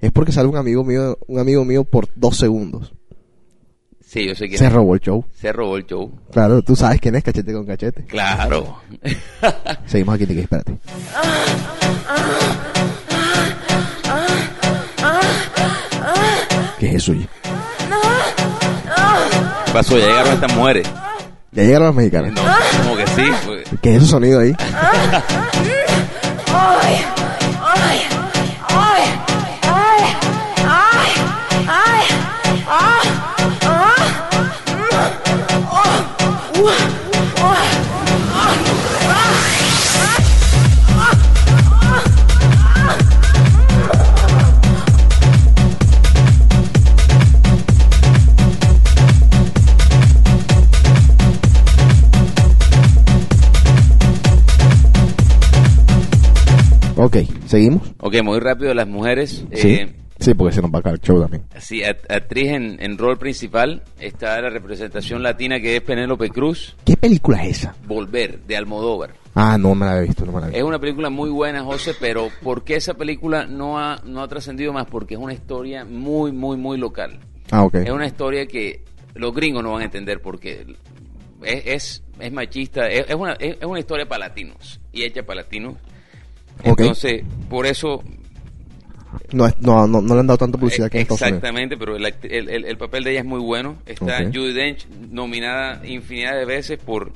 es 0.00 0.12
porque 0.12 0.30
sale 0.30 0.48
un 0.48 0.56
amigo 0.56 0.84
mío, 0.84 1.18
un 1.26 1.38
amigo 1.40 1.64
mío 1.64 1.82
por 1.84 2.08
dos 2.14 2.36
segundos. 2.36 2.92
Sí, 4.04 4.24
yo 4.28 4.36
sé 4.36 4.48
que 4.48 4.56
Se 4.56 4.68
robó 4.70 4.94
el 4.94 5.00
show. 5.00 5.24
se 5.34 5.50
robó 5.52 5.76
el 5.78 5.84
show. 5.86 6.12
Claro, 6.30 6.62
tú 6.62 6.76
sabes 6.76 7.00
quién 7.00 7.16
es 7.16 7.24
cachete 7.24 7.52
con 7.52 7.66
cachete. 7.66 8.04
Claro. 8.04 8.76
Seguimos 9.86 10.14
aquí, 10.14 10.26
Tiki, 10.26 10.40
espérate. 10.42 10.78
¿Qué 16.86 16.94
es 16.94 17.02
eso? 17.02 17.10
oye? 17.12 17.28
¿Qué 19.64 19.72
pasó? 19.72 19.98
Ya 19.98 20.06
llegaron 20.06 20.34
estas 20.34 20.54
mujeres. 20.54 20.86
Ya 21.50 21.62
llegaron 21.64 21.88
las 21.88 21.96
mexicanas. 21.96 22.32
No, 22.32 22.42
como 22.84 22.96
que 22.96 23.06
sí. 23.08 23.28
pues. 23.44 23.64
¿Qué 23.82 23.96
es 23.96 24.02
ese 24.02 24.06
sonido 24.06 24.38
ahí? 24.38 24.54
Ok, 56.96 57.16
¿seguimos? 57.46 57.92
Ok, 58.00 58.22
muy 58.22 58.40
rápido 58.40 58.72
las 58.74 58.88
mujeres. 58.88 59.44
Sí. 59.52 59.68
Eh, 59.74 59.94
Sí, 60.18 60.32
porque 60.32 60.54
se 60.54 60.62
nos 60.62 60.70
va 60.72 60.78
a 60.78 60.80
acabar 60.80 60.94
el 60.98 61.02
show 61.02 61.20
también. 61.20 61.44
sí, 61.58 61.80
act- 61.82 62.06
actriz 62.10 62.48
en, 62.48 62.78
en 62.82 62.96
rol 62.96 63.18
principal 63.18 63.82
está 64.00 64.40
la 64.40 64.48
representación 64.48 65.22
latina 65.22 65.60
que 65.60 65.76
es 65.76 65.82
Penélope 65.82 66.30
Cruz. 66.30 66.74
¿Qué 66.86 66.96
película 66.96 67.44
es 67.44 67.58
esa? 67.58 67.76
Volver, 67.86 68.40
de 68.46 68.56
Almodóvar. 68.56 69.10
Ah, 69.34 69.58
no 69.58 69.74
me 69.74 69.84
la 69.84 69.98
he 69.98 70.06
visto, 70.06 70.24
no 70.24 70.32
me 70.32 70.40
la 70.40 70.46
he 70.46 70.48
Es 70.48 70.54
visto. 70.54 70.66
una 70.68 70.78
película 70.78 71.10
muy 71.10 71.28
buena, 71.28 71.62
José, 71.64 71.92
pero 72.00 72.30
¿por 72.42 72.64
qué 72.64 72.76
esa 72.76 72.94
película 72.94 73.44
no 73.44 73.78
ha, 73.78 74.00
no 74.06 74.22
ha 74.22 74.26
trascendido 74.28 74.72
más? 74.72 74.86
Porque 74.86 75.16
es 75.16 75.20
una 75.20 75.34
historia 75.34 75.84
muy, 75.84 76.32
muy, 76.32 76.56
muy 76.56 76.78
local. 76.78 77.18
Ah, 77.50 77.64
ok. 77.64 77.74
Es 77.74 77.90
una 77.90 78.06
historia 78.06 78.46
que 78.46 78.84
los 79.14 79.34
gringos 79.34 79.62
no 79.62 79.72
van 79.72 79.82
a 79.82 79.84
entender 79.84 80.22
porque 80.22 80.64
es, 81.42 81.62
es, 81.66 82.02
es 82.18 82.32
machista, 82.32 82.88
es, 82.88 83.04
es 83.06 83.14
una, 83.14 83.34
es, 83.34 83.58
es 83.60 83.66
una 83.66 83.80
historia 83.80 84.08
para 84.08 84.28
latinos 84.28 84.80
y 84.92 85.02
hecha 85.02 85.22
para 85.24 85.42
latinos. 85.42 85.74
Ok. 86.64 86.80
Entonces, 86.80 87.22
por 87.48 87.66
eso... 87.66 88.02
No, 89.32 89.46
es- 89.46 89.58
no, 89.60 89.86
no, 89.86 90.00
no 90.02 90.14
le 90.14 90.20
han 90.20 90.26
dado 90.26 90.38
tanta 90.38 90.58
publicidad 90.58 90.90
que 90.90 90.98
en 90.98 91.02
Estados 91.02 91.22
Unidos. 91.22 91.38
Exactamente, 91.38 91.76
pero 91.76 91.96
el, 91.96 92.04
el, 92.22 92.48
el- 92.48 92.64
el 92.64 92.78
papel 92.78 93.02
de 93.04 93.12
ella 93.12 93.20
es 93.20 93.26
muy 93.26 93.40
bueno. 93.40 93.76
Está 93.86 94.18
Ok. 94.22 94.34
Judy 94.34 94.52
Dench 94.52 94.86
nominada 95.10 95.86
infinidad 95.86 96.34
de 96.36 96.44
veces 96.44 96.78
por 96.78 97.12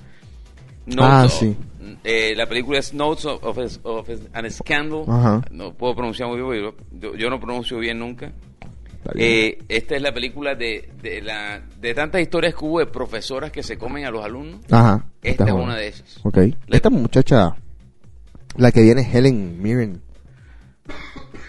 Ah, 0.98 1.24
of- 1.26 1.32
sí. 1.32 1.56
eh, 2.04 2.34
la 2.36 2.46
película 2.46 2.78
es 2.78 2.94
Notes 2.94 3.26
of, 3.26 3.44
of, 3.44 3.58
of 3.84 4.08
an 4.32 4.50
Scandal. 4.50 5.04
Ajá. 5.08 5.42
No 5.50 5.72
puedo 5.74 5.94
pronunciar 5.94 6.28
muy 6.28 6.40
bien, 6.40 6.72
yo, 7.00 7.14
yo 7.14 7.30
no 7.30 7.38
pronuncio 7.38 7.78
bien 7.78 7.98
nunca. 7.98 8.32
Eh, 9.14 9.58
esta 9.68 9.96
es 9.96 10.02
la 10.02 10.12
película 10.12 10.54
de, 10.54 10.88
de, 11.02 11.22
la, 11.22 11.62
de 11.80 11.94
tantas 11.94 12.20
historias 12.20 12.54
que 12.54 12.64
hubo 12.64 12.80
de 12.80 12.86
profesoras 12.86 13.50
que 13.50 13.62
se 13.62 13.78
comen 13.78 14.04
a 14.04 14.10
los 14.10 14.24
alumnos. 14.24 14.60
Ajá. 14.70 15.04
Esta 15.22 15.44
es 15.44 15.50
buena. 15.52 15.66
una 15.68 15.76
de 15.76 15.88
esas. 15.88 16.18
Ok. 16.24 16.36
Le- 16.36 16.54
Esta 16.70 16.90
muchacha, 16.90 17.54
la 18.56 18.72
que 18.72 18.82
viene 18.82 19.08
Helen 19.10 19.62
Mirren, 19.62 20.00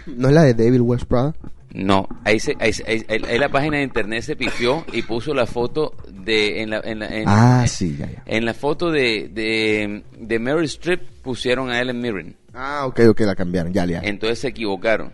¿no 0.07 0.27
es 0.29 0.33
la 0.33 0.43
de 0.43 0.53
David 0.53 0.81
West 0.81 1.05
Prada? 1.05 1.33
No, 1.73 2.05
ahí, 2.25 2.37
se, 2.41 2.53
ahí, 2.59 2.71
ahí- 3.07 3.37
la 3.39 3.47
página 3.49 3.77
de 3.77 3.83
internet 3.83 4.23
se 4.23 4.35
pifió 4.35 4.83
y 4.91 5.03
puso 5.03 5.33
la 5.33 5.45
foto 5.45 5.93
de 6.09 6.61
en 6.61 6.69
la, 6.71 6.81
en 6.83 6.99
la, 6.99 7.07
en- 7.07 7.23
Ah, 7.27 7.65
sí, 7.65 7.95
ya, 7.97 8.11
ya. 8.11 8.23
en 8.25 8.43
la 8.43 8.53
foto 8.53 8.91
de, 8.91 9.29
de, 9.33 10.03
de 10.19 10.39
Meryl 10.39 10.65
Streep 10.65 11.01
pusieron 11.21 11.69
a 11.69 11.79
Ellen 11.79 12.01
Mirren. 12.01 12.35
Ah, 12.53 12.83
ok, 12.85 12.99
ok, 13.11 13.21
la 13.21 13.35
cambiaron, 13.35 13.71
ya, 13.71 13.85
ya. 13.85 14.01
Entonces 14.03 14.39
se 14.39 14.49
equivocaron. 14.49 15.13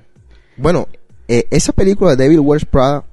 Bueno, 0.55 0.87
eh, 1.27 1.45
esa 1.51 1.73
película 1.73 2.15
de 2.15 2.23
David 2.23 2.39
West 2.39 2.65
Prada 2.65 3.03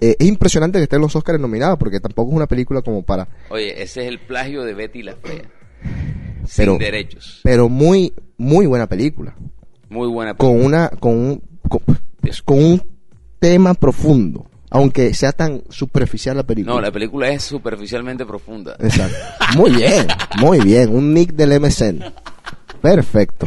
eh, 0.00 0.16
es 0.18 0.26
impresionante 0.26 0.78
que 0.80 0.82
esté 0.84 0.96
en 0.96 1.02
los 1.02 1.14
Oscars 1.14 1.38
nominada 1.38 1.76
porque 1.76 2.00
tampoco 2.00 2.30
es 2.32 2.36
una 2.36 2.48
película 2.48 2.82
como 2.82 3.02
para... 3.04 3.28
Oye, 3.48 3.80
ese 3.80 4.02
es 4.02 4.08
el 4.08 4.18
plagio 4.18 4.64
de 4.64 4.74
Betty 4.74 5.04
la 5.04 5.14
Fea. 5.14 5.42
Sin 6.46 6.78
derechos. 6.78 7.40
Pero 7.42 7.68
muy, 7.68 8.12
muy 8.36 8.66
buena 8.66 8.86
película. 8.86 9.34
Muy 9.88 10.08
buena. 10.08 10.34
Con 10.34 10.64
una, 10.64 10.88
con 10.88 11.16
un, 11.16 11.42
con, 11.68 11.80
con 12.44 12.64
un 12.64 12.82
tema 13.38 13.74
profundo. 13.74 14.46
Aunque 14.68 15.14
sea 15.14 15.32
tan 15.32 15.62
superficial 15.68 16.36
la 16.36 16.42
película. 16.42 16.74
No, 16.74 16.80
la 16.80 16.90
película 16.90 17.28
es 17.30 17.44
superficialmente 17.44 18.26
profunda. 18.26 18.76
Exacto. 18.80 19.16
Muy 19.56 19.70
bien, 19.70 20.06
muy 20.38 20.60
bien. 20.60 20.94
Un 20.94 21.14
nick 21.14 21.32
del 21.32 21.60
MSN. 21.60 22.02
Perfecto. 22.80 23.46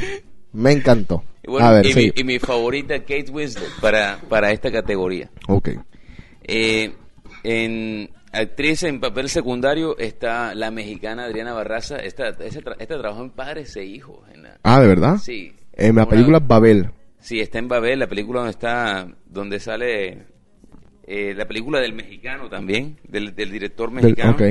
Me 0.54 0.72
encantó. 0.72 1.24
Y, 1.43 1.52
bueno, 1.52 1.68
A 1.68 1.72
ver, 1.74 1.86
y, 1.86 1.93
mi, 1.93 2.12
y 2.16 2.24
mi 2.24 2.39
favorita, 2.39 3.00
Kate 3.00 3.30
Winslet, 3.32 3.70
para, 3.82 4.20
para 4.30 4.52
esta 4.52 4.72
categoría. 4.72 5.30
Ok. 5.47 5.70
Eh, 6.43 6.93
en 7.43 8.10
actriz 8.32 8.84
en 8.84 9.00
papel 9.00 9.30
secundario 9.30 9.98
está 9.98 10.54
la 10.56 10.72
mexicana 10.72 11.26
Adriana 11.26 11.54
Barraza. 11.54 11.98
Esta, 11.98 12.30
esta, 12.30 12.60
tra- 12.62 12.76
esta 12.80 12.98
trabajó 13.00 13.24
en 13.24 13.30
Padres 13.32 13.76
e 13.76 13.86
Hijos. 13.86 14.20
En 14.34 14.44
la- 14.44 14.58
Ah, 14.64 14.80
¿de 14.82 14.88
verdad? 14.88 15.18
sí. 15.18 15.54
En 15.74 15.96
la 15.96 16.04
Una- 16.04 16.10
película 16.10 16.40
Babel. 16.40 16.92
Sí, 17.20 17.40
está 17.40 17.60
en 17.60 17.68
Babel, 17.68 18.00
la 18.00 18.08
película 18.08 18.40
donde 18.40 18.52
está, 18.52 19.08
donde 19.26 19.60
sale 19.60 20.26
eh, 21.06 21.34
la 21.36 21.46
película 21.48 21.80
del 21.80 21.94
mexicano 21.94 22.50
también, 22.50 22.98
del, 23.04 23.34
del 23.36 23.52
director 23.52 23.92
Del- 23.92 24.04
mexicano. 24.04 24.32
ok. 24.34 24.42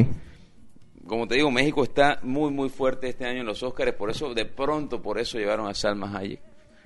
Como 1.06 1.26
te 1.26 1.36
digo, 1.36 1.50
México 1.50 1.82
está 1.84 2.18
muy, 2.22 2.50
muy 2.50 2.68
fuerte 2.68 3.08
este 3.08 3.24
año 3.24 3.40
en 3.40 3.46
los 3.46 3.62
Óscares, 3.62 3.94
por 3.94 4.10
eso, 4.10 4.34
de 4.34 4.44
pronto, 4.44 5.00
por 5.00 5.18
eso 5.18 5.38
llevaron 5.38 5.66
a 5.68 5.74
Salma 5.74 6.14
Hayek. 6.18 6.40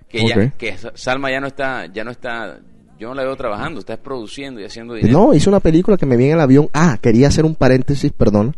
Que, 0.09 0.29
ya, 0.29 0.51
que 0.51 0.77
Sa- 0.77 0.93
Salma 0.95 1.31
ya 1.31 1.41
no 1.41 1.47
está, 1.49 1.87
ya 1.87 2.05
no 2.05 2.11
está, 2.11 2.61
yo 2.99 3.09
no 3.09 3.15
la 3.15 3.25
veo 3.25 3.37
trabajando, 3.37 3.81
está 3.81 3.97
produciendo 3.97 4.61
y 4.61 4.65
haciendo 4.65 4.95
dinero. 4.95 5.19
No, 5.19 5.35
hizo 5.35 5.51
una 5.51 5.61
película 5.61 5.97
que 5.97 6.07
me 6.07 6.17
vi 6.17 6.27
en 6.27 6.33
el 6.33 6.41
avión. 6.41 6.69
Ah, 6.73 6.99
quería 7.01 7.29
hacer 7.29 7.45
un 7.45 7.55
paréntesis, 7.55 8.13
perdón. 8.13 8.57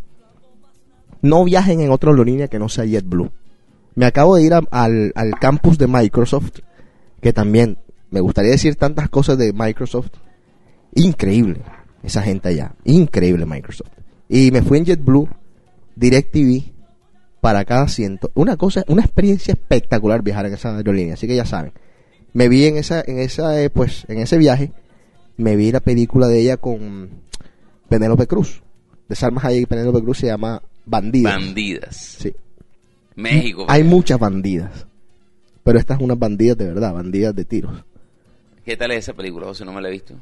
No 1.21 1.43
viajen 1.43 1.79
en 1.81 1.91
otra 1.91 2.11
aerolínea 2.11 2.47
que 2.47 2.59
no 2.59 2.69
sea 2.69 2.85
JetBlue. 2.85 3.31
Me 3.95 4.05
acabo 4.05 4.35
de 4.35 4.43
ir 4.43 4.53
al, 4.53 4.67
al 5.15 5.39
campus 5.39 5.77
de 5.77 5.87
Microsoft, 5.87 6.59
que 7.21 7.33
también 7.33 7.77
me 8.11 8.19
gustaría 8.19 8.51
decir 8.51 8.75
tantas 8.75 9.09
cosas 9.09 9.37
de 9.37 9.53
Microsoft. 9.53 10.11
Increíble, 10.93 11.61
esa 12.03 12.21
gente 12.21 12.49
allá. 12.49 12.75
Increíble 12.83 13.45
Microsoft. 13.45 13.91
Y 14.29 14.51
me 14.51 14.61
fui 14.61 14.77
en 14.77 14.85
JetBlue, 14.85 15.29
DirecTV, 15.95 16.75
para 17.41 17.63
cada 17.63 17.83
asiento. 17.83 18.31
Una 18.33 18.57
cosa, 18.57 18.83
una 18.87 19.03
experiencia 19.03 19.53
espectacular 19.53 20.23
viajar 20.23 20.47
en 20.47 20.53
esa 20.53 20.75
aerolínea. 20.75 21.13
Así 21.13 21.27
que 21.27 21.35
ya 21.35 21.45
saben. 21.45 21.73
Me 22.35 22.49
vi 22.49 22.65
en 22.65 22.75
esa, 22.75 23.01
en 23.07 23.19
esa, 23.19 23.61
eh, 23.61 23.69
pues, 23.69 24.03
en 24.09 24.19
ese 24.19 24.37
viaje 24.37 24.73
me 25.37 25.55
vi 25.55 25.71
la 25.71 25.79
película 25.79 26.27
de 26.27 26.41
ella 26.41 26.57
con 26.57 27.09
Penélope 27.87 28.27
Cruz. 28.27 28.61
De 29.07 29.15
Salma 29.15 29.39
Hayek 29.41 29.63
y 29.63 29.65
Penélope 29.65 30.01
Cruz 30.01 30.17
se 30.17 30.27
llama 30.27 30.61
Bandidas. 30.85 31.33
Bandidas. 31.33 31.95
Sí. 31.95 32.35
México. 33.15 33.65
Hay 33.69 33.85
muchas 33.85 34.19
bandidas. 34.19 34.85
Pero 35.63 35.79
estas 35.79 36.01
unas 36.01 36.19
bandidas 36.19 36.57
de 36.57 36.65
verdad, 36.65 36.93
bandidas 36.93 37.33
de 37.33 37.45
tiros. 37.45 37.85
¿Qué 38.65 38.75
tal 38.75 38.91
es 38.91 38.97
esa 38.97 39.13
película, 39.13 39.45
José? 39.45 39.63
No 39.63 39.71
me 39.71 39.81
la 39.81 39.87
he 39.87 39.93
visto. 39.93 40.15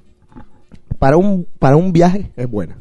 Para 1.00 1.18
un, 1.18 1.48
para 1.58 1.78
un 1.78 1.92
viaje 1.92 2.32
es 2.36 2.48
buena. 2.48 2.78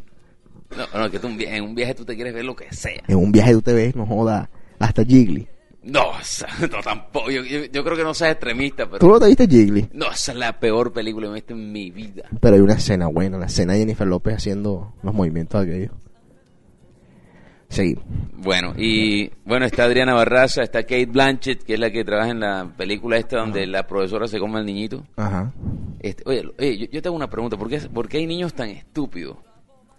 No, 0.77 1.01
no, 1.01 1.11
que 1.11 1.19
tú 1.19 1.29
en 1.29 1.65
un 1.65 1.75
viaje 1.75 1.95
tú 1.95 2.05
te 2.05 2.15
quieres 2.17 2.35
ver 2.35 2.45
lo 2.45 2.55
que 2.55 2.71
sea. 2.71 3.03
En 3.09 3.17
un 3.17 3.33
viaje 3.33 3.53
tú 3.55 3.63
te 3.63 3.73
ves, 3.73 3.97
no 3.97 4.05
joda, 4.05 4.51
hasta 4.79 5.03
Jiggly. 5.03 5.49
No, 5.85 6.11
o 6.11 6.23
sea, 6.23 6.49
no 6.71 6.81
tampoco. 6.83 7.31
Yo, 7.31 7.43
yo- 7.43 7.65
yo 7.65 7.85
creo 7.85 7.97
que 7.97 8.05
no 8.05 8.15
seas 8.15 8.33
extremista, 8.33 8.87
pero... 8.87 8.99
¿Tú 8.99 9.09
no 9.09 9.19
te 9.19 9.27
viste 9.27 9.47
Jiggly? 9.49 9.89
No, 9.93 10.11
esa 10.13 10.33
es 10.33 10.39
la 10.39 10.59
peor 10.61 10.93
película 10.93 11.27
que 11.27 11.31
he 11.31 11.35
visto 11.35 11.55
en 11.55 11.73
mi 11.73 11.91
vida. 11.91 12.25
Pero 12.41 12.55
hay 12.55 12.61
una 12.61 12.75
escena 12.75 13.09
buena, 13.09 13.39
la 13.39 13.47
escena 13.47 13.73
de 13.73 13.81
Jennifer 13.81 14.07
López 14.07 14.35
haciendo 14.37 14.95
los 15.03 15.13
movimientos 15.15 15.61
aquellos. 15.63 15.91
Seguimos. 17.69 18.05
Bueno, 18.35 18.75
y 18.77 19.31
bueno, 19.47 19.65
está 19.65 19.85
Adriana 19.85 20.13
Barraza, 20.13 20.63
está 20.63 20.83
Kate 20.83 21.07
Blanchett, 21.07 21.63
que 21.63 21.75
es 21.75 21.81
la 21.81 21.91
que 21.91 22.05
trabaja 22.05 22.31
en 22.31 22.41
la 22.41 22.71
película 22.77 23.17
esta 23.17 23.39
donde 23.39 23.67
la 23.67 23.87
profesora 23.87 24.29
se 24.29 24.39
come 24.39 24.59
al 24.59 24.67
niñito. 24.67 25.07
Ajá. 25.17 25.55
Este, 26.01 26.23
oye, 26.27 26.43
oye 26.59 26.77
yo, 26.79 26.87
yo 26.91 27.01
te 27.01 27.09
hago 27.09 27.17
una 27.17 27.31
pregunta, 27.31 27.57
¿por 27.57 27.71
qué, 27.71 27.79
¿por 27.81 28.09
qué 28.09 28.19
hay 28.19 28.27
niños 28.27 28.53
tan 28.53 28.69
estúpidos? 28.69 29.39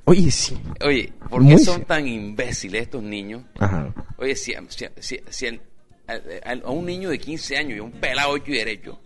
Oye, 0.06 0.30
sí. 0.30 0.56
Oye, 0.86 1.14
¿por 1.30 1.42
qué 1.42 1.54
Muy 1.54 1.58
son 1.60 1.78
sí. 1.80 1.86
tan 1.88 2.08
imbéciles 2.08 2.84
estos 2.84 3.02
niños? 3.02 3.42
Ajá. 3.58 3.92
Oye, 4.18 4.36
si, 4.36 4.54
si, 4.68 4.86
si- 5.00 5.22
si 5.30 5.46
el- 5.48 5.62
a, 6.16 6.70
un 6.72 6.86
niño 6.86 7.10
de 7.10 7.20
15 7.20 7.58
años 7.58 7.78
y 7.78 7.80
a 7.80 7.84
un 7.84 7.92
pelado 7.92 8.36
hecho 8.36 8.52
y 8.52 8.56
derecho 8.58 9.00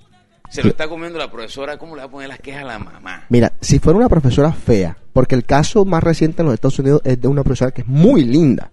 se 0.49 0.63
lo 0.63 0.69
está 0.69 0.87
comiendo 0.87 1.19
la 1.19 1.29
profesora, 1.29 1.77
¿cómo 1.77 1.93
le 1.95 2.01
va 2.03 2.07
a 2.07 2.11
poner 2.11 2.29
las 2.29 2.39
quejas 2.39 2.63
a 2.63 2.67
la 2.67 2.79
mamá? 2.79 3.25
Mira, 3.29 3.51
si 3.59 3.79
fuera 3.79 3.97
una 3.99 4.07
profesora 4.07 4.53
fea, 4.53 4.97
porque 5.11 5.35
el 5.35 5.43
caso 5.45 5.83
más 5.83 6.01
reciente 6.01 6.41
en 6.41 6.45
los 6.45 6.53
Estados 6.53 6.79
Unidos 6.79 7.01
es 7.03 7.19
de 7.19 7.27
una 7.27 7.43
profesora 7.43 7.71
que 7.71 7.81
es 7.81 7.87
muy 7.87 8.23
linda. 8.23 8.71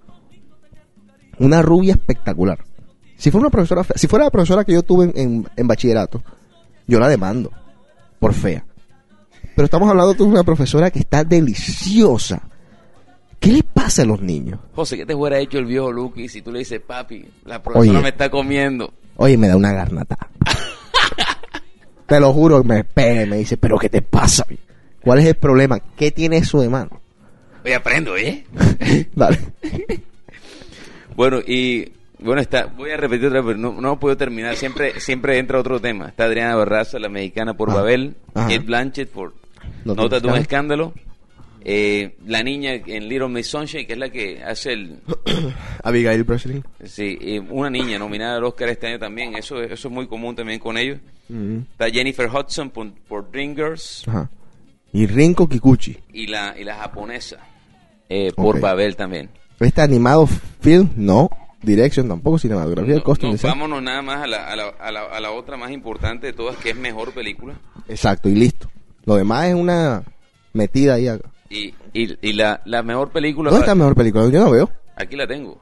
Una 1.38 1.62
rubia 1.62 1.94
espectacular. 1.94 2.64
Si 3.16 3.30
fuera 3.32 3.46
una 3.46 3.50
profesora 3.50 3.82
fea, 3.82 3.96
si 3.98 4.06
fuera 4.06 4.24
la 4.26 4.30
profesora 4.30 4.64
que 4.64 4.72
yo 4.72 4.82
tuve 4.84 5.06
en, 5.06 5.12
en- 5.16 5.48
en 5.56 5.66
bachillerato, 5.66 6.22
yo 6.86 7.00
la 7.00 7.08
demando 7.08 7.50
por 8.20 8.34
fea. 8.34 8.64
Pero 9.56 9.64
estamos 9.64 9.88
hablando 9.90 10.14
de 10.14 10.22
una 10.22 10.44
profesora 10.44 10.90
que 10.92 11.00
está 11.00 11.24
deliciosa. 11.24 12.40
¿Qué 13.44 13.52
le 13.52 13.62
pasa 13.62 14.02
a 14.02 14.06
los 14.06 14.20
niños? 14.22 14.58
José, 14.74 14.96
¿qué 14.96 15.04
te 15.06 15.14
hubiera 15.14 15.38
hecho 15.38 15.58
el 15.58 15.66
viejo 15.66 15.92
Lucky 15.92 16.28
si 16.28 16.40
tú 16.42 16.50
le 16.50 16.60
dices, 16.60 16.80
papi, 16.80 17.24
la 17.44 17.62
profesora 17.62 17.90
Oye. 17.98 18.02
me 18.02 18.08
está 18.08 18.30
comiendo? 18.30 18.92
Oye, 19.16 19.36
me 19.36 19.48
da 19.48 19.56
una 19.56 19.72
garnata. 19.72 20.16
Te 22.06 22.20
lo 22.20 22.32
juro, 22.32 22.62
me 22.64 22.84
pega 22.84 23.22
y 23.22 23.26
me 23.26 23.36
dice, 23.38 23.56
pero 23.56 23.78
¿qué 23.78 23.88
te 23.88 24.02
pasa? 24.02 24.46
¿Cuál 25.00 25.20
es 25.20 25.26
el 25.26 25.34
problema? 25.36 25.78
¿Qué 25.96 26.10
tiene 26.10 26.38
eso 26.38 26.60
de 26.60 26.68
mano? 26.68 27.00
Oye, 27.64 27.74
aprendo, 27.74 28.16
¿eh? 28.16 28.44
Dale. 29.14 29.38
Bueno, 31.16 31.38
y 31.46 31.92
bueno, 32.18 32.40
está, 32.40 32.66
voy 32.66 32.90
a 32.90 32.96
repetir 32.96 33.26
otra 33.28 33.40
vez, 33.40 33.56
no, 33.56 33.80
no 33.80 34.00
puedo 34.00 34.16
terminar, 34.16 34.56
siempre 34.56 34.98
siempre 34.98 35.38
entra 35.38 35.60
otro 35.60 35.78
tema. 35.80 36.08
Está 36.08 36.24
Adriana 36.24 36.56
Barraza, 36.56 36.98
la 36.98 37.08
mexicana 37.08 37.56
por 37.56 37.70
Ah, 37.70 37.74
Babel. 37.74 38.16
Kate 38.34 38.58
Blanchett 38.58 39.10
por 39.10 39.32
Nota 39.84 40.02
Nota 40.02 40.18
de 40.18 40.26
un 40.26 40.34
escándalo, 40.34 40.92
eh, 41.64 42.16
la 42.26 42.42
niña 42.42 42.74
en 42.74 43.08
Little 43.08 43.28
Miss 43.28 43.46
Sunshine, 43.48 43.86
que 43.86 43.94
es 43.94 43.98
la 43.98 44.10
que 44.10 44.42
hace 44.42 44.72
el... 44.74 44.98
Abigail 45.82 46.22
Breslin. 46.24 46.62
Sí, 46.84 47.18
una 47.50 47.70
niña 47.70 47.98
nominada 47.98 48.36
al 48.36 48.44
Oscar 48.44 48.68
este 48.68 48.86
año 48.88 48.98
también, 48.98 49.34
eso, 49.34 49.62
eso 49.62 49.88
es 49.88 49.94
muy 49.94 50.06
común 50.06 50.36
también 50.36 50.58
con 50.60 50.76
ellos. 50.76 50.98
Está 51.72 51.90
Jennifer 51.90 52.28
Hudson 52.28 52.70
por, 52.70 52.92
por 53.08 53.28
Ajá. 54.06 54.30
Y 54.92 55.06
Rinko 55.06 55.48
Kikuchi. 55.48 55.96
y 56.12 56.26
la, 56.26 56.54
y 56.58 56.64
la 56.64 56.76
japonesa 56.76 57.38
eh, 58.08 58.30
por. 58.36 58.60
Babel 58.60 58.94
también. 58.94 59.30
Este 59.58 59.80
animado 59.80 60.26
film, 60.60 60.90
no. 60.96 61.30
direction 61.62 62.06
tampoco, 62.06 62.38
cinematografía, 62.38 62.96
No, 62.96 63.02
costume 63.02 63.32
no, 63.32 63.38
vámonos 63.42 63.82
nada 63.82 64.02
más 64.02 64.22
a 64.22 64.26
la, 64.26 64.46
a, 64.46 64.54
la, 64.54 64.68
a, 64.68 64.92
la, 64.92 65.00
a 65.04 65.20
la 65.20 65.30
otra 65.30 65.56
más 65.56 65.70
importante 65.70 66.26
de 66.26 66.32
todas, 66.34 66.56
que 66.56 66.70
es 66.70 66.76
mejor 66.76 67.12
película. 67.12 67.54
Exacto, 67.88 68.28
y 68.28 68.34
listo. 68.34 68.70
Lo 69.06 69.16
demás 69.16 69.46
es 69.46 69.54
una 69.54 70.02
metida 70.52 70.94
ahí. 70.94 71.08
acá. 71.08 71.30
Y, 71.50 71.74
y, 71.92 72.28
y 72.28 72.32
la, 72.32 72.60
la 72.64 72.82
mejor 72.82 73.10
película... 73.10 73.50
¿Dónde 73.50 73.64
está 73.64 73.72
la 73.72 73.78
mejor 73.80 73.94
película? 73.94 74.28
Yo 74.28 74.44
no 74.44 74.50
veo. 74.50 74.70
Aquí 74.96 75.14
la 75.16 75.26
tengo. 75.26 75.58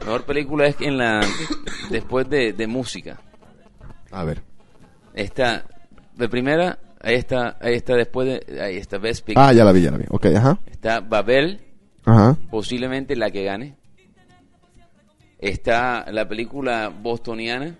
La 0.00 0.06
mejor 0.06 0.24
película 0.24 0.66
es 0.66 0.76
en 0.80 0.96
la... 0.98 1.20
Después 1.90 2.28
de, 2.28 2.52
de 2.52 2.66
música. 2.66 3.20
A 4.10 4.24
ver. 4.24 4.42
Está... 5.14 5.64
De 6.16 6.28
primera, 6.28 6.78
ahí 7.00 7.14
está, 7.16 7.56
ahí 7.60 7.74
está 7.74 7.94
después 7.96 8.26
de... 8.28 8.60
Ahí 8.62 8.76
está 8.76 8.98
Best 8.98 9.24
Picture. 9.26 9.44
Ah, 9.46 9.52
ya 9.52 9.64
la 9.64 9.72
vi, 9.72 9.82
ya 9.82 9.90
la 9.90 9.98
vi. 9.98 10.04
Ok, 10.08 10.26
ajá. 10.26 10.58
Está 10.66 11.00
Babel, 11.00 11.60
Ajá. 12.04 12.36
posiblemente 12.50 13.16
la 13.16 13.30
que 13.30 13.42
gane. 13.44 13.76
Está 15.38 16.10
la 16.10 16.26
película 16.28 16.88
bostoniana, 16.88 17.76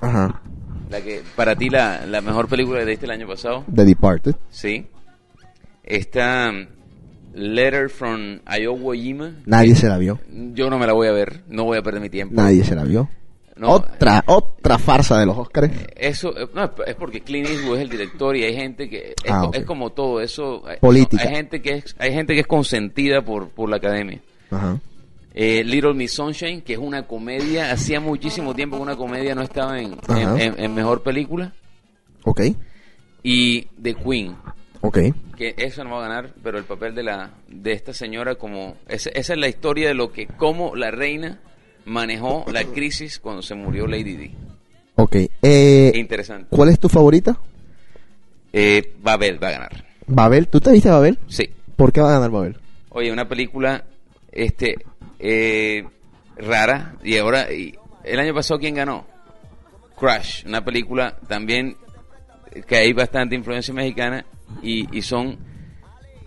Ajá. 0.00 0.42
la 0.90 1.00
que 1.00 1.22
para 1.36 1.54
ti 1.56 1.70
la, 1.70 2.04
la 2.06 2.20
mejor 2.20 2.48
película 2.48 2.80
que 2.80 2.86
diste 2.86 3.06
el 3.06 3.12
año 3.12 3.26
pasado. 3.26 3.64
The 3.74 3.84
Departed. 3.84 4.34
Sí. 4.50 4.86
Está 5.88 6.50
um, 6.50 6.66
Letter 7.34 7.88
from 7.88 8.40
Iowa 8.46 8.94
Jima. 8.94 9.32
Nadie 9.46 9.74
se 9.74 9.88
la 9.88 9.96
vio. 9.98 10.18
Yo 10.54 10.68
no 10.70 10.78
me 10.78 10.86
la 10.86 10.92
voy 10.92 11.08
a 11.08 11.12
ver, 11.12 11.42
no 11.48 11.64
voy 11.64 11.78
a 11.78 11.82
perder 11.82 12.00
mi 12.02 12.10
tiempo. 12.10 12.34
Nadie 12.34 12.64
se 12.64 12.74
la 12.74 12.84
vio. 12.84 13.08
No, 13.56 13.70
otra, 13.70 14.22
otra 14.26 14.78
farsa 14.78 15.18
de 15.18 15.26
los 15.26 15.36
Oscars. 15.36 15.72
Eso, 15.96 16.28
eh, 16.38 16.48
no, 16.54 16.70
es 16.86 16.94
porque 16.94 17.22
Clint 17.22 17.48
Eastwood 17.48 17.76
es 17.78 17.82
el 17.82 17.88
director 17.88 18.36
y 18.36 18.44
hay 18.44 18.54
gente 18.54 18.88
que 18.88 19.14
es, 19.24 19.30
Ah, 19.32 19.50
es 19.52 19.64
como 19.64 19.90
todo 19.90 20.20
eso. 20.20 20.62
eh, 20.70 20.78
Política. 20.80 21.24
Hay 21.24 21.34
gente 21.34 21.60
que 21.60 21.70
es, 21.72 21.96
hay 21.98 22.12
gente 22.12 22.34
que 22.34 22.40
es 22.40 22.46
consentida 22.46 23.22
por, 23.22 23.48
por 23.48 23.68
la 23.68 23.78
academia. 23.78 24.20
Ajá. 24.50 24.78
Eh, 25.34 25.64
Little 25.64 25.94
Miss 25.94 26.12
Sunshine, 26.12 26.62
que 26.62 26.74
es 26.74 26.78
una 26.78 27.06
comedia, 27.08 27.72
hacía 27.72 27.98
muchísimo 28.00 28.54
tiempo 28.54 28.76
que 28.76 28.82
una 28.82 28.96
comedia 28.96 29.34
no 29.34 29.42
estaba 29.42 29.80
en, 29.80 29.96
en- 30.08 30.54
en 30.58 30.74
mejor 30.74 31.02
película. 31.02 31.52
Ok. 32.24 32.42
Y 33.24 33.62
The 33.82 33.94
Queen, 33.94 34.36
Ok. 34.80 34.98
que 35.36 35.54
eso 35.58 35.82
no 35.84 35.90
va 35.90 36.04
a 36.04 36.08
ganar, 36.08 36.32
pero 36.42 36.58
el 36.58 36.64
papel 36.64 36.94
de 36.94 37.02
la 37.02 37.30
de 37.48 37.72
esta 37.72 37.92
señora 37.92 38.36
como 38.36 38.76
esa, 38.88 39.10
esa 39.10 39.32
es 39.32 39.38
la 39.38 39.48
historia 39.48 39.88
de 39.88 39.94
lo 39.94 40.12
que 40.12 40.26
cómo 40.26 40.76
la 40.76 40.90
reina 40.90 41.40
manejó 41.84 42.44
la 42.52 42.64
crisis 42.64 43.18
cuando 43.18 43.42
se 43.42 43.54
murió 43.54 43.86
Lady 43.86 44.16
Di. 44.16 44.30
Ok. 44.96 45.16
Eh, 45.42 45.92
Interesante. 45.94 46.48
¿Cuál 46.50 46.68
es 46.70 46.78
tu 46.78 46.88
favorita? 46.88 47.38
Eh, 48.52 48.94
Babel 49.02 49.42
va 49.42 49.48
a 49.48 49.52
ganar. 49.52 49.84
Babel. 50.06 50.48
¿Tú 50.48 50.60
te 50.60 50.72
viste 50.72 50.88
Babel? 50.88 51.18
Sí. 51.28 51.48
¿Por 51.76 51.92
qué 51.92 52.00
va 52.00 52.10
a 52.10 52.12
ganar 52.14 52.30
Babel? 52.30 52.56
Oye, 52.90 53.12
una 53.12 53.28
película 53.28 53.84
este 54.32 54.76
eh, 55.18 55.84
rara 56.36 56.94
y 57.02 57.16
ahora 57.18 57.52
y 57.52 57.74
el 58.04 58.18
año 58.18 58.34
pasado 58.34 58.58
quién 58.60 58.74
ganó? 58.74 59.06
Crash, 59.98 60.44
una 60.46 60.64
película 60.64 61.16
también 61.28 61.76
que 62.66 62.76
hay 62.76 62.92
bastante 62.92 63.34
influencia 63.34 63.72
mexicana 63.74 64.24
y, 64.62 64.96
y 64.96 65.02
son 65.02 65.38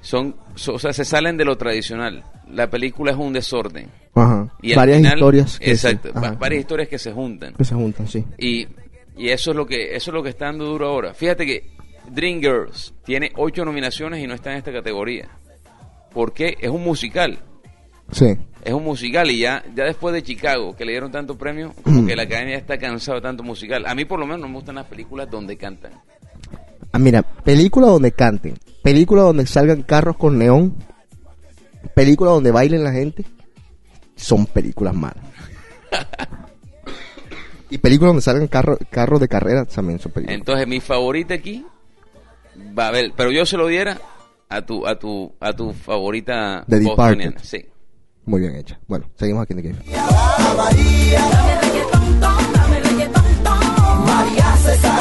son 0.01 0.35
so- 0.55 0.73
o 0.73 0.79
sea, 0.79 0.93
se 0.93 1.05
salen 1.05 1.37
de 1.37 1.45
lo 1.45 1.57
tradicional. 1.57 2.23
La 2.49 2.69
película 2.69 3.11
es 3.11 3.17
un 3.17 3.33
desorden. 3.33 3.89
Ajá. 4.15 4.51
Y 4.61 4.73
Varias 4.75 4.97
final- 4.97 5.13
historias 5.17 5.59
que 5.59 5.71
exacto, 5.71 6.09
ajá, 6.13 6.31
varias 6.33 6.61
historias 6.61 6.89
que 6.89 6.99
se 6.99 7.11
juntan. 7.13 7.53
que 7.53 7.63
se 7.63 7.75
juntan, 7.75 8.07
sí. 8.07 8.25
Y, 8.37 8.67
y 9.15 9.29
eso 9.29 9.51
es 9.51 9.57
lo 9.57 9.65
que 9.65 9.95
eso 9.95 10.11
es 10.11 10.13
lo 10.13 10.23
que 10.23 10.29
está 10.29 10.45
dando 10.45 10.65
duro 10.65 10.87
ahora. 10.87 11.13
Fíjate 11.13 11.45
que 11.45 11.71
Dreamgirls 12.09 12.93
tiene 13.05 13.31
ocho 13.35 13.63
nominaciones 13.63 14.21
y 14.23 14.27
no 14.27 14.33
está 14.33 14.51
en 14.51 14.57
esta 14.57 14.71
categoría. 14.73 15.29
¿Por 16.13 16.33
qué? 16.33 16.57
Es 16.59 16.69
un 16.69 16.83
musical. 16.83 17.39
Sí. 18.11 18.37
Es 18.63 18.73
un 18.73 18.83
musical 18.83 19.31
y 19.31 19.39
ya, 19.39 19.63
ya 19.75 19.85
después 19.85 20.13
de 20.13 20.21
Chicago, 20.21 20.75
que 20.75 20.85
le 20.85 20.91
dieron 20.91 21.11
tanto 21.11 21.37
premio, 21.37 21.73
como 21.83 22.05
que 22.05 22.15
la 22.15 22.23
academia 22.23 22.57
está 22.57 22.77
cansada 22.77 23.17
de 23.17 23.21
tanto 23.23 23.43
musical. 23.43 23.85
A 23.87 23.95
mí 23.95 24.05
por 24.05 24.19
lo 24.19 24.25
menos 24.25 24.41
no 24.41 24.47
me 24.49 24.55
gustan 24.55 24.75
las 24.75 24.85
películas 24.85 25.29
donde 25.29 25.57
cantan. 25.57 25.93
Ah, 26.91 26.99
mira, 26.99 27.21
película 27.23 27.87
donde 27.87 28.11
canten, 28.11 28.55
película 28.83 29.21
donde 29.23 29.45
salgan 29.47 29.81
carros 29.83 30.17
con 30.17 30.37
neón, 30.37 30.75
película 31.95 32.31
donde 32.31 32.51
bailen 32.51 32.83
la 32.83 32.91
gente, 32.91 33.23
son 34.15 34.45
películas 34.45 34.93
malas. 34.93 35.23
y 37.69 37.77
películas 37.77 38.09
donde 38.09 38.21
salgan 38.21 38.47
carro- 38.47 38.77
carros 38.89 39.19
de 39.21 39.27
carrera 39.29 39.65
también 39.65 39.99
son 39.99 40.11
películas. 40.11 40.37
Entonces 40.37 40.67
mi 40.67 40.79
favorita 40.81 41.33
aquí 41.33 41.65
va 42.77 42.89
a 42.89 42.91
ver, 42.91 43.13
pero 43.15 43.31
yo 43.31 43.45
se 43.45 43.55
lo 43.57 43.67
diera 43.67 43.97
a 44.49 44.61
tu 44.63 44.85
a 44.85 44.99
tu 44.99 45.33
a 45.39 45.53
tu 45.53 45.71
favorita. 45.73 46.63
Departed. 46.67 47.35
Sí. 47.41 47.65
Muy 48.25 48.41
bien 48.41 48.55
hecha. 48.55 48.79
Bueno, 48.87 49.05
seguimos 49.15 49.43
aquí 49.43 49.53
en 49.53 49.61
The 49.61 49.71
Cave. 49.71 49.83
María 54.05 54.57
César, 54.57 55.00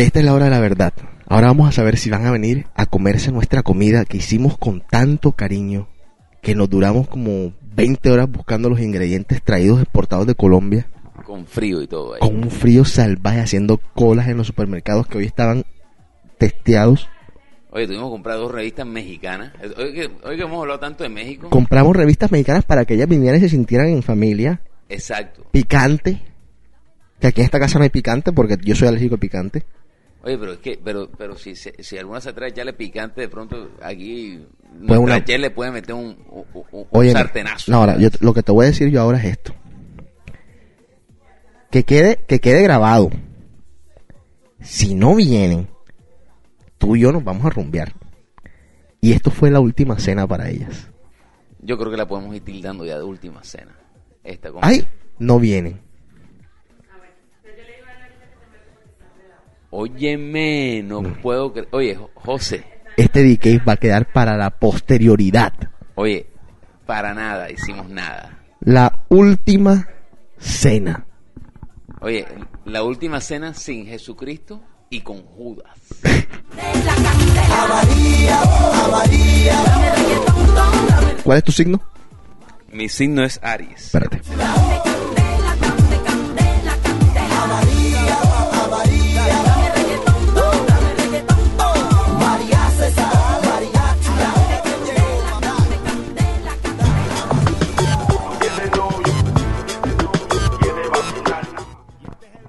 Esta 0.00 0.20
es 0.20 0.24
la 0.24 0.32
hora 0.32 0.46
de 0.46 0.50
la 0.50 0.60
verdad. 0.60 0.94
Ahora 1.26 1.48
vamos 1.48 1.68
a 1.68 1.72
saber 1.72 1.98
si 1.98 2.08
van 2.08 2.24
a 2.24 2.30
venir 2.30 2.64
a 2.74 2.86
comerse 2.86 3.30
nuestra 3.32 3.62
comida 3.62 4.06
que 4.06 4.16
hicimos 4.16 4.56
con 4.56 4.80
tanto 4.80 5.32
cariño, 5.32 5.88
que 6.40 6.54
nos 6.54 6.70
duramos 6.70 7.06
como 7.06 7.52
20 7.74 8.10
horas 8.10 8.30
buscando 8.30 8.70
los 8.70 8.80
ingredientes 8.80 9.42
traídos 9.42 9.78
exportados 9.82 10.26
de 10.26 10.34
Colombia, 10.34 10.88
Con 11.26 11.44
frío 11.44 11.82
y 11.82 11.86
todo 11.86 12.14
ahí. 12.14 12.20
con 12.20 12.34
un 12.34 12.50
frío 12.50 12.86
salvaje 12.86 13.40
haciendo 13.40 13.76
colas 13.76 14.28
en 14.28 14.38
los 14.38 14.46
supermercados 14.46 15.06
que 15.06 15.18
hoy 15.18 15.26
estaban 15.26 15.64
testeados. 16.38 17.06
Oye, 17.70 17.86
tuvimos 17.86 18.06
que 18.06 18.12
comprar 18.12 18.38
dos 18.38 18.50
revistas 18.50 18.86
mexicanas. 18.86 19.52
Hoy 19.76 19.92
que, 19.92 20.10
hoy 20.24 20.36
que 20.38 20.42
hemos 20.42 20.62
hablado 20.62 20.80
tanto 20.80 21.04
de 21.04 21.10
México. 21.10 21.50
Compramos 21.50 21.94
revistas 21.94 22.32
mexicanas 22.32 22.64
para 22.64 22.86
que 22.86 22.94
ellas 22.94 23.06
vinieran 23.06 23.38
y 23.38 23.42
se 23.42 23.50
sintieran 23.50 23.88
en 23.88 24.02
familia. 24.02 24.62
Exacto. 24.88 25.44
Picante. 25.52 26.22
Que 27.20 27.26
aquí 27.26 27.42
en 27.42 27.44
esta 27.44 27.60
casa 27.60 27.78
no 27.78 27.84
hay 27.84 27.90
picante 27.90 28.32
porque 28.32 28.56
yo 28.62 28.74
soy 28.74 28.88
alérgico 28.88 29.16
al 29.16 29.20
picante. 29.20 29.66
Oye, 30.22 30.36
pero 30.36 30.52
es 30.52 30.58
que, 30.58 30.78
pero, 30.84 31.08
pero 31.16 31.36
si, 31.36 31.54
si 31.56 31.96
alguna 31.98 32.20
se 32.20 32.28
a 32.30 32.48
echarle 32.48 32.74
picante, 32.74 33.22
de 33.22 33.28
pronto 33.28 33.70
aquí 33.82 34.44
Pues 34.86 34.98
una- 34.98 35.14
le 35.38 35.50
puede 35.50 35.70
meter 35.70 35.94
un, 35.94 36.16
un, 36.28 36.44
un- 36.52 36.64
un 36.72 36.86
Oye, 36.90 37.12
sartenazo. 37.12 37.70
no, 37.72 37.78
ahora, 37.78 37.96
yo, 37.98 38.08
lo 38.20 38.34
que 38.34 38.42
te 38.42 38.52
voy 38.52 38.66
a 38.66 38.68
decir 38.68 38.90
yo 38.90 39.00
ahora 39.00 39.18
es 39.18 39.24
esto. 39.24 39.54
Que 41.70 41.84
quede, 41.84 42.24
que 42.26 42.40
quede 42.40 42.62
grabado. 42.62 43.10
Si 44.60 44.94
no 44.94 45.14
vienen, 45.14 45.68
tú 46.78 46.96
y 46.96 47.00
yo 47.00 47.12
nos 47.12 47.24
vamos 47.24 47.46
a 47.46 47.50
rumbear. 47.50 47.94
Y 49.00 49.12
esto 49.12 49.30
fue 49.30 49.50
la 49.50 49.60
última 49.60 49.98
cena 49.98 50.26
para 50.26 50.50
ellas. 50.50 50.88
Yo 51.62 51.78
creo 51.78 51.90
que 51.90 51.96
la 51.96 52.06
podemos 52.08 52.34
ir 52.34 52.44
tildando 52.44 52.84
ya 52.84 52.98
de 52.98 53.04
última 53.04 53.42
cena. 53.44 53.74
Esta 54.22 54.50
Ay, 54.60 54.86
no 55.18 55.38
vienen. 55.38 55.80
Óyeme, 59.70 60.82
no 60.84 61.02
Mm. 61.02 61.22
puedo 61.22 61.52
creer. 61.52 61.68
Oye, 61.72 61.94
Jo- 61.96 62.10
José, 62.14 62.64
Este 62.96 63.22
DK 63.22 63.58
va 63.66 63.74
a 63.74 63.76
quedar 63.76 64.10
para 64.12 64.36
la 64.36 64.50
posterioridad. 64.50 65.52
oye, 65.94 66.26
para 66.86 67.14
nada, 67.14 67.50
hicimos 67.50 67.88
nada. 67.88 68.38
La 68.60 69.04
última 69.08 69.88
cena. 70.38 71.06
Oye, 72.00 72.26
la 72.64 72.82
última 72.82 73.20
cena 73.20 73.54
sin 73.54 73.86
Jesucristo 73.86 74.60
y 74.90 75.00
con 75.02 75.22
Judas. 75.22 75.70
¿Cuál 81.24 81.38
es 81.38 81.44
tu 81.44 81.52
signo? 81.52 81.80
Mi 82.72 82.88
signo 82.88 83.22
es 83.24 83.38
Aries. 83.42 83.84
Espérate. 83.86 84.20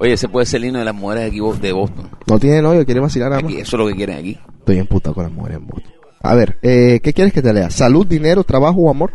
Oye, 0.02 0.14
ese 0.14 0.28
puede 0.28 0.47
ser 0.47 0.62
el 0.62 0.70
himno 0.70 0.80
de 0.80 0.86
las 0.86 0.95
mujeres 0.95 1.28
aquí 1.28 1.39
de 1.62 1.72
Boston. 1.74 2.10
No 2.26 2.39
tiene 2.39 2.60
novio, 2.60 2.84
quiere 2.86 2.99
vacilar 2.99 3.30
más. 3.30 3.43
Aquí, 3.43 3.58
eso 3.58 3.76
es 3.76 3.80
lo 3.80 3.88
que 3.88 3.93
quieren 3.93 4.18
aquí. 4.18 4.36
Estoy 4.58 4.80
emputado 4.80 5.14
con 5.14 5.26
las 5.26 5.32
mujeres 5.32 5.60
en 5.60 5.68
Boston. 5.68 5.93
A 6.24 6.34
ver, 6.34 6.58
eh, 6.64 7.02
¿qué 7.04 7.14
quieres 7.14 7.32
que 7.32 7.43
te 7.43 7.54
lea? 7.54 7.70
¿Salud, 7.70 8.08
dinero, 8.08 8.43
trabajo 8.43 8.80
o 8.80 8.89
amor? 8.89 9.14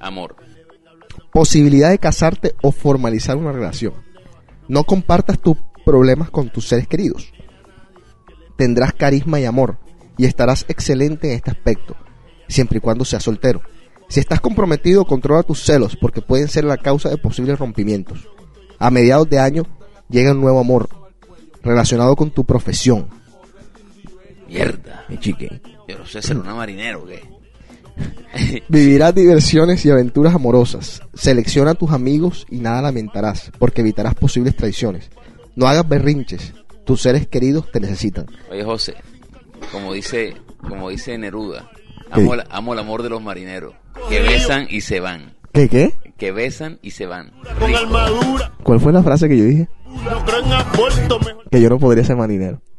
Amor. 0.00 0.34
Posibilidad 1.32 1.90
de 1.90 2.00
casarte 2.00 2.56
o 2.60 2.72
formalizar 2.72 3.36
una 3.36 3.52
relación. 3.52 3.94
No 4.66 4.82
compartas 4.82 5.38
tus 5.38 5.58
problemas 5.84 6.28
con 6.28 6.50
tus 6.50 6.66
seres 6.66 6.88
queridos. 6.88 7.32
Tendrás 8.56 8.94
carisma 8.94 9.38
y 9.38 9.44
amor 9.44 9.78
y 10.16 10.24
estarás 10.24 10.64
excelente 10.66 11.28
en 11.28 11.36
este 11.36 11.52
aspecto, 11.52 11.94
siempre 12.48 12.78
y 12.78 12.80
cuando 12.80 13.04
seas 13.04 13.22
soltero. 13.22 13.62
Si 14.08 14.18
estás 14.18 14.40
comprometido, 14.40 15.04
controla 15.04 15.44
tus 15.44 15.62
celos 15.62 15.96
porque 15.96 16.20
pueden 16.20 16.48
ser 16.48 16.64
la 16.64 16.78
causa 16.78 17.10
de 17.10 17.16
posibles 17.16 17.60
rompimientos. 17.60 18.28
A 18.80 18.90
mediados 18.90 19.30
de 19.30 19.38
año 19.38 19.62
llega 20.08 20.32
un 20.32 20.40
nuevo 20.40 20.60
amor 20.60 20.88
relacionado 21.62 22.16
con 22.16 22.30
tu 22.30 22.44
profesión. 22.44 23.08
Mierda. 24.48 25.04
Mi 25.08 25.18
chique. 25.18 25.60
Yo 25.88 25.98
no 25.98 26.06
sé, 26.06 26.22
ser 26.22 26.38
una 26.38 26.54
marinero 26.54 27.02
o 27.02 27.06
qué. 27.06 27.22
Vivirás 28.68 29.14
diversiones 29.14 29.84
y 29.84 29.90
aventuras 29.90 30.34
amorosas. 30.34 31.02
Selecciona 31.14 31.72
a 31.72 31.74
tus 31.74 31.90
amigos 31.90 32.46
y 32.50 32.58
nada 32.58 32.82
lamentarás, 32.82 33.52
porque 33.58 33.80
evitarás 33.80 34.14
posibles 34.14 34.56
traiciones. 34.56 35.10
No 35.54 35.66
hagas 35.66 35.88
berrinches. 35.88 36.54
Tus 36.84 37.02
seres 37.02 37.26
queridos 37.26 37.70
te 37.70 37.80
necesitan. 37.80 38.26
Oye, 38.50 38.64
José, 38.64 38.94
como 39.72 39.92
dice, 39.92 40.36
como 40.68 40.90
dice 40.90 41.16
Neruda, 41.16 41.70
amo, 42.10 42.34
amo 42.50 42.72
el 42.74 42.78
amor 42.78 43.02
de 43.02 43.08
los 43.08 43.22
marineros, 43.22 43.74
que 44.10 44.20
besan 44.20 44.66
y 44.68 44.82
se 44.82 45.00
van, 45.00 45.33
¿Qué, 45.54 45.68
qué? 45.68 45.94
que 46.18 46.32
besan 46.32 46.78
y 46.82 46.90
se 46.92 47.06
van. 47.06 47.32
Con 47.58 47.74
armadura, 47.74 48.52
¿Cuál 48.62 48.80
fue 48.80 48.92
la 48.92 49.02
frase 49.02 49.28
que 49.28 49.36
yo 49.38 49.44
dije? 49.44 49.68
no 49.88 50.24
creo 50.24 50.44
en 50.44 50.52
aborto, 50.52 51.18
mejor 51.20 51.44
Que 51.50 51.60
yo 51.60 51.68
no 51.70 51.78
podría 51.78 52.04
ser 52.04 52.16
marinero. 52.16 52.60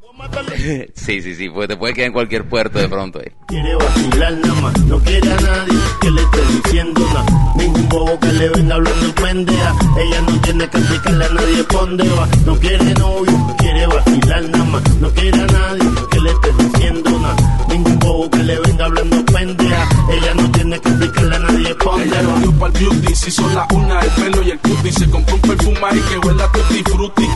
Sí, 0.96 1.22
sí, 1.22 1.36
sí, 1.36 1.50
porque 1.50 1.68
te 1.68 1.78
puede 1.78 1.94
quedar 1.94 2.08
en 2.08 2.14
cualquier 2.14 2.48
puerto 2.48 2.80
de 2.80 2.88
pronto. 2.88 3.20
eh. 3.22 3.32
Quiere 3.48 3.76
vacilar 3.76 4.34
nada 4.34 4.62
más, 4.62 4.80
no 4.86 4.98
quiere 5.00 5.32
a 5.32 5.36
nadie 5.36 5.78
que 6.02 6.10
le 6.12 6.22
esté 6.22 6.40
diciendo 6.64 7.02
nada. 7.14 7.54
Ningún 7.58 7.90
bobo 7.90 8.20
que 8.20 8.28
le 8.34 8.50
venga 8.50 8.76
hablando 8.76 9.16
pendeja. 9.16 9.76
Ella 10.00 10.22
no 10.22 10.42
tiene 10.42 10.70
que 10.70 10.78
explicarle 10.78 11.26
a 11.26 11.30
nadie 11.30 11.64
dónde 11.70 12.10
va. 12.10 12.28
No 12.46 12.56
quiere 12.60 12.94
novio, 12.96 13.56
quiere 13.58 13.88
vacilar 13.88 14.44
nada 14.50 14.64
más. 14.66 14.96
No 15.00 15.10
quiere 15.12 15.42
a 15.42 15.46
nadie 15.48 15.90
que 16.10 16.20
le 16.22 16.32
esté 16.32 16.50
diciendo 16.64 17.10
nada. 17.20 17.66
Ningún 17.70 18.00
bobo 18.00 18.30
que 18.32 18.38
le 18.44 18.60
venga 18.60 18.86
hablando 18.86 19.26
pendeja. 19.26 19.90
Ella 20.12 20.34
no 20.34 20.52
tiene 20.52 20.80
que 20.80 20.90
explicarle 20.90 21.36
a 21.36 21.40
nadie 21.40 21.76
Ella 22.06 22.22
lo 22.22 22.34
va. 22.34 22.40
dio 22.40 22.52
pa'l 22.60 22.72
beauty, 22.72 23.16
se 23.16 23.30
hizo 23.30 23.50
la 23.50 23.68
una, 23.74 24.00
el 24.00 24.12
pelo 24.12 24.44
y 24.44 24.52
el 24.52 24.60
cutie. 24.60 24.92
Se 24.92 25.10
compró 25.10 25.36
un 25.36 25.42
perfume 25.42 25.80
ahí 25.90 26.00
que 26.02 26.18
huele 26.20 26.44
a 26.44 26.52
tutti 26.52 26.84
frutti. 26.84 27.28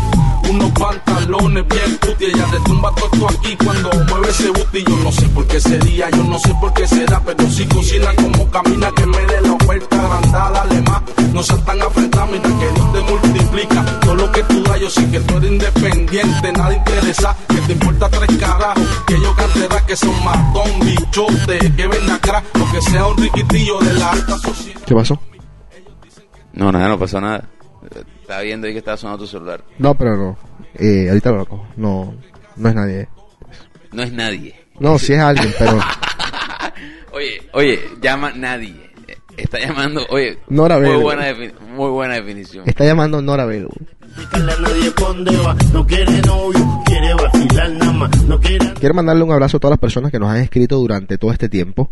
Unos 0.50 0.72
pantalones 0.72 1.68
bien 1.68 1.98
puti. 1.98 2.26
Ella 2.26 2.46
retumba 2.52 2.94
todo 2.96 3.30
aquí 3.30 3.58
cuando 3.64 3.90
mueve 4.10 4.30
ese 4.30 4.50
booty. 4.50 4.84
Yo 4.84 4.96
no 5.04 5.12
sé 5.12 5.28
por 5.30 5.48
qué 5.48 5.60
sería, 5.60 6.10
yo 6.12 6.24
no 6.24 6.40
sé 6.40 6.54
por 6.62 6.74
qué 6.74 6.88
será. 6.88 7.20
Pero 7.26 7.50
si 7.50 7.66
cocina 7.66 8.14
como 8.16 8.50
camina, 8.52 8.92
que 8.96 9.06
me 9.06 9.18
dé 9.26 9.42
la 9.42 9.54
oferta 9.54 9.96
agrandada, 10.00 10.52
dale 10.52 10.82
más. 10.82 11.02
No 11.34 11.44
seas 11.44 11.66
tan 11.66 11.82
afrentada, 11.82 12.26
mira 12.28 12.44
que 12.44 12.74
Dios 12.74 12.94
te 12.94 13.02
multiplica. 13.12 14.00
Todo 14.02 14.16
lo 14.16 14.32
que 14.32 14.44
tú 14.44 14.64
das, 14.64 14.80
yo 14.80 14.90
sé 14.90 15.10
que 15.10 15.20
tú 15.20 15.38
eres 15.38 15.52
independiente, 15.52 16.52
nada 16.52 16.74
interesa. 16.76 17.36
Que 17.48 17.62
te 17.62 17.74
importa 17.74 18.10
tres 18.10 18.38
carajos. 18.38 18.84
Que 19.08 19.20
yo 19.20 19.36
cante 19.36 19.68
rap, 19.68 19.86
que 19.86 19.96
son 19.96 20.24
matón, 20.24 20.80
bichote, 20.82 21.60
que 21.76 21.88
ven 21.88 22.12
acá. 22.12 22.44
Lo 22.54 22.72
que 22.72 22.82
sea 22.82 23.08
un 23.08 23.18
riquitillo 23.18 23.80
de 23.80 23.94
la 23.94 24.12
alta 24.12 24.38
sociedad. 24.38 24.59
¿Qué 24.86 24.96
pasó? 24.96 25.20
No, 26.54 26.72
nada, 26.72 26.88
no 26.90 27.00
pasó 27.00 27.20
nada. 27.22 27.48
Estaba 28.22 28.42
viendo 28.42 28.68
ahí 28.68 28.74
que 28.74 28.80
estaba 28.80 28.98
sonando 28.98 29.24
tu 29.24 29.28
celular. 29.28 29.64
No, 29.78 29.96
pero 29.96 30.18
no. 30.18 30.38
Eh, 30.76 31.08
ahorita 31.10 31.32
lo 31.32 31.46
cojo. 31.46 31.68
No, 31.78 32.14
no 32.56 32.70
es 32.70 32.76
nadie. 32.76 33.08
No 33.92 34.04
es 34.04 34.12
nadie. 34.12 34.56
No, 34.80 34.98
sí 35.00 35.14
es 35.14 35.20
alguien, 35.20 35.54
pero 35.58 35.80
Oye, 37.14 37.42
oye, 37.54 37.80
llama 38.02 38.32
nadie. 38.36 38.76
Está 39.36 39.58
llamando, 39.60 40.06
oye, 40.10 40.38
Nora 40.50 40.78
muy 40.80 40.90
Bell. 40.90 41.02
buena, 41.02 41.24
muy 41.76 41.90
buena 41.92 42.16
definición. 42.16 42.68
está 42.68 42.84
llamando 42.86 43.22
Nora 43.22 43.46
Bell. 43.46 43.68
Quiero 48.80 48.94
mandarle 48.94 49.24
un 49.24 49.32
abrazo 49.32 49.58
a 49.58 49.60
todas 49.60 49.72
las 49.74 49.80
personas 49.80 50.12
que 50.12 50.20
nos 50.20 50.30
han 50.30 50.38
escrito 50.38 50.78
durante 50.78 51.18
todo 51.18 51.32
este 51.32 51.50
tiempo. 51.50 51.92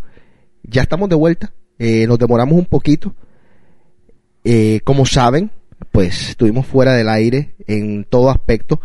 Ya 0.62 0.82
estamos 0.82 1.08
de 1.08 1.16
vuelta. 1.16 1.52
Eh, 1.78 2.06
nos 2.06 2.18
demoramos 2.18 2.58
un 2.58 2.66
poquito. 2.66 3.14
Eh, 4.44 4.80
como 4.84 5.06
saben, 5.06 5.50
pues 5.92 6.30
estuvimos 6.30 6.66
fuera 6.66 6.94
del 6.94 7.08
aire 7.08 7.54
en 7.66 8.04
todo 8.04 8.30
aspecto 8.30 8.80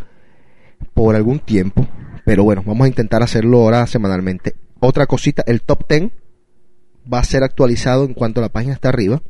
por 0.93 1.15
algún 1.15 1.39
tiempo. 1.39 1.87
Pero 2.25 2.43
bueno, 2.43 2.63
vamos 2.65 2.85
a 2.85 2.87
intentar 2.87 3.23
hacerlo 3.23 3.59
ahora 3.61 3.85
semanalmente. 3.87 4.55
Otra 4.79 5.07
cosita, 5.07 5.43
el 5.47 5.61
top 5.61 5.87
10 5.89 6.11
va 7.11 7.19
a 7.19 7.23
ser 7.23 7.43
actualizado 7.43 8.05
en 8.05 8.13
cuanto 8.13 8.41
la 8.41 8.49
página 8.49 8.73
está 8.73 8.89
arriba. 8.89 9.21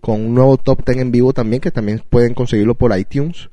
Con 0.00 0.20
un 0.20 0.34
nuevo 0.34 0.56
top 0.58 0.84
10 0.86 0.98
en 0.98 1.10
vivo 1.10 1.32
también, 1.32 1.60
que 1.60 1.70
también 1.70 2.02
pueden 2.08 2.34
conseguirlo 2.34 2.74
por 2.74 2.96
iTunes. 2.96 3.50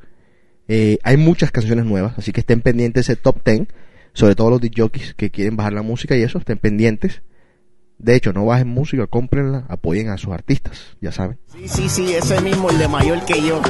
Eh, 0.68 1.00
hay 1.04 1.18
muchas 1.18 1.52
canciones 1.52 1.86
nuevas, 1.86 2.14
así 2.18 2.32
que 2.32 2.42
estén 2.42 2.62
pendientes 2.62 3.08
de 3.08 3.14
ese 3.14 3.22
top 3.22 3.44
10. 3.44 3.68
Sobre 4.14 4.36
todo 4.36 4.50
los 4.50 4.62
DJs 4.62 5.14
que 5.14 5.32
quieren 5.32 5.56
bajar 5.56 5.72
la 5.72 5.82
música 5.82 6.18
y 6.18 6.22
eso, 6.22 6.38
estén 6.38 6.58
pendientes. 6.58 7.22
De 8.02 8.16
hecho, 8.16 8.34
no 8.34 8.48
bajen 8.48 8.68
música, 8.68 9.06
cómprenla, 9.06 9.66
apoyen 9.70 10.10
a 10.10 10.18
sus 10.18 10.34
artistas, 10.34 10.98
ya 11.02 11.12
saben. 11.12 11.38
Sí, 11.54 11.68
sí, 11.68 11.90
sí, 11.90 12.14
ese 12.16 12.42
mismo, 12.42 12.72
el 12.72 12.80
de 12.80 12.88
mayor 12.88 13.24
que 13.26 13.46
yo. 13.46 13.62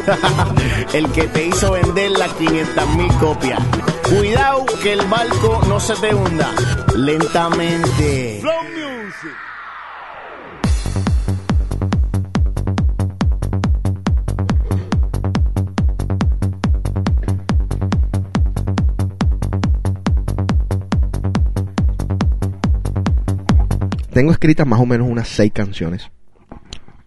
el 0.94 1.12
que 1.12 1.24
te 1.28 1.48
hizo 1.48 1.74
vender 1.74 2.12
las 2.12 2.32
500 2.36 2.96
mil 2.96 3.12
copias. 3.16 3.60
Cuidado 4.08 4.66
que 4.82 4.94
el 4.94 5.06
barco 5.08 5.62
no 5.68 5.82
se 5.82 5.96
te 5.96 6.16
hunda. 6.16 6.50
Lentamente. 6.96 8.40
Flow 8.40 8.64
Music. 8.64 9.51
Tengo 24.12 24.32
escritas 24.32 24.68
más 24.68 24.80
o 24.80 24.86
menos 24.86 25.07
unas 25.09 25.30
seis 25.30 25.51
canciones. 25.53 26.12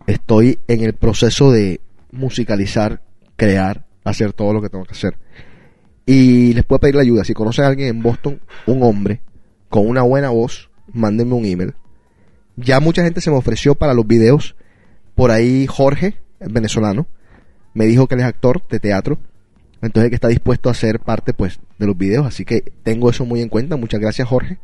Estoy 0.06 0.58
en 0.68 0.82
el 0.82 0.94
proceso 0.94 1.52
de 1.52 1.80
musicalizar, 2.12 3.02
crear, 3.36 3.86
hacer 4.04 4.32
todo 4.32 4.54
lo 4.54 4.62
que 4.62 4.70
tengo 4.70 4.84
que 4.84 4.92
hacer. 4.92 5.18
Y 6.06 6.54
les 6.54 6.64
puedo 6.64 6.80
pedir 6.80 6.94
la 6.94 7.02
ayuda. 7.02 7.24
Si 7.24 7.34
conocen 7.34 7.66
a 7.66 7.68
alguien 7.68 7.88
en 7.88 8.02
Boston, 8.02 8.40
un 8.66 8.82
hombre, 8.82 9.20
con 9.68 9.86
una 9.86 10.02
buena 10.02 10.30
voz, 10.30 10.70
mándenme 10.92 11.34
un 11.34 11.44
email. 11.44 11.74
Ya 12.56 12.80
mucha 12.80 13.02
gente 13.02 13.20
se 13.20 13.30
me 13.30 13.36
ofreció 13.36 13.74
para 13.74 13.92
los 13.92 14.06
videos. 14.06 14.56
Por 15.14 15.30
ahí 15.30 15.66
Jorge, 15.66 16.14
el 16.40 16.52
venezolano, 16.52 17.06
me 17.74 17.84
dijo 17.84 18.06
que 18.06 18.14
él 18.14 18.22
es 18.22 18.26
actor 18.26 18.66
de 18.68 18.80
teatro. 18.80 19.18
Entonces 19.82 20.08
que 20.08 20.14
está 20.14 20.28
dispuesto 20.28 20.70
a 20.70 20.74
ser 20.74 21.00
parte 21.00 21.34
pues 21.34 21.60
de 21.78 21.86
los 21.86 21.98
videos. 21.98 22.26
Así 22.26 22.46
que 22.46 22.72
tengo 22.82 23.10
eso 23.10 23.26
muy 23.26 23.42
en 23.42 23.50
cuenta. 23.50 23.76
Muchas 23.76 24.00
gracias 24.00 24.26
Jorge. 24.26 24.58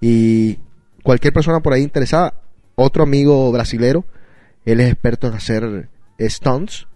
Y 0.00 0.58
cualquier 1.06 1.32
persona 1.32 1.60
por 1.60 1.72
ahí 1.72 1.82
interesada, 1.82 2.34
otro 2.74 3.04
amigo 3.04 3.50
brasilero, 3.52 4.04
él 4.64 4.80
es 4.80 4.90
experto 4.92 5.28
en 5.28 5.34
hacer 5.34 5.88
stunts. 6.20 6.86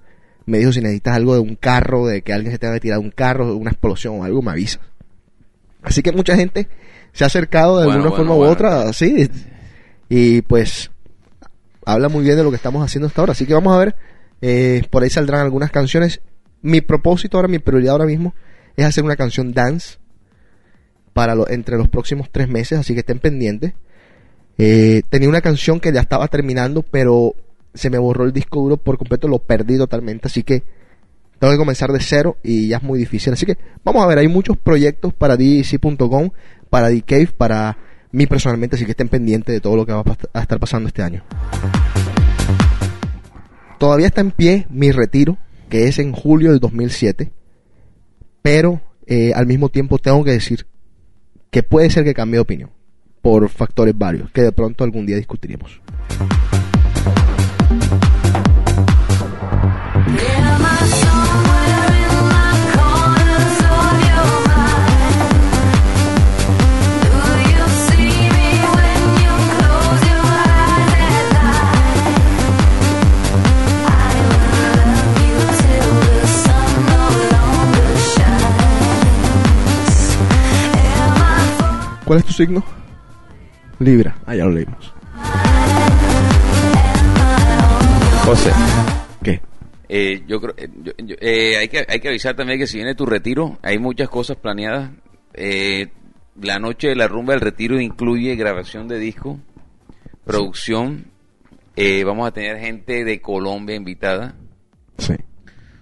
Me 0.47 0.59
dijo 0.59 0.73
si 0.73 0.81
necesitas 0.81 1.15
algo 1.15 1.35
de 1.35 1.41
un 1.41 1.55
carro, 1.55 2.07
de 2.07 2.23
que 2.23 2.33
alguien 2.33 2.53
se 2.53 2.59
tenga 2.59 2.75
que 2.75 2.81
tirar 2.81 2.99
un 2.99 3.11
carro, 3.13 3.55
una 3.57 3.71
explosión 3.71 4.21
o 4.21 4.25
algo, 4.25 4.43
me 4.43 4.51
avisas. 4.51 4.81
Así 5.83 6.03
que 6.03 6.11
mucha 6.13 6.35
gente 6.35 6.69
se 7.13 7.23
ha 7.25 7.29
acercado 7.29 7.79
de 7.79 7.85
Bueno, 7.87 8.01
alguna 8.03 8.11
bueno, 8.17 8.35
forma 8.35 8.47
u 8.47 8.51
otra, 8.51 8.93
sí. 8.93 9.31
Y 10.09 10.43
pues 10.43 10.91
habla 11.87 12.09
muy 12.09 12.25
bien 12.25 12.37
de 12.37 12.43
lo 12.43 12.51
que 12.51 12.57
estamos 12.57 12.85
haciendo 12.85 13.07
hasta 13.07 13.23
ahora. 13.23 13.33
Así 13.33 13.47
que 13.47 13.55
vamos 13.55 13.73
a 13.75 13.79
ver, 13.79 13.97
eh, 14.43 14.83
por 14.91 15.03
ahí 15.05 15.11
saldrán 15.11 15.43
algunas 15.43 15.71
canciones. 15.71 16.21
Mi 16.63 16.81
propósito 16.81 17.39
ahora, 17.39 17.49
mi 17.49 17.61
prioridad 17.61 17.93
ahora 17.93 18.07
mismo 18.07 18.35
es 18.77 18.85
hacer 18.85 19.05
una 19.05 19.15
canción 19.17 19.53
dance 19.53 19.99
para 21.13 21.35
lo- 21.35 21.49
entre 21.49 21.77
los 21.77 21.89
próximos 21.89 22.29
tres 22.31 22.49
meses, 22.49 22.79
así 22.79 22.93
que 22.95 23.01
estén 23.01 23.21
pendientes. 23.21 23.73
Eh, 24.63 25.05
tenía 25.09 25.27
una 25.27 25.41
canción 25.41 25.81
que 25.81 25.91
ya 25.91 26.03
estaba 26.03 26.29
terminando, 26.29 26.83
pero 26.83 27.35
se 27.73 27.89
me 27.89 27.97
borró 27.97 28.27
el 28.27 28.33
disco 28.35 28.61
duro 28.61 28.77
por 28.77 28.99
completo, 28.99 29.27
lo 29.27 29.39
perdí 29.39 29.79
totalmente, 29.79 30.27
así 30.27 30.43
que 30.43 30.65
tengo 31.39 31.51
que 31.51 31.59
comenzar 31.59 31.91
de 31.93 32.01
cero 32.01 32.37
y 32.43 32.69
ya 32.69 32.77
es 32.77 32.83
muy 32.83 32.99
difícil. 32.99 33.33
Así 33.33 33.47
que 33.47 33.57
vamos 33.83 34.05
a 34.05 34.07
ver, 34.07 34.19
hay 34.19 34.29
muchos 34.29 34.59
proyectos 34.59 35.15
para 35.15 35.39
DJC.com, 35.39 36.29
para 36.69 36.91
DCave, 36.91 37.29
para 37.29 37.79
mí 38.13 38.27
personalmente, 38.27 38.77
así 38.77 38.85
que 38.85 38.91
estén 38.91 39.09
pendientes 39.09 39.55
de 39.55 39.63
todo 39.63 39.77
lo 39.77 39.87
que 39.87 39.95
va 39.95 40.05
a 40.35 40.43
estar 40.43 40.61
pasando 40.61 40.89
este 40.89 41.03
año. 41.03 41.25
Todavía 43.79 44.09
está 44.09 44.21
en 44.21 44.31
pie 44.31 44.67
mi 44.69 44.93
retiro, 44.93 45.39
que 45.71 45.89
es 45.89 45.99
en 45.99 46.13
julio 46.13 46.51
del 46.51 46.61
2007, 46.61 47.33
pero 48.43 48.83
eh, 49.07 49.33
al 49.35 49.47
mismo 49.47 49.71
tiempo 49.71 49.97
tengo 49.97 50.23
que 50.23 50.33
decir 50.33 50.67
que 51.51 51.63
puede 51.63 51.89
ser 51.89 52.05
que 52.05 52.13
cambie 52.13 52.37
de 52.37 52.43
opinión 52.43 52.80
por 53.23 53.49
factores 53.49 53.97
varios, 53.97 54.31
que 54.31 54.43
de 54.43 54.53
pronto 54.53 54.85
algún 54.85 55.07
día 55.07 55.17
discutiremos. 55.17 55.81
¿Cuál 82.05 82.19
es 82.19 82.25
tu 82.25 82.33
signo? 82.33 82.80
Libra. 83.81 84.17
Ah, 84.27 84.35
ya 84.37 84.45
lo 84.45 84.53
leímos. 84.53 84.93
José. 88.25 88.53
¿Qué? 89.23 89.41
Eh, 89.89 90.23
yo 90.27 90.41
creo, 90.41 90.55
eh, 90.57 90.69
yo- 90.83 90.93
yo- 90.99 91.17
eh, 91.21 91.57
hay, 91.59 91.69
que, 91.69 91.85
hay 91.89 91.99
que 92.01 92.09
avisar 92.09 92.37
también 92.37 92.59
que 92.59 92.67
si 92.67 92.77
viene 92.77 92.95
tu 92.95 93.07
retiro, 93.07 93.59
hay 93.63 93.79
muchas 93.79 94.09
cosas 94.09 94.37
planeadas. 94.37 94.91
Eh, 95.35 95.89
la 96.41 96.59
noche 96.59 96.89
de 96.89 96.95
la 96.97 97.09
rumba 97.09 97.33
del 97.33 97.41
retiro 97.41 97.81
incluye 97.81 98.37
grabación 98.37 98.87
de 98.89 98.99
disco, 98.99 99.39
producción. 100.25 101.07
eh, 101.77 102.05
vamos 102.05 102.29
a 102.29 102.33
tener 102.33 102.59
gente 102.59 103.05
de 103.05 103.21
Colombia 103.23 103.75
invitada. 103.75 104.35
Sí. 104.99 105.15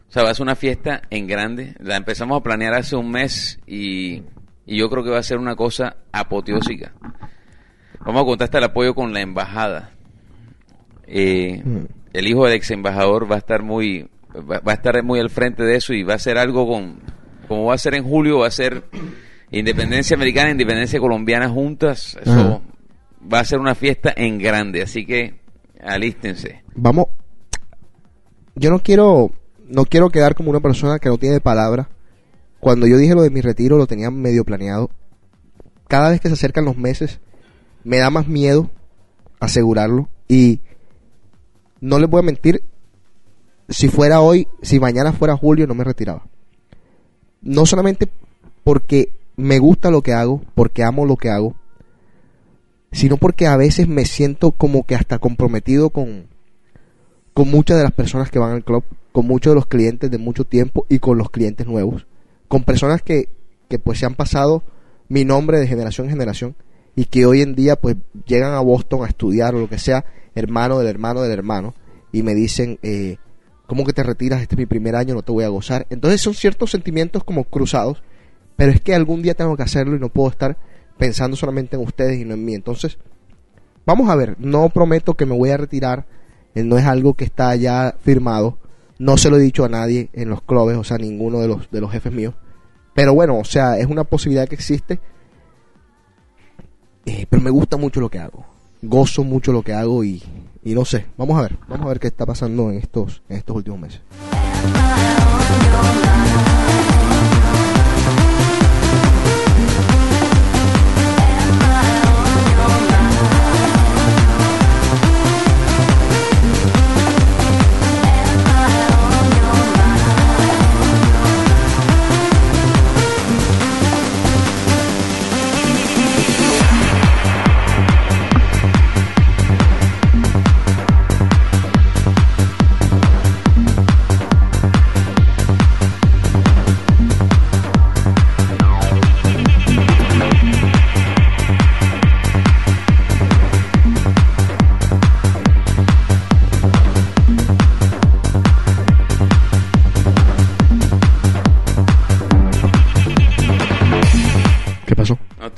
O 0.09 0.13
sea, 0.13 0.23
va 0.23 0.31
a 0.31 0.35
ser 0.35 0.45
una 0.45 0.55
fiesta 0.55 1.03
en 1.11 1.27
grande. 1.27 1.75
La 1.81 1.97
empezamos 1.97 2.39
a 2.39 2.43
planear 2.43 2.73
hace 2.75 2.95
un 2.95 3.11
mes 3.11 3.59
y, 3.67 4.23
y 4.65 4.79
yo 4.79 4.89
creo 4.89 5.03
que 5.03 5.11
va 5.11 5.19
a 5.19 5.23
ser 5.25 5.39
una 5.39 5.57
cosa 5.57 5.97
apoteósica. 6.13 6.93
Vamos 8.05 8.23
a 8.23 8.25
contar 8.25 8.45
hasta 8.47 8.59
el 8.59 8.65
apoyo 8.65 8.95
con 8.95 9.13
la 9.13 9.21
embajada. 9.21 9.93
Eh, 11.07 11.63
Mm. 11.65 11.85
El 12.13 12.27
hijo 12.27 12.45
del 12.45 12.55
ex 12.55 12.71
embajador 12.71 13.31
va 13.31 13.37
a 13.37 13.39
estar 13.39 13.63
muy 13.63 14.09
va, 14.35 14.61
va 14.61 14.73
a 14.73 14.75
estar 14.75 15.03
muy 15.03 15.21
al 15.21 15.31
frente 15.31 15.63
de 15.63 15.77
eso 15.77 15.93
y 15.93 16.03
va 16.03 16.15
a 16.15 16.19
ser 16.19 16.39
algo 16.39 16.67
con 16.67 17.01
como 17.47 17.67
va 17.67 17.75
a 17.75 17.79
ser 17.79 17.95
en 17.95 18.05
julio 18.05 18.39
va 18.39 18.47
a 18.47 18.51
ser 18.51 18.85
independencia 19.51 20.17
americana 20.17 20.51
independencia 20.51 20.99
colombiana 21.01 21.49
juntas 21.51 22.19
eso 22.23 22.63
va 23.31 23.41
a 23.41 23.45
ser 23.45 23.59
una 23.59 23.75
fiesta 23.75 24.13
en 24.17 24.39
grande 24.39 24.83
así 24.83 25.05
que 25.05 25.35
alístense 25.83 26.63
Vamos. 26.81 27.07
Yo 28.55 28.71
no 28.71 28.79
quiero. 28.79 29.33
No 29.69 29.85
quiero 29.85 30.09
quedar 30.09 30.35
como 30.35 30.51
una 30.51 30.61
persona 30.61 30.99
que 30.99 31.09
no 31.09 31.19
tiene 31.19 31.41
palabra. 31.41 31.89
Cuando 32.61 32.87
yo 32.87 32.97
dije 32.97 33.15
lo 33.15 33.23
de 33.23 33.31
mi 33.31 33.41
retiro, 33.41 33.77
lo 33.77 33.87
tenía 33.87 34.11
medio 34.11 34.45
planeado. 34.45 34.91
Cada 35.89 36.11
vez 36.11 36.21
que 36.21 36.29
se 36.29 36.35
acercan 36.35 36.65
los 36.65 36.77
meses, 36.77 37.21
me 37.85 37.99
da 37.99 38.11
más 38.11 38.27
miedo 38.27 38.71
asegurarlo. 39.41 40.09
Y 40.29 40.61
no 41.81 41.99
les 41.99 42.09
voy 42.09 42.21
a 42.21 42.25
mentir. 42.25 42.63
Si 43.69 43.89
fuera 43.89 44.21
hoy, 44.21 44.49
si 44.63 44.81
mañana 44.81 45.13
fuera 45.13 45.37
julio, 45.37 45.67
no 45.67 45.75
me 45.75 45.85
retiraba. 45.85 46.27
No 47.43 47.67
solamente 47.67 48.09
porque 48.65 49.13
me 49.37 49.59
gusta 49.59 49.91
lo 49.91 50.03
que 50.03 50.13
hago, 50.13 50.43
porque 50.55 50.83
amo 50.83 51.07
lo 51.07 51.17
que 51.17 51.31
hago, 51.31 51.55
sino 52.93 53.17
porque 53.17 53.47
a 53.47 53.57
veces 53.57 53.89
me 53.89 54.05
siento 54.05 54.53
como 54.53 54.85
que 54.85 54.95
hasta 54.95 55.19
comprometido 55.19 55.91
con, 55.91 56.27
con 57.35 57.51
muchas 57.51 57.77
de 57.77 57.85
las 57.85 57.93
personas 57.93 58.31
que 58.31 58.39
van 58.39 58.53
al 58.53 58.65
club, 58.65 58.85
con 59.13 59.27
muchos 59.27 59.53
de 59.53 59.55
los 59.55 59.67
clientes 59.67 60.11
de 60.11 60.19
mucho 60.19 60.45
tiempo 60.45 60.87
y 60.89 60.99
con 60.99 61.19
los 61.19 61.31
clientes 61.31 61.67
nuevos, 61.67 62.07
con 62.49 62.65
personas 62.65 63.03
que, 63.03 63.29
que 63.69 63.79
pues 63.79 63.99
se 63.99 64.07
han 64.07 64.15
pasado 64.15 64.65
mi 65.09 65.25
nombre 65.25 65.59
de 65.59 65.67
generación 65.67 66.07
en 66.07 66.13
generación 66.13 66.57
y 66.99 67.05
que 67.05 67.27
hoy 67.27 67.43
en 67.43 67.55
día 67.55 67.77
pues 67.77 67.95
llegan 68.27 68.55
a 68.55 68.61
Boston 68.61 69.05
a 69.05 69.07
estudiar 69.07 69.55
o 69.55 69.61
lo 69.61 69.69
que 69.69 69.79
sea, 69.79 70.05
hermano 70.35 70.81
del 70.81 70.89
hermano 70.89 71.23
del 71.23 71.31
hermano, 71.31 71.77
y 72.11 72.25
me 72.25 72.35
dicen, 72.35 72.81
eh, 72.83 73.19
¿cómo 73.69 73.85
que 73.85 73.93
te 73.93 74.03
retiras? 74.03 74.43
Este 74.43 74.57
es 74.57 74.59
mi 74.59 74.67
primer 74.67 74.97
año, 74.97 75.15
no 75.15 75.23
te 75.23 75.31
voy 75.31 75.45
a 75.45 75.49
gozar. 75.49 75.87
Entonces 75.91 76.21
son 76.21 76.35
ciertos 76.35 76.73
sentimientos 76.73 77.23
como 77.23 77.45
cruzados, 77.45 78.03
pero 78.57 78.73
es 78.73 78.81
que 78.81 78.97
algún 78.97 79.23
día 79.23 79.35
tengo 79.35 79.57
que 79.57 79.63
hacerlo 79.63 79.95
y 79.95 80.01
no 80.01 80.09
puedo 80.09 80.29
estar 80.29 80.59
pensando 80.99 81.37
solamente 81.37 81.77
en 81.77 81.83
ustedes 81.83 82.19
y 82.19 82.25
no 82.25 82.35
en 82.35 82.45
mí. 82.45 82.55
Entonces, 82.55 82.99
vamos 83.87 84.11
a 84.11 84.17
ver, 84.17 84.35
no 84.41 84.69
prometo 84.71 85.15
que 85.15 85.25
me 85.25 85.37
voy 85.37 85.51
a 85.51 85.57
retirar, 85.57 86.05
eh, 86.57 86.65
no 86.65 86.79
es 86.79 86.85
algo 86.85 87.15
que 87.15 87.27
está 87.27 87.55
ya 87.55 87.95
firmado, 88.01 88.59
no 88.99 89.17
se 89.17 89.31
lo 89.31 89.37
he 89.37 89.41
dicho 89.41 89.65
a 89.65 89.69
nadie 89.69 90.09
en 90.15 90.31
los 90.31 90.43
clubes, 90.43 90.77
o 90.77 90.83
sea, 90.83 90.99
ninguno 90.99 91.39
de 91.39 91.47
los, 91.47 91.71
de 91.71 91.81
los 91.81 91.93
jefes 91.93 92.13
míos, 92.13 92.35
pero 92.93 93.15
bueno, 93.15 93.39
o 93.39 93.45
sea, 93.45 93.79
es 93.79 93.87
una 93.87 94.03
posibilidad 94.03 94.49
que 94.49 94.57
existe, 94.57 94.99
Eh, 97.09 97.27
pero 97.27 97.41
me 97.41 97.49
gusta 97.49 97.79
mucho 97.79 98.01
lo 98.01 98.11
que 98.11 98.19
hago, 98.19 98.45
gozo 98.83 99.25
mucho 99.25 99.51
lo 99.51 99.63
que 99.63 99.73
hago 99.73 100.05
y, 100.05 100.23
y 100.63 100.75
no 100.75 100.85
sé, 100.85 101.07
vamos 101.17 101.39
a 101.39 101.41
ver, 101.41 101.57
vamos 101.67 101.87
a 101.87 101.89
ver 101.89 102.01
qué 102.01 102.09
está 102.09 102.27
pasando 102.27 102.71
en 102.71 102.77
estos, 102.77 103.23
en 103.31 103.39
estos 103.39 103.57
últimos 103.57 103.81
meses. 103.81 104.03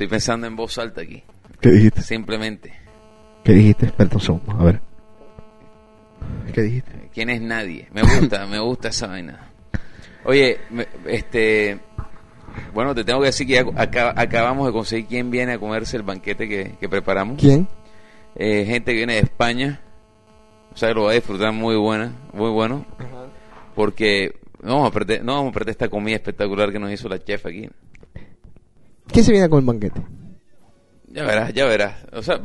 Estoy 0.05 0.09
pensando 0.09 0.46
en 0.46 0.57
voz 0.57 0.78
alta 0.78 1.03
aquí 1.03 1.22
¿Qué 1.61 1.68
dijiste? 1.70 2.01
simplemente 2.01 2.72
¿Qué 3.44 3.53
dijiste? 3.53 3.86
Espera 3.86 4.09
un 4.14 4.20
segundo, 4.20 4.53
a 4.53 4.64
ver. 4.64 4.80
¿Qué 6.55 6.62
dijiste? 6.62 7.11
quién 7.12 7.28
es 7.28 7.40
nadie 7.42 7.86
me 7.92 8.01
gusta 8.03 8.46
me 8.46 8.59
gusta 8.61 8.88
esa 8.88 9.09
vaina 9.09 9.51
oye 10.24 10.59
me- 10.70 10.86
este 11.07 11.78
bueno 12.72 12.94
te 12.94 13.05
tengo 13.05 13.20
que 13.20 13.26
decir 13.26 13.46
que 13.46 13.53
ya 13.55 13.64
aca- 13.76 14.14
acabamos 14.16 14.66
de 14.68 14.72
conseguir 14.72 15.07
quién 15.07 15.30
viene 15.30 15.53
a 15.53 15.59
comerse 15.59 15.96
el 15.98 16.03
banquete 16.03 16.48
que, 16.48 16.76
que 16.80 16.88
preparamos 16.88 17.38
¿Quién? 17.38 17.68
Eh, 18.36 18.64
gente 18.66 18.92
que 18.92 18.96
viene 18.98 19.14
de 19.14 19.20
España 19.20 19.80
o 20.72 20.76
sea 20.78 20.88
que 20.88 20.94
lo 20.94 21.05
va 21.05 21.11
a 21.11 21.14
disfrutar 21.14 21.53
muy 21.53 21.76
buena 21.76 22.12
muy 22.32 22.51
bueno 22.51 22.86
porque 23.74 24.34
no 24.62 24.76
vamos 24.76 24.90
a 24.90 24.92
perder 24.94 25.24
no 25.24 25.34
vamos 25.34 25.51
a 25.51 25.55
perder 25.55 25.72
esta 25.72 25.88
comida 25.90 26.16
espectacular 26.16 26.72
que 26.72 26.78
nos 26.78 26.90
hizo 26.90 27.07
la 27.09 27.18
chef 27.22 27.44
aquí 27.46 27.68
¿Quién 29.13 29.25
se 29.25 29.33
viene 29.33 29.49
con 29.49 29.61
el 29.61 29.65
banquete? 29.65 30.03
Ya 31.09 31.25
verás, 31.25 31.53
ya 31.53 31.67
verás. 31.67 32.07
O 32.13 32.23
sea, 32.23 32.41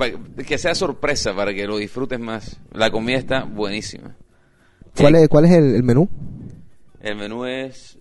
que 0.48 0.58
sea 0.58 0.74
sorpresa 0.74 1.36
para 1.36 1.54
que 1.54 1.68
lo 1.68 1.78
disfrutes 1.78 2.20
más. 2.20 2.60
La 2.72 2.90
comida 2.90 3.18
está 3.18 3.44
buenísima. 3.44 4.16
¿Cuál 4.98 5.16
es, 5.16 5.30
cuál 5.30 5.46
es 5.46 5.52
el, 5.52 5.76
el 5.76 5.84
menú? 5.84 6.10
El 7.02 7.16
menú 7.18 7.46
es 7.46 8.00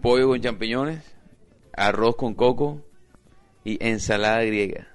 pollo 0.00 0.28
con 0.28 0.40
champiñones, 0.40 1.04
arroz 1.72 2.16
con 2.16 2.34
coco 2.34 2.80
y 3.64 3.78
ensalada 3.86 4.42
griega. 4.42 4.88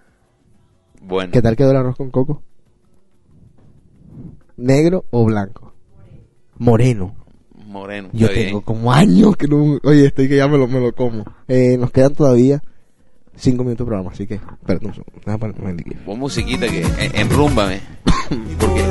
Bueno, 1.02 1.32
¿Qué 1.32 1.42
tal 1.42 1.56
quedó 1.56 1.72
el 1.72 1.78
arroz 1.78 1.96
con 1.96 2.12
coco? 2.12 2.44
¿Negro 4.58 5.06
o 5.12 5.26
blanco? 5.26 5.74
Moreno. 6.58 7.16
Moreno. 7.78 8.10
Yo 8.14 8.26
está 8.28 8.34
bien. 8.36 8.48
tengo 8.48 8.62
como 8.62 8.92
años 8.94 9.36
que 9.38 9.48
no... 9.48 9.80
Oye, 9.84 10.06
estoy 10.08 10.28
que 10.28 10.38
ya 10.38 10.48
me 10.48 10.58
lo, 10.58 10.68
me 10.68 10.80
lo 10.80 10.94
como. 10.94 11.24
Eh, 11.48 11.78
nos 11.80 11.92
quedan 11.92 12.14
todavía 12.14 12.62
cinco 13.36 13.64
minutos 13.64 13.86
de 13.86 13.90
programa, 13.90 14.12
así 14.12 14.26
que... 14.28 14.36
Espérate 14.36 14.86
un 14.88 14.94
segundo. 14.94 15.22
Déjame 15.26 15.74
liquid. 15.74 15.98
Pon 16.06 16.20
musiquita 16.20 16.68
que 16.68 16.82
en- 16.82 17.16
enrúmbame. 17.16 17.82
Porque 18.60 18.84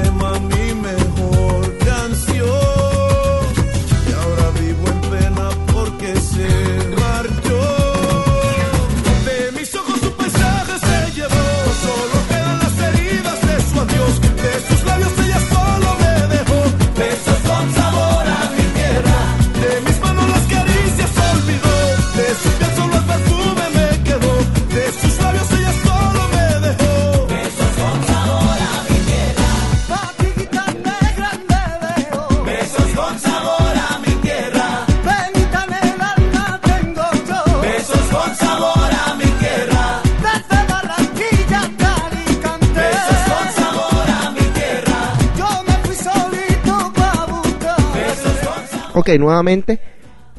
Ok, 48.99 49.11
nuevamente, 49.18 49.78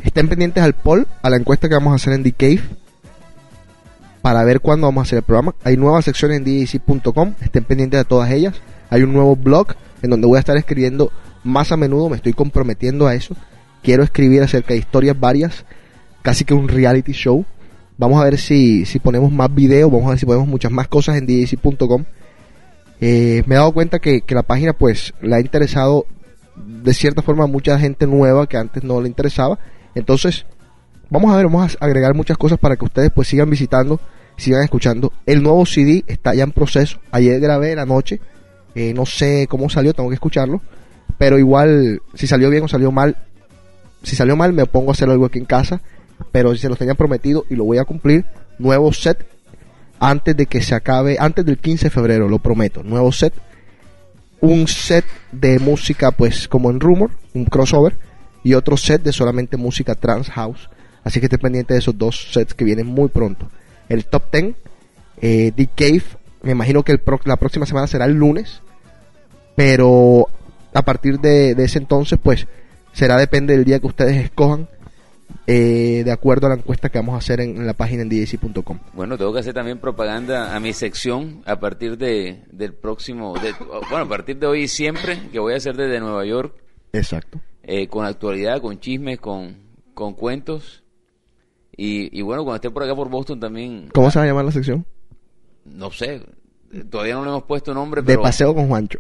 estén 0.01 0.28
pendientes 0.28 0.64
al 0.64 0.74
poll, 0.74 1.05
a 1.22 1.30
la 1.30 1.38
encuesta 1.38 1.70
que 1.70 1.76
vamos 1.76 1.93
a 1.93 1.97
hacer 1.97 2.14
en 2.14 2.24
The 2.24 2.32
Cave, 2.32 2.62
para 4.24 4.43
ver 4.45 4.62
cuándo 4.62 4.88
vamos 4.88 5.01
a 5.01 5.05
hacer 5.05 5.18
el 5.18 5.24
programa. 5.24 5.53
Hay 5.64 5.78
nuevas 5.78 6.05
secciones 6.05 6.39
en 6.39 6.43
djc.com, 6.43 7.36
estén 7.39 7.66
pendientes 7.66 7.99
de 7.99 8.05
todas 8.05 8.32
ellas. 8.32 8.55
Hay 8.89 9.03
un 9.03 9.14
nuevo 9.14 9.36
blog 9.36 9.76
en 10.01 10.10
donde 10.10 10.26
voy 10.26 10.38
a 10.38 10.39
estar 10.39 10.58
escribiendo 10.58 11.12
más 11.43 11.72
a 11.72 11.78
menudo, 11.78 12.10
me 12.10 12.16
estoy 12.16 12.34
comprometiendo 12.34 13.05
a 13.05 13.14
eso. 13.14 13.36
Quiero 13.84 14.01
escribir 14.01 14.41
acerca 14.41 14.74
de 14.74 14.80
historias 14.80 15.20
varias, 15.20 15.64
casi 16.24 16.43
que 16.43 16.55
un 16.55 16.68
reality 16.68 17.12
show. 17.12 17.45
Vamos 17.99 18.20
a 18.20 18.24
ver 18.24 18.39
si, 18.39 18.88
si 18.88 18.97
ponemos 18.97 19.32
más 19.32 19.53
videos, 19.53 19.91
vamos 19.91 20.08
a 20.08 20.10
ver 20.10 20.20
si 20.20 20.26
ponemos 20.26 20.47
muchas 20.47 20.72
más 20.72 20.88
cosas 20.88 21.18
en 21.18 21.28
djc.com. 21.28 22.05
Eh, 23.01 23.43
me 23.45 23.53
he 23.53 23.58
dado 23.60 23.72
cuenta 23.72 23.99
que, 23.99 24.22
que 24.22 24.34
la 24.34 24.41
página 24.41 24.74
pues 24.74 25.14
le 25.22 25.36
ha 25.36 25.39
interesado 25.41 26.08
de 26.66 26.93
cierta 26.93 27.22
forma 27.22 27.47
mucha 27.47 27.78
gente 27.80 28.08
nueva 28.08 28.47
que 28.47 28.58
antes 28.58 28.84
no 28.84 29.01
le 29.01 29.08
interesaba. 29.08 29.60
Entonces, 29.95 30.45
vamos 31.10 31.34
a 31.34 31.38
ver, 31.38 31.45
vamos 31.45 31.78
a 31.80 31.86
agregar 31.86 32.14
muchas 32.14 32.38
cosas 32.38 32.60
para 32.60 32.76
que 32.76 32.86
ustedes 32.86 33.12
pues 33.14 33.28
sigan 33.28 33.49
visitando, 33.49 33.99
sigan 34.38 34.64
escuchando. 34.64 35.14
El 35.26 35.43
nuevo 35.43 35.66
CD 35.66 36.03
está 36.08 36.34
ya 36.34 36.43
en 36.43 36.51
proceso. 36.51 36.99
Ayer 37.12 37.39
grabé 37.39 37.76
la 37.76 37.86
noche, 37.86 38.20
eh, 38.76 38.93
no 38.93 39.05
sé 39.05 39.47
cómo 39.49 39.70
salió, 39.70 39.93
tengo 39.93 40.10
que 40.10 40.16
escucharlo. 40.16 40.62
Pero 41.18 41.39
igual, 41.39 42.01
si 42.14 42.28
salió 42.28 42.49
bien 42.49 42.64
o 42.64 42.68
salió 42.68 42.91
mal, 42.91 43.18
si 44.03 44.16
salió 44.16 44.36
mal 44.36 44.53
me 44.53 44.66
pongo 44.66 44.89
a 44.89 44.93
hacer 44.93 45.10
algo 45.10 45.26
aquí 45.26 45.39
en 45.39 45.45
casa. 45.45 45.82
Pero 46.32 46.53
si 46.53 46.62
se 46.62 46.70
los 46.70 46.78
tenía 46.78 46.95
prometido 46.95 47.45
y 47.49 47.55
lo 47.55 47.64
voy 47.64 47.78
a 47.78 47.86
cumplir, 47.86 48.26
nuevo 48.58 48.91
set 48.91 49.26
antes 49.99 50.36
de 50.38 50.45
que 50.45 50.62
se 50.62 50.76
acabe, 50.76 51.18
antes 51.20 51.45
del 51.45 51.58
15 51.58 51.86
de 51.86 51.89
febrero, 51.89 52.30
lo 52.30 52.39
prometo, 52.39 52.84
nuevo 52.84 53.12
set. 53.12 53.34
Un 54.41 54.67
set 54.67 55.05
de 55.31 55.59
música 55.59 56.11
pues 56.11 56.47
como 56.47 56.69
en 56.69 56.79
Rumor, 56.79 57.11
un 57.33 57.45
crossover, 57.45 57.97
y 58.43 58.53
otro 58.53 58.77
set 58.77 59.01
de 59.03 59.11
solamente 59.13 59.57
música 59.57 59.95
trans 59.95 60.29
house. 60.29 60.69
Así 61.03 61.19
que 61.19 61.25
esté 61.25 61.38
pendiente 61.38 61.73
de 61.73 61.79
esos 61.79 61.97
dos 61.97 62.29
sets 62.33 62.53
que 62.53 62.65
vienen 62.65 62.85
muy 62.88 63.09
pronto. 63.09 63.49
El 63.89 64.05
top 64.05 64.23
10, 64.31 64.55
eh, 65.21 65.51
The 65.55 65.67
Cave, 65.75 66.03
me 66.43 66.51
imagino 66.51 66.83
que 66.83 66.91
el 66.91 66.99
pro- 66.99 67.19
la 67.25 67.38
próxima 67.38 67.65
semana 67.65 67.88
será 67.88 68.05
el 68.05 68.13
lunes, 68.13 68.61
pero 69.55 70.27
a 70.73 70.81
partir 70.83 71.19
de, 71.19 71.55
de 71.55 71.63
ese 71.63 71.79
entonces 71.79 72.19
pues 72.21 72.47
será 72.93 73.17
depende 73.17 73.55
del 73.55 73.65
día 73.65 73.79
que 73.79 73.88
ustedes 73.88 74.17
escojan. 74.23 74.67
Eh, 75.45 76.03
de 76.05 76.11
acuerdo 76.11 76.47
a 76.47 76.49
la 76.49 76.55
encuesta 76.55 76.89
que 76.89 76.97
vamos 76.99 77.15
a 77.15 77.19
hacer 77.19 77.39
en, 77.41 77.57
en 77.57 77.65
la 77.67 77.73
página 77.73 78.01
en 78.03 78.09
djc.com. 78.09 78.80
Bueno, 78.93 79.17
tengo 79.17 79.34
que 79.34 79.39
hacer 79.39 79.53
también 79.53 79.80
propaganda 79.80 80.55
a 80.55 80.59
mi 80.59 80.73
sección 80.73 81.41
a 81.45 81.59
partir 81.59 81.97
de, 81.97 82.43
del 82.51 82.73
próximo, 82.73 83.34
de- 83.39 83.53
bueno, 83.89 84.05
a 84.05 84.09
partir 84.09 84.38
de 84.38 84.47
hoy 84.47 84.63
y 84.63 84.67
siempre, 84.67 85.30
que 85.32 85.39
voy 85.39 85.53
a 85.53 85.57
hacer 85.57 85.75
desde 85.78 85.99
Nueva 85.99 86.25
York, 86.25 86.53
Exacto. 86.93 87.39
eh, 87.63 87.88
con 87.88 88.05
actualidad, 88.05 88.61
con 88.61 88.80
chismes, 88.80 89.19
con, 89.19 89.57
con 89.93 90.13
cuentos. 90.13 90.84
Y, 91.75 92.17
y 92.17 92.21
bueno, 92.23 92.43
cuando 92.43 92.55
esté 92.55 92.71
por 92.71 92.84
acá 92.84 92.95
por 92.95 93.09
Boston 93.09 93.39
también, 93.39 93.89
¿Cómo 93.93 94.09
se 94.09 94.17
va 94.19 94.25
a 94.25 94.28
llamar 94.28 94.45
la 94.45 94.51
sección? 94.51 94.86
no 95.65 95.91
sé, 95.91 96.21
todavía 96.89 97.15
no 97.15 97.23
le 97.23 97.30
hemos 97.30 97.43
puesto 97.43 97.73
nombre, 97.73 98.01
De 98.01 98.17
paseo 98.17 98.55
con 98.55 98.67
Juancho. 98.67 98.99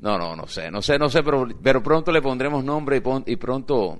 No, 0.00 0.16
no, 0.18 0.34
no 0.34 0.46
sé, 0.46 0.70
no 0.70 0.80
sé, 0.80 0.98
no 0.98 1.08
sé, 1.10 1.22
pero, 1.22 1.46
pero 1.62 1.82
pronto 1.82 2.10
le 2.12 2.22
pondremos 2.22 2.64
nombre 2.64 2.96
y, 2.96 3.00
pon- 3.00 3.24
y 3.26 3.36
pronto 3.36 3.98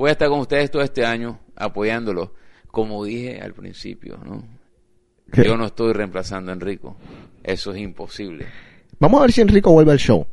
voy 0.00 0.08
a 0.08 0.12
estar 0.12 0.30
con 0.30 0.40
ustedes 0.40 0.70
todo 0.70 0.82
este 0.82 1.04
año 1.04 1.38
apoyándolo. 1.54 2.32
Como 2.68 3.04
dije 3.04 3.38
al 3.40 3.52
principio, 3.52 4.18
¿no? 4.24 4.42
¿Qué? 5.30 5.44
Yo 5.44 5.56
no 5.56 5.66
estoy 5.66 5.92
reemplazando 5.92 6.50
a 6.50 6.54
Enrico. 6.54 6.96
Eso 7.44 7.72
es 7.72 7.80
imposible. 7.80 8.46
Vamos 8.98 9.18
a 9.18 9.22
ver 9.22 9.32
si 9.32 9.42
Enrico 9.42 9.72
vuelve 9.72 9.92
al 9.92 9.98
show. 9.98 10.26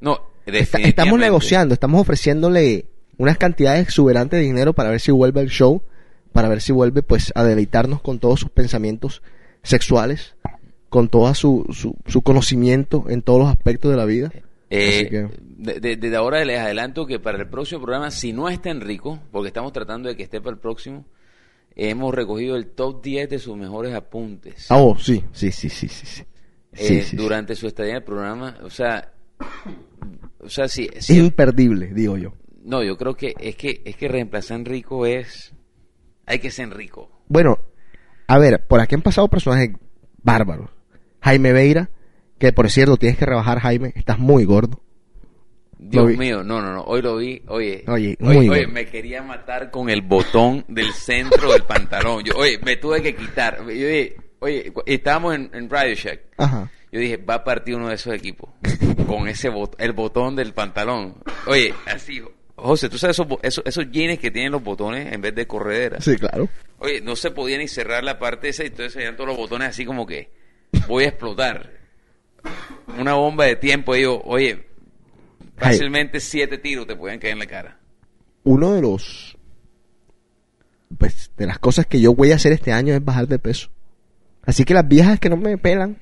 No, 0.00 0.20
definitivamente. 0.46 0.88
estamos 0.90 1.18
negociando, 1.18 1.74
estamos 1.74 2.00
ofreciéndole 2.00 2.86
unas 3.16 3.38
cantidades 3.38 3.82
exuberantes 3.82 4.38
de 4.38 4.46
dinero 4.46 4.72
para 4.72 4.90
ver 4.90 5.00
si 5.00 5.10
vuelve 5.10 5.40
al 5.40 5.48
show, 5.48 5.82
para 6.32 6.48
ver 6.48 6.60
si 6.60 6.72
vuelve 6.72 7.02
pues 7.02 7.32
a 7.34 7.42
deleitarnos 7.42 8.00
con 8.00 8.20
todos 8.20 8.38
sus 8.38 8.50
pensamientos 8.50 9.22
sexuales, 9.64 10.36
con 10.88 11.08
todo 11.08 11.34
su, 11.34 11.66
su, 11.72 11.96
su 12.06 12.22
conocimiento 12.22 13.06
en 13.08 13.22
todos 13.22 13.40
los 13.40 13.48
aspectos 13.48 13.90
de 13.90 13.96
la 13.96 14.04
vida. 14.04 14.30
Eh, 14.70 15.08
que- 15.08 15.28
de- 15.40 15.80
de- 15.80 15.96
desde 15.96 16.16
ahora 16.16 16.44
les 16.44 16.58
adelanto 16.58 17.06
que 17.06 17.18
para 17.18 17.38
el 17.38 17.48
próximo 17.48 17.80
programa, 17.82 18.10
si 18.10 18.32
no 18.32 18.48
está 18.48 18.70
Enrico, 18.70 19.18
porque 19.32 19.48
estamos 19.48 19.72
tratando 19.72 20.08
de 20.08 20.16
que 20.16 20.22
esté 20.24 20.40
para 20.40 20.54
el 20.54 20.60
próximo, 20.60 21.06
hemos 21.74 22.14
recogido 22.14 22.54
el 22.56 22.66
top 22.70 23.02
10 23.02 23.28
de 23.30 23.38
sus 23.38 23.56
mejores 23.56 23.94
apuntes. 23.94 24.66
Ah, 24.70 24.76
oh, 24.78 24.96
sí, 24.98 25.24
sí, 25.32 25.50
sí, 25.52 25.68
sí, 25.70 25.88
sí. 25.88 26.06
sí. 26.06 26.22
eh, 26.72 26.76
Sí, 26.76 26.94
sí, 27.00 27.02
sí. 27.02 27.16
durante 27.16 27.54
su 27.54 27.66
estadía 27.66 27.92
en 27.92 27.96
el 27.98 28.04
programa. 28.04 28.58
O 28.62 28.68
sea, 28.70 29.12
o 30.40 30.48
sea, 30.48 30.68
si, 30.68 30.88
Es 30.92 31.08
imperdible, 31.10 31.92
digo 31.94 32.16
yo. 32.18 32.34
no, 32.64 32.82
yo 32.82 32.96
creo 32.96 33.14
que 33.14 33.34
es 33.40 33.56
que 33.56 33.80
es 33.84 33.96
que 33.96 34.08
reemplazar 34.08 34.56
a 34.56 34.60
Enrico 34.60 35.06
es, 35.06 35.52
hay 36.26 36.38
que 36.40 36.50
ser 36.50 36.66
Enrico. 36.66 37.22
Bueno, 37.28 37.58
a 38.26 38.38
ver, 38.38 38.66
por 38.66 38.80
aquí 38.80 38.94
han 38.94 39.02
pasado 39.02 39.28
personajes 39.28 39.70
bárbaros. 40.22 40.70
Jaime 41.22 41.52
Veira, 41.52 41.90
que 42.38 42.52
por 42.52 42.70
cierto 42.70 42.96
tienes 42.96 43.18
que 43.18 43.26
rebajar, 43.26 43.60
Jaime, 43.60 43.92
estás 43.96 44.18
muy 44.18 44.44
gordo. 44.44 44.80
Dios 45.80 46.16
mío, 46.16 46.42
no, 46.42 46.60
no, 46.60 46.72
no, 46.72 46.82
hoy 46.82 47.02
lo 47.02 47.16
vi, 47.16 47.40
oye, 47.46 47.84
Oye, 47.86 48.16
muy 48.18 48.48
oye, 48.48 48.66
me 48.66 48.86
quería 48.86 49.22
matar 49.22 49.70
con 49.70 49.88
el 49.88 50.02
botón 50.02 50.64
del 50.66 50.92
centro 50.92 51.52
del 51.52 51.62
pantalón. 51.62 52.24
Yo, 52.24 52.34
oye, 52.36 52.58
me 52.64 52.76
tuve 52.76 53.00
que 53.00 53.14
quitar. 53.14 53.58
Yo 53.58 53.64
dije, 53.66 54.16
oye, 54.40 54.72
estábamos 54.86 55.36
en, 55.36 55.50
en 55.52 55.70
Radio 55.70 55.94
Shack. 55.94 56.20
Ajá. 56.36 56.70
Yo 56.90 57.00
dije, 57.00 57.16
va 57.18 57.34
a 57.34 57.44
partir 57.44 57.76
uno 57.76 57.88
de 57.88 57.94
esos 57.94 58.14
equipos 58.14 58.50
con 59.06 59.28
ese 59.28 59.50
bot 59.50 59.74
el 59.78 59.92
botón 59.92 60.34
del 60.34 60.52
pantalón. 60.52 61.16
Oye, 61.46 61.72
así, 61.86 62.22
José, 62.56 62.88
tú 62.88 62.98
sabes 62.98 63.18
esos, 63.18 63.38
esos, 63.42 63.64
esos 63.66 63.90
jeans 63.90 64.18
que 64.18 64.30
tienen 64.30 64.52
los 64.52 64.62
botones 64.62 65.12
en 65.12 65.20
vez 65.20 65.34
de 65.34 65.46
corredera. 65.46 66.00
Sí, 66.00 66.16
claro. 66.16 66.48
Oye, 66.78 67.00
no 67.00 67.14
se 67.14 67.30
podía 67.30 67.58
ni 67.58 67.68
cerrar 67.68 68.02
la 68.02 68.18
parte 68.18 68.48
esa 68.48 68.64
y 68.64 68.68
entonces 68.68 68.92
se 68.94 68.98
veían 69.00 69.16
todos 69.16 69.28
los 69.28 69.36
botones 69.36 69.68
así 69.68 69.84
como 69.84 70.06
que 70.06 70.30
voy 70.88 71.04
a 71.04 71.08
explotar. 71.08 71.77
Una 72.96 73.14
bomba 73.14 73.44
de 73.44 73.56
tiempo. 73.56 73.94
Y 73.94 74.02
yo, 74.02 74.20
oye, 74.24 74.66
fácilmente 75.56 76.20
siete 76.20 76.58
tiros 76.58 76.86
te 76.86 76.96
pueden 76.96 77.18
caer 77.18 77.34
en 77.34 77.38
la 77.40 77.46
cara. 77.46 77.78
Uno 78.44 78.72
de 78.72 78.82
los 78.82 79.36
pues 80.96 81.30
de 81.36 81.46
las 81.46 81.58
cosas 81.58 81.86
que 81.86 82.00
yo 82.00 82.14
voy 82.14 82.32
a 82.32 82.36
hacer 82.36 82.52
este 82.52 82.72
año 82.72 82.94
es 82.94 83.04
bajar 83.04 83.28
de 83.28 83.38
peso. 83.38 83.68
Así 84.42 84.64
que 84.64 84.72
las 84.72 84.88
viejas 84.88 85.20
que 85.20 85.28
no 85.28 85.36
me 85.36 85.58
pelan, 85.58 85.98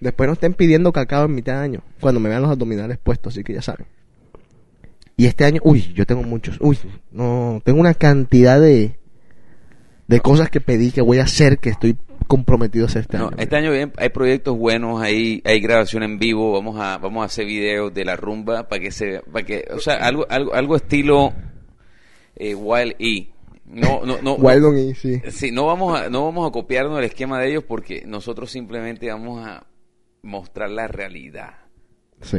después 0.00 0.28
no 0.28 0.34
estén 0.34 0.54
pidiendo 0.54 0.92
cacao 0.92 1.24
en 1.24 1.34
mitad 1.34 1.54
de 1.54 1.64
año, 1.64 1.82
cuando 2.00 2.20
me 2.20 2.28
vean 2.28 2.42
los 2.42 2.50
abdominales 2.50 2.98
puestos, 2.98 3.34
así 3.34 3.42
que 3.42 3.54
ya 3.54 3.62
saben. 3.62 3.86
Y 5.16 5.26
este 5.26 5.44
año, 5.44 5.60
uy, 5.64 5.92
yo 5.94 6.06
tengo 6.06 6.22
muchos, 6.22 6.56
uy, 6.60 6.78
no, 7.10 7.60
tengo 7.64 7.80
una 7.80 7.94
cantidad 7.94 8.60
de 8.60 8.98
de 10.06 10.20
cosas 10.20 10.50
que 10.50 10.60
pedí 10.60 10.90
que 10.90 11.00
voy 11.00 11.18
a 11.18 11.24
hacer 11.24 11.58
que 11.58 11.70
estoy 11.70 11.96
comprometido 12.24 12.84
a 12.84 12.88
hacer 12.88 13.02
este 13.02 13.18
No, 13.18 13.28
año. 13.28 13.36
este 13.38 13.56
año 13.56 13.70
bien, 13.72 13.92
hay 13.96 14.08
proyectos 14.10 14.56
buenos, 14.56 15.00
hay, 15.00 15.40
hay 15.44 15.60
grabación 15.60 16.02
en 16.02 16.18
vivo, 16.18 16.52
vamos 16.52 16.78
a, 16.80 16.98
vamos 16.98 17.22
a 17.22 17.26
hacer 17.26 17.46
videos 17.46 17.92
de 17.94 18.04
la 18.04 18.16
rumba 18.16 18.68
para 18.68 18.80
que 18.80 18.90
se, 18.90 19.20
para 19.20 19.44
que, 19.44 19.64
o 19.72 19.78
sea, 19.78 19.94
algo, 19.96 20.26
algo, 20.28 20.54
algo 20.54 20.76
estilo 20.76 21.32
eh, 22.36 22.54
Wild 22.54 22.96
E. 22.98 23.30
No, 23.66 24.04
no, 24.04 24.20
no. 24.22 24.34
Wild 24.38 24.64
on 24.64 24.76
E, 24.76 24.94
sí. 24.94 25.20
Sí, 25.30 25.50
no 25.50 25.66
vamos 25.66 25.98
a, 25.98 26.08
no 26.10 26.24
vamos 26.24 26.48
a 26.48 26.52
copiarnos 26.52 26.98
el 26.98 27.04
esquema 27.04 27.40
de 27.40 27.50
ellos 27.50 27.64
porque 27.64 28.02
nosotros 28.06 28.50
simplemente 28.50 29.08
vamos 29.10 29.46
a 29.46 29.66
mostrar 30.22 30.70
la 30.70 30.88
realidad. 30.88 31.54
Sí. 32.20 32.38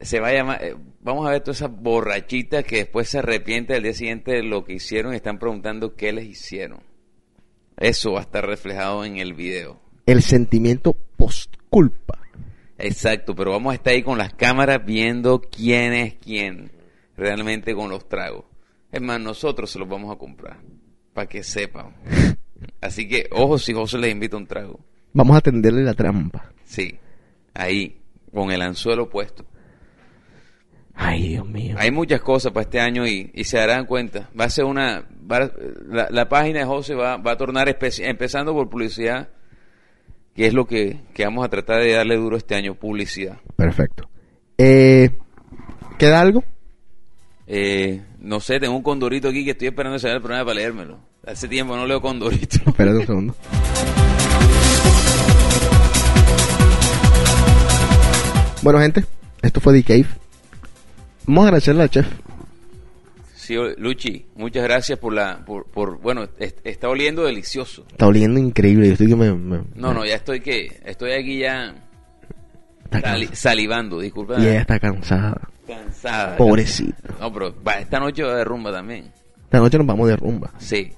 Se 0.00 0.20
va 0.20 0.28
a 0.28 0.32
llamar, 0.32 0.62
eh, 0.64 0.76
vamos 1.00 1.26
a 1.26 1.30
ver 1.30 1.40
todas 1.42 1.58
esas 1.58 1.70
borrachitas 1.72 2.64
que 2.64 2.76
después 2.76 3.08
se 3.08 3.18
arrepienten 3.18 3.76
al 3.76 3.82
día 3.82 3.92
siguiente 3.92 4.32
de 4.32 4.42
lo 4.42 4.64
que 4.64 4.74
hicieron 4.74 5.12
y 5.12 5.16
están 5.16 5.38
preguntando 5.38 5.94
qué 5.96 6.12
les 6.12 6.26
hicieron. 6.26 6.80
Eso 7.76 8.12
va 8.12 8.20
a 8.20 8.22
estar 8.22 8.46
reflejado 8.46 9.04
en 9.04 9.16
el 9.16 9.34
video. 9.34 9.80
El 10.06 10.22
sentimiento 10.22 10.96
post 11.16 11.54
culpa. 11.68 12.18
Exacto, 12.78 13.34
pero 13.34 13.52
vamos 13.52 13.72
a 13.72 13.74
estar 13.74 13.92
ahí 13.92 14.02
con 14.02 14.18
las 14.18 14.32
cámaras 14.34 14.84
viendo 14.84 15.40
quién 15.40 15.92
es 15.92 16.14
quién 16.14 16.72
realmente 17.16 17.74
con 17.74 17.90
los 17.90 18.08
tragos. 18.08 18.44
Es 18.90 19.00
más, 19.00 19.20
nosotros 19.20 19.70
se 19.70 19.78
los 19.78 19.88
vamos 19.88 20.14
a 20.14 20.18
comprar 20.18 20.58
para 21.12 21.28
que 21.28 21.42
sepan. 21.42 21.94
Así 22.80 23.06
que, 23.08 23.28
ojo 23.30 23.58
si 23.58 23.72
José 23.72 23.98
les 23.98 24.12
invita 24.12 24.36
un 24.36 24.46
trago. 24.46 24.80
Vamos 25.12 25.36
a 25.36 25.40
tenderle 25.40 25.82
la 25.82 25.94
trampa. 25.94 26.52
Sí, 26.64 26.98
ahí, 27.54 28.00
con 28.32 28.50
el 28.50 28.62
anzuelo 28.62 29.08
puesto. 29.08 29.44
Ay, 30.94 31.28
Dios 31.28 31.46
mío. 31.48 31.76
Hay 31.78 31.90
muchas 31.90 32.20
cosas 32.20 32.52
para 32.52 32.64
este 32.64 32.78
año 32.80 33.06
y, 33.06 33.30
y 33.34 33.44
se 33.44 33.56
darán 33.58 33.86
cuenta. 33.86 34.28
Va 34.38 34.44
a 34.44 34.50
ser 34.50 34.64
una. 34.64 35.04
va- 35.30 35.50
la, 35.88 36.08
la 36.10 36.28
página 36.28 36.60
de 36.60 36.66
José 36.66 36.94
va, 36.94 37.16
va 37.16 37.32
a 37.32 37.36
tornar 37.36 37.68
especi- 37.68 38.04
empezando 38.06 38.52
por 38.52 38.68
publicidad, 38.68 39.28
que 40.34 40.46
es 40.46 40.52
lo 40.54 40.66
que, 40.66 41.00
que 41.14 41.24
vamos 41.24 41.44
a 41.44 41.48
tratar 41.48 41.80
de 41.80 41.92
darle 41.92 42.16
duro 42.16 42.36
este 42.36 42.54
año: 42.54 42.74
publicidad. 42.74 43.38
Perfecto. 43.56 44.08
Eh, 44.58 45.10
¿Queda 45.98 46.20
algo? 46.20 46.44
Eh, 47.46 48.02
no 48.18 48.40
sé, 48.40 48.60
tengo 48.60 48.76
un 48.76 48.82
condorito 48.82 49.28
aquí 49.28 49.44
que 49.44 49.52
estoy 49.52 49.68
esperando 49.68 49.96
que 49.96 50.00
se 50.00 50.10
el 50.10 50.20
programa 50.20 50.44
para 50.44 50.54
leérmelo. 50.56 50.98
Hace 51.26 51.48
tiempo 51.48 51.76
no 51.76 51.86
leo 51.86 52.00
condorito. 52.00 52.58
Espérate 52.66 52.98
un 52.98 53.06
segundo. 53.06 53.36
Bueno, 58.62 58.78
gente, 58.80 59.04
esto 59.42 59.60
fue 59.60 59.72
The 59.74 59.82
Cave. 59.82 60.06
Vamos 61.30 61.44
a 61.44 61.46
agradecerle 61.48 61.82
al 61.84 61.90
chef. 61.90 62.06
Sí, 63.36 63.54
Luchi, 63.78 64.26
muchas 64.34 64.64
gracias 64.64 64.98
por 64.98 65.12
la, 65.12 65.44
por, 65.44 65.64
por 65.66 66.00
bueno, 66.00 66.26
es- 66.40 66.56
está 66.64 66.88
oliendo 66.88 67.22
delicioso. 67.22 67.84
Está 67.88 68.08
oliendo 68.08 68.40
increíble. 68.40 68.86
Yo 68.88 68.92
estoy 68.94 69.06
que 69.06 69.14
me. 69.16 69.32
me- 69.32 69.62
No, 69.76 69.94
no, 69.94 70.04
ya 70.04 70.16
estoy 70.16 70.40
que, 70.40 70.80
estoy 70.84 71.12
aquí 71.12 71.38
ya 71.38 71.72
sali- 72.90 73.28
salivando, 73.32 74.00
disculpa. 74.00 74.40
Y 74.40 74.42
ella 74.48 74.60
está 74.62 74.80
cansada. 74.80 75.40
Cansada. 75.68 76.36
Pobrecita. 76.36 77.14
No, 77.20 77.32
pero 77.32 77.54
va, 77.62 77.74
esta 77.74 78.00
noche 78.00 78.24
va 78.24 78.34
de 78.34 78.44
rumba 78.44 78.72
también. 78.72 79.12
Esta 79.44 79.58
noche 79.60 79.78
nos 79.78 79.86
vamos 79.86 80.08
de 80.08 80.16
rumba. 80.16 80.50
Sí. 80.58 80.90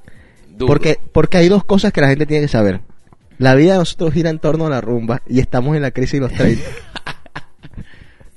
Duro. 0.48 0.66
Porque, 0.66 0.98
porque 1.12 1.36
hay 1.36 1.48
dos 1.50 1.62
cosas 1.64 1.92
que 1.92 2.00
la 2.00 2.08
gente 2.08 2.24
tiene 2.24 2.44
que 2.44 2.48
saber. 2.48 2.80
La 3.36 3.54
vida 3.54 3.72
de 3.72 3.80
nosotros 3.80 4.14
gira 4.14 4.30
en 4.30 4.38
torno 4.38 4.66
a 4.66 4.70
la 4.70 4.80
rumba 4.80 5.20
y 5.26 5.40
estamos 5.40 5.76
en 5.76 5.82
la 5.82 5.90
crisis 5.90 6.14
de 6.14 6.20
los 6.20 6.32
30. 6.32 6.62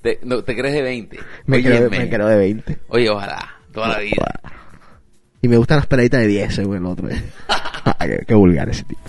¿Te, 0.06 0.20
no, 0.22 0.44
¿te 0.44 0.56
crees 0.56 0.76
de 0.76 0.84
20? 0.84 1.18
Me, 1.48 1.64
creo, 1.64 1.88
Óyeme. 1.88 1.98
me 1.98 2.10
creo 2.10 2.28
de 2.28 2.38
20. 2.38 2.78
Oye, 2.90 3.10
ojalá, 3.10 3.56
toda 3.74 3.88
la 3.88 4.00
vida. 4.02 4.40
Y 5.42 5.48
me 5.48 5.58
gustan 5.58 5.78
las 5.78 5.88
peladitas 5.88 6.22
de 6.22 6.28
10, 6.28 6.54
según 6.54 6.78
el 6.78 6.86
otro. 6.86 7.10
Ah, 7.88 8.08
qué, 8.08 8.24
qué 8.28 8.34
vulgar 8.34 8.68
ese 8.68 8.84
tipo. 8.84 9.00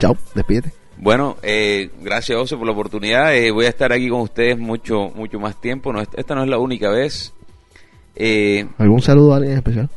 Chao, 0.00 0.16
despídete. 0.34 0.72
Bueno, 0.98 1.36
eh, 1.42 1.90
gracias 2.02 2.36
José 2.36 2.56
por 2.56 2.66
la 2.66 2.72
oportunidad. 2.72 3.34
Eh, 3.36 3.50
voy 3.52 3.66
a 3.66 3.68
estar 3.68 3.92
aquí 3.92 4.08
con 4.08 4.22
ustedes 4.22 4.58
mucho, 4.58 5.10
mucho 5.14 5.38
más 5.38 5.60
tiempo. 5.60 5.92
No, 5.92 6.00
esta 6.00 6.34
no 6.34 6.42
es 6.42 6.48
la 6.48 6.58
única 6.58 6.90
vez. 6.90 7.32
Eh, 8.16 8.66
¿Algún 8.78 9.02
saludo 9.02 9.34
a 9.34 9.36
alguien 9.36 9.52
en 9.52 9.58
especial? 9.58 9.88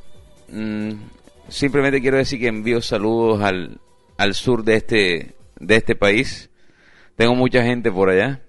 mm, 0.49 0.91
simplemente 1.47 1.99
quiero 1.99 2.17
decir 2.17 2.39
que 2.39 2.47
envío 2.47 2.79
saludos 2.81 3.41
al, 3.41 3.79
al 4.17 4.33
sur 4.35 4.63
de 4.63 4.75
este, 4.75 5.35
de 5.59 5.75
este 5.75 5.95
país. 5.95 6.48
Tengo 7.19 7.35
mucha 7.35 7.61
gente 7.63 7.91
por 7.91 8.09
allá. 8.09 8.41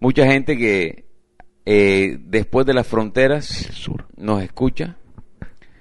Mucha 0.00 0.24
gente 0.26 0.56
que 0.56 1.04
eh, 1.66 2.16
después 2.22 2.64
de 2.64 2.72
las 2.72 2.86
fronteras 2.86 3.44
sur. 3.44 4.06
nos 4.16 4.42
escucha. 4.42 4.96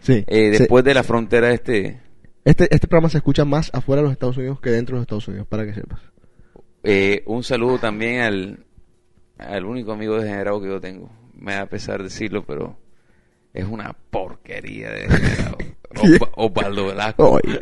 Sí. 0.01 0.26
Eh, 0.28 0.51
Sí. 0.53 0.59
después 0.59 0.84
de 0.84 0.93
la 0.93 1.03
frontera 1.03 1.51
este, 1.51 2.01
Este, 2.43 2.68
este 2.70 2.88
programa 2.89 3.07
se 3.07 3.20
escucha 3.20 3.45
más 3.45 3.72
afuera 3.74 4.01
de 4.01 4.07
los 4.07 4.12
Estados 4.12 4.36
Unidos 4.36 4.59
que 4.59 4.72
dentro 4.72 4.95
de 4.95 4.99
los 4.99 5.03
Estados 5.05 5.28
Unidos, 5.30 5.47
para 5.47 5.66
que 5.66 5.74
sepas. 5.74 6.01
Eh, 6.84 7.24
un 7.28 7.43
saludo 7.43 7.78
también 7.80 8.20
al, 8.20 8.66
al 9.38 9.66
único 9.66 9.93
amigo 9.93 10.20
degenerado 10.20 10.62
que 10.62 10.68
yo 10.68 10.82
tengo. 10.82 11.09
Me 11.34 11.53
da 11.53 11.66
pesar 11.68 12.03
decirlo, 12.03 12.43
pero 12.45 12.78
es 13.53 13.64
una 13.66 13.93
porquería 14.09 14.89
de 14.91 15.07
degenerado. 15.07 15.57
Osva- 15.95 16.32
Osvaldo 16.36 16.88
Velasco. 16.88 17.39
Oye. 17.39 17.59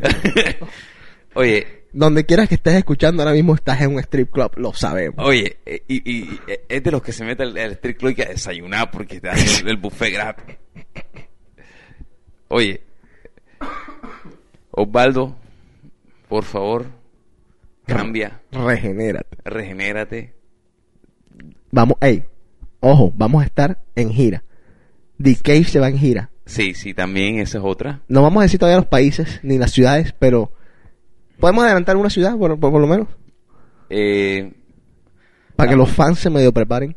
Donde 1.92 2.26
quieras 2.26 2.48
que 2.48 2.56
estés 2.56 2.76
escuchando, 2.76 3.24
ahora 3.24 3.34
mismo 3.34 3.56
estás 3.56 3.82
en 3.82 3.94
un 3.94 4.00
strip 4.00 4.32
club, 4.32 4.52
lo 4.58 4.74
sabemos. 4.74 5.26
oye, 5.26 5.58
eh, 5.66 5.84
y, 5.88 6.12
y- 6.12 6.40
eh, 6.48 6.66
es 6.70 6.84
de 6.84 6.92
los 6.92 7.02
que 7.02 7.12
se 7.12 7.24
mete 7.26 7.44
al, 7.44 7.58
al 7.58 7.72
street 7.74 7.98
club 7.98 8.12
y 8.12 8.16
que 8.16 8.24
a 8.24 8.30
desayunar 8.30 8.92
porque 8.92 9.20
te 9.20 9.28
dan 9.28 9.38
el, 9.40 9.68
el 9.68 9.78
buffet 9.78 10.14
gratis. 10.14 10.56
Oye, 12.50 12.82
Osvaldo, 14.72 15.36
por 16.28 16.44
favor, 16.44 16.86
cambia, 17.86 18.42
Regenérate. 18.52 19.38
regenérate. 19.44 20.34
Vamos, 21.72 21.98
ey, 22.02 22.24
ojo, 22.80 23.12
vamos 23.16 23.44
a 23.44 23.46
estar 23.46 23.80
en 23.96 24.12
gira. 24.12 24.44
The 25.22 25.36
Cave 25.36 25.64
se 25.66 25.80
va 25.80 25.90
en 25.90 25.98
gira. 25.98 26.30
Sí, 26.46 26.74
sí, 26.74 26.94
también 26.94 27.40
esa 27.40 27.58
es 27.60 27.64
otra. 27.64 28.02
No 28.08 28.22
vamos 28.24 28.42
a 28.42 28.44
decir 28.44 28.60
todavía 28.60 28.78
los 28.80 28.88
países 28.88 29.40
ni 29.44 29.58
las 29.58 29.72
ciudades, 29.72 30.14
pero 30.18 30.52
podemos 31.40 31.64
adelantar 31.66 31.98
una 31.98 32.10
ciudad, 32.10 32.38
por, 32.38 32.60
por- 32.60 32.72
por 32.72 32.82
lo 32.82 32.88
menos, 32.88 33.08
Eh, 33.90 34.54
para 35.56 35.70
que 35.72 35.76
los 35.76 35.90
fans 35.90 36.20
se 36.20 36.30
medio 36.30 36.52
preparen. 36.54 36.96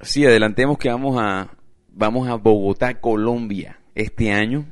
sí, 0.00 0.24
adelantemos 0.26 0.78
que 0.78 0.88
vamos 0.88 1.16
a 1.20 1.50
vamos 1.96 2.28
a 2.28 2.34
Bogotá, 2.34 3.00
Colombia, 3.00 3.78
este 3.94 4.32
año. 4.32 4.66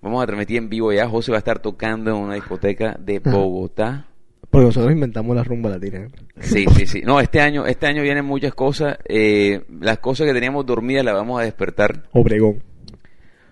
Vamos 0.00 0.22
a 0.22 0.26
transmitir 0.26 0.56
en 0.58 0.68
vivo 0.70 0.92
ya. 0.92 1.08
José 1.08 1.30
va 1.32 1.38
a 1.38 1.40
estar 1.40 1.58
tocando 1.58 2.10
en 2.10 2.16
una 2.16 2.34
discoteca 2.34 2.96
de 2.98 3.18
Bogotá. 3.18 4.06
Porque 4.48 4.66
nosotros 4.66 4.92
inventamos 4.92 5.36
la 5.36 5.44
rumba 5.44 5.68
latina. 5.70 6.08
Sí, 6.40 6.64
sí, 6.74 6.86
sí. 6.86 7.02
No, 7.04 7.20
este 7.20 7.40
año, 7.40 7.66
este 7.66 7.86
año 7.86 8.02
vienen 8.02 8.24
muchas 8.24 8.54
cosas. 8.54 8.96
Eh, 9.08 9.64
las 9.80 9.98
cosas 9.98 10.26
que 10.26 10.32
teníamos 10.32 10.64
dormidas 10.64 11.04
las 11.04 11.14
vamos 11.14 11.38
a 11.40 11.44
despertar. 11.44 12.04
Obregón. 12.12 12.62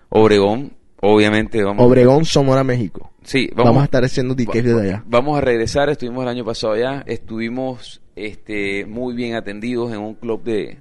Obregón, 0.09 0.71
obviamente 1.01 1.63
vamos. 1.63 1.85
Obregón, 1.85 2.25
Sonora, 2.25 2.63
México. 2.63 3.11
Sí, 3.23 3.49
Vamos, 3.53 3.65
vamos, 3.71 3.81
a 3.81 3.85
estar 3.85 4.03
haciendo 4.05 4.35
Cave 4.35 4.61
desde 4.61 4.81
allá. 4.81 5.03
Vamos 5.05 5.37
a 5.37 5.41
regresar, 5.41 5.89
estuvimos 5.89 6.23
el 6.23 6.29
año 6.29 6.45
pasado 6.45 6.73
allá, 6.73 7.03
estuvimos 7.07 8.01
este 8.15 8.85
muy 8.85 9.13
bien 9.15 9.35
atendidos 9.35 9.91
en 9.91 9.99
un 9.99 10.15
club 10.15 10.43
de 10.43 10.77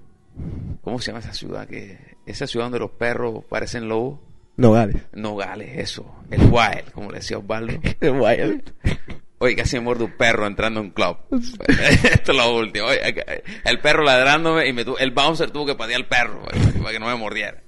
¿cómo 0.83 1.01
se 1.01 1.09
llama 1.09 1.19
esa 1.19 1.33
ciudad? 1.35 1.67
que 1.67 1.99
Esa 2.25 2.47
ciudad 2.47 2.67
donde 2.67 2.79
los 2.79 2.91
perros 2.93 3.45
parecen 3.49 3.89
lobos. 3.89 4.21
Nogales. 4.57 5.03
Nogales, 5.13 5.71
eso, 5.77 6.15
el 6.31 6.41
wild, 6.43 6.91
como 6.93 7.11
le 7.11 7.19
decía 7.19 7.37
Osvaldo. 7.39 7.75
Oye, 9.39 9.55
casi 9.55 9.77
me 9.77 9.83
muerde 9.83 10.05
un 10.05 10.13
perro 10.17 10.47
entrando 10.47 10.81
en 10.81 10.87
un 10.87 10.93
club. 10.93 11.17
Esto 12.05 12.33
es 12.33 12.39
lo 12.39 12.57
último. 12.57 12.87
Oye, 12.87 13.01
el 13.65 13.81
perro 13.81 14.03
ladrándome 14.03 14.67
y 14.67 14.73
me 14.73 14.83
tu- 14.85 14.97
el 14.97 15.11
bouncer 15.11 15.51
tuvo 15.51 15.67
que 15.67 15.75
patear 15.75 16.01
al 16.01 16.07
perro 16.07 16.41
para 16.81 16.93
que 16.93 16.99
no 16.99 17.07
me 17.07 17.17
mordiera. 17.17 17.61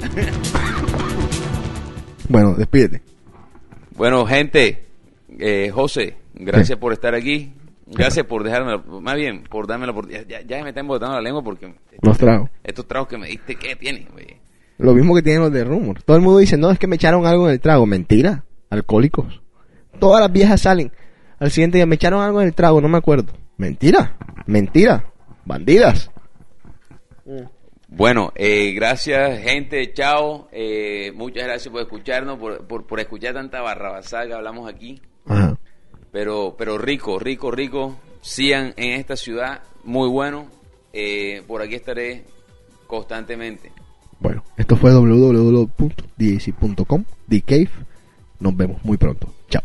Bueno, 2.30 2.54
despídete. 2.54 3.02
Bueno, 3.96 4.24
gente, 4.24 4.86
eh, 5.38 5.70
José, 5.70 6.16
gracias 6.34 6.78
por 6.78 6.92
estar 6.92 7.14
aquí. 7.14 7.52
Gracias 7.86 8.24
por 8.24 8.44
dejarme, 8.44 8.78
más 9.00 9.16
bien, 9.16 9.42
por 9.50 9.66
darme 9.66 9.84
la 9.86 9.90
oportunidad. 9.92 10.24
Ya, 10.28 10.42
ya 10.42 10.62
me 10.62 10.68
están 10.68 10.86
botando 10.86 11.16
la 11.16 11.20
lengua 11.22 11.42
porque 11.42 11.74
Los 12.02 12.16
tragos. 12.18 12.48
estos 12.62 12.86
tragos 12.86 13.08
que 13.08 13.18
me 13.18 13.26
diste, 13.26 13.56
¿qué 13.56 13.74
tienen? 13.74 14.06
Oye? 14.14 14.36
Lo 14.78 14.94
mismo 14.94 15.12
que 15.14 15.22
tienen 15.22 15.42
los 15.42 15.52
de 15.52 15.64
Rumor. 15.64 16.00
Todo 16.04 16.16
el 16.16 16.22
mundo 16.22 16.38
dice, 16.38 16.56
no, 16.56 16.70
es 16.70 16.78
que 16.78 16.86
me 16.86 16.94
echaron 16.94 17.26
algo 17.26 17.48
en 17.48 17.54
el 17.54 17.60
trago. 17.60 17.84
Mentira. 17.86 18.44
Alcohólicos. 18.70 19.42
Todas 19.98 20.20
las 20.20 20.32
viejas 20.32 20.60
salen. 20.60 20.92
Al 21.40 21.50
siguiente 21.50 21.78
día, 21.78 21.86
me 21.86 21.96
echaron 21.96 22.22
algo 22.22 22.40
en 22.40 22.46
el 22.46 22.54
trago, 22.54 22.80
no 22.80 22.88
me 22.88 22.98
acuerdo. 22.98 23.32
Mentira. 23.56 24.16
Mentira. 24.46 25.04
Bandidas. 25.44 26.10
Bueno, 27.92 28.32
eh, 28.36 28.72
gracias, 28.72 29.42
gente, 29.42 29.92
chao. 29.92 30.48
Eh, 30.52 31.10
muchas 31.14 31.44
gracias 31.44 31.72
por 31.72 31.82
escucharnos, 31.82 32.38
por, 32.38 32.64
por, 32.66 32.86
por 32.86 33.00
escuchar 33.00 33.34
tanta 33.34 33.60
barrabasada 33.60 34.28
que 34.28 34.34
hablamos 34.34 34.72
aquí. 34.72 35.02
Ajá. 35.26 35.58
Pero, 36.12 36.54
pero 36.56 36.78
rico, 36.78 37.18
rico, 37.18 37.50
rico. 37.50 37.96
Sigan 38.20 38.74
en 38.76 38.92
esta 38.92 39.16
ciudad, 39.16 39.62
muy 39.84 40.08
bueno. 40.08 40.46
Eh, 40.92 41.42
por 41.46 41.62
aquí 41.62 41.74
estaré 41.74 42.24
constantemente. 42.86 43.72
Bueno, 44.20 44.44
esto 44.56 44.76
fue 44.76 44.92
www.dac.com, 44.92 45.84
The 47.28 47.40
Cave. 47.42 47.70
Nos 48.38 48.56
vemos 48.56 48.84
muy 48.84 48.96
pronto. 48.98 49.34
Chao. 49.48 49.62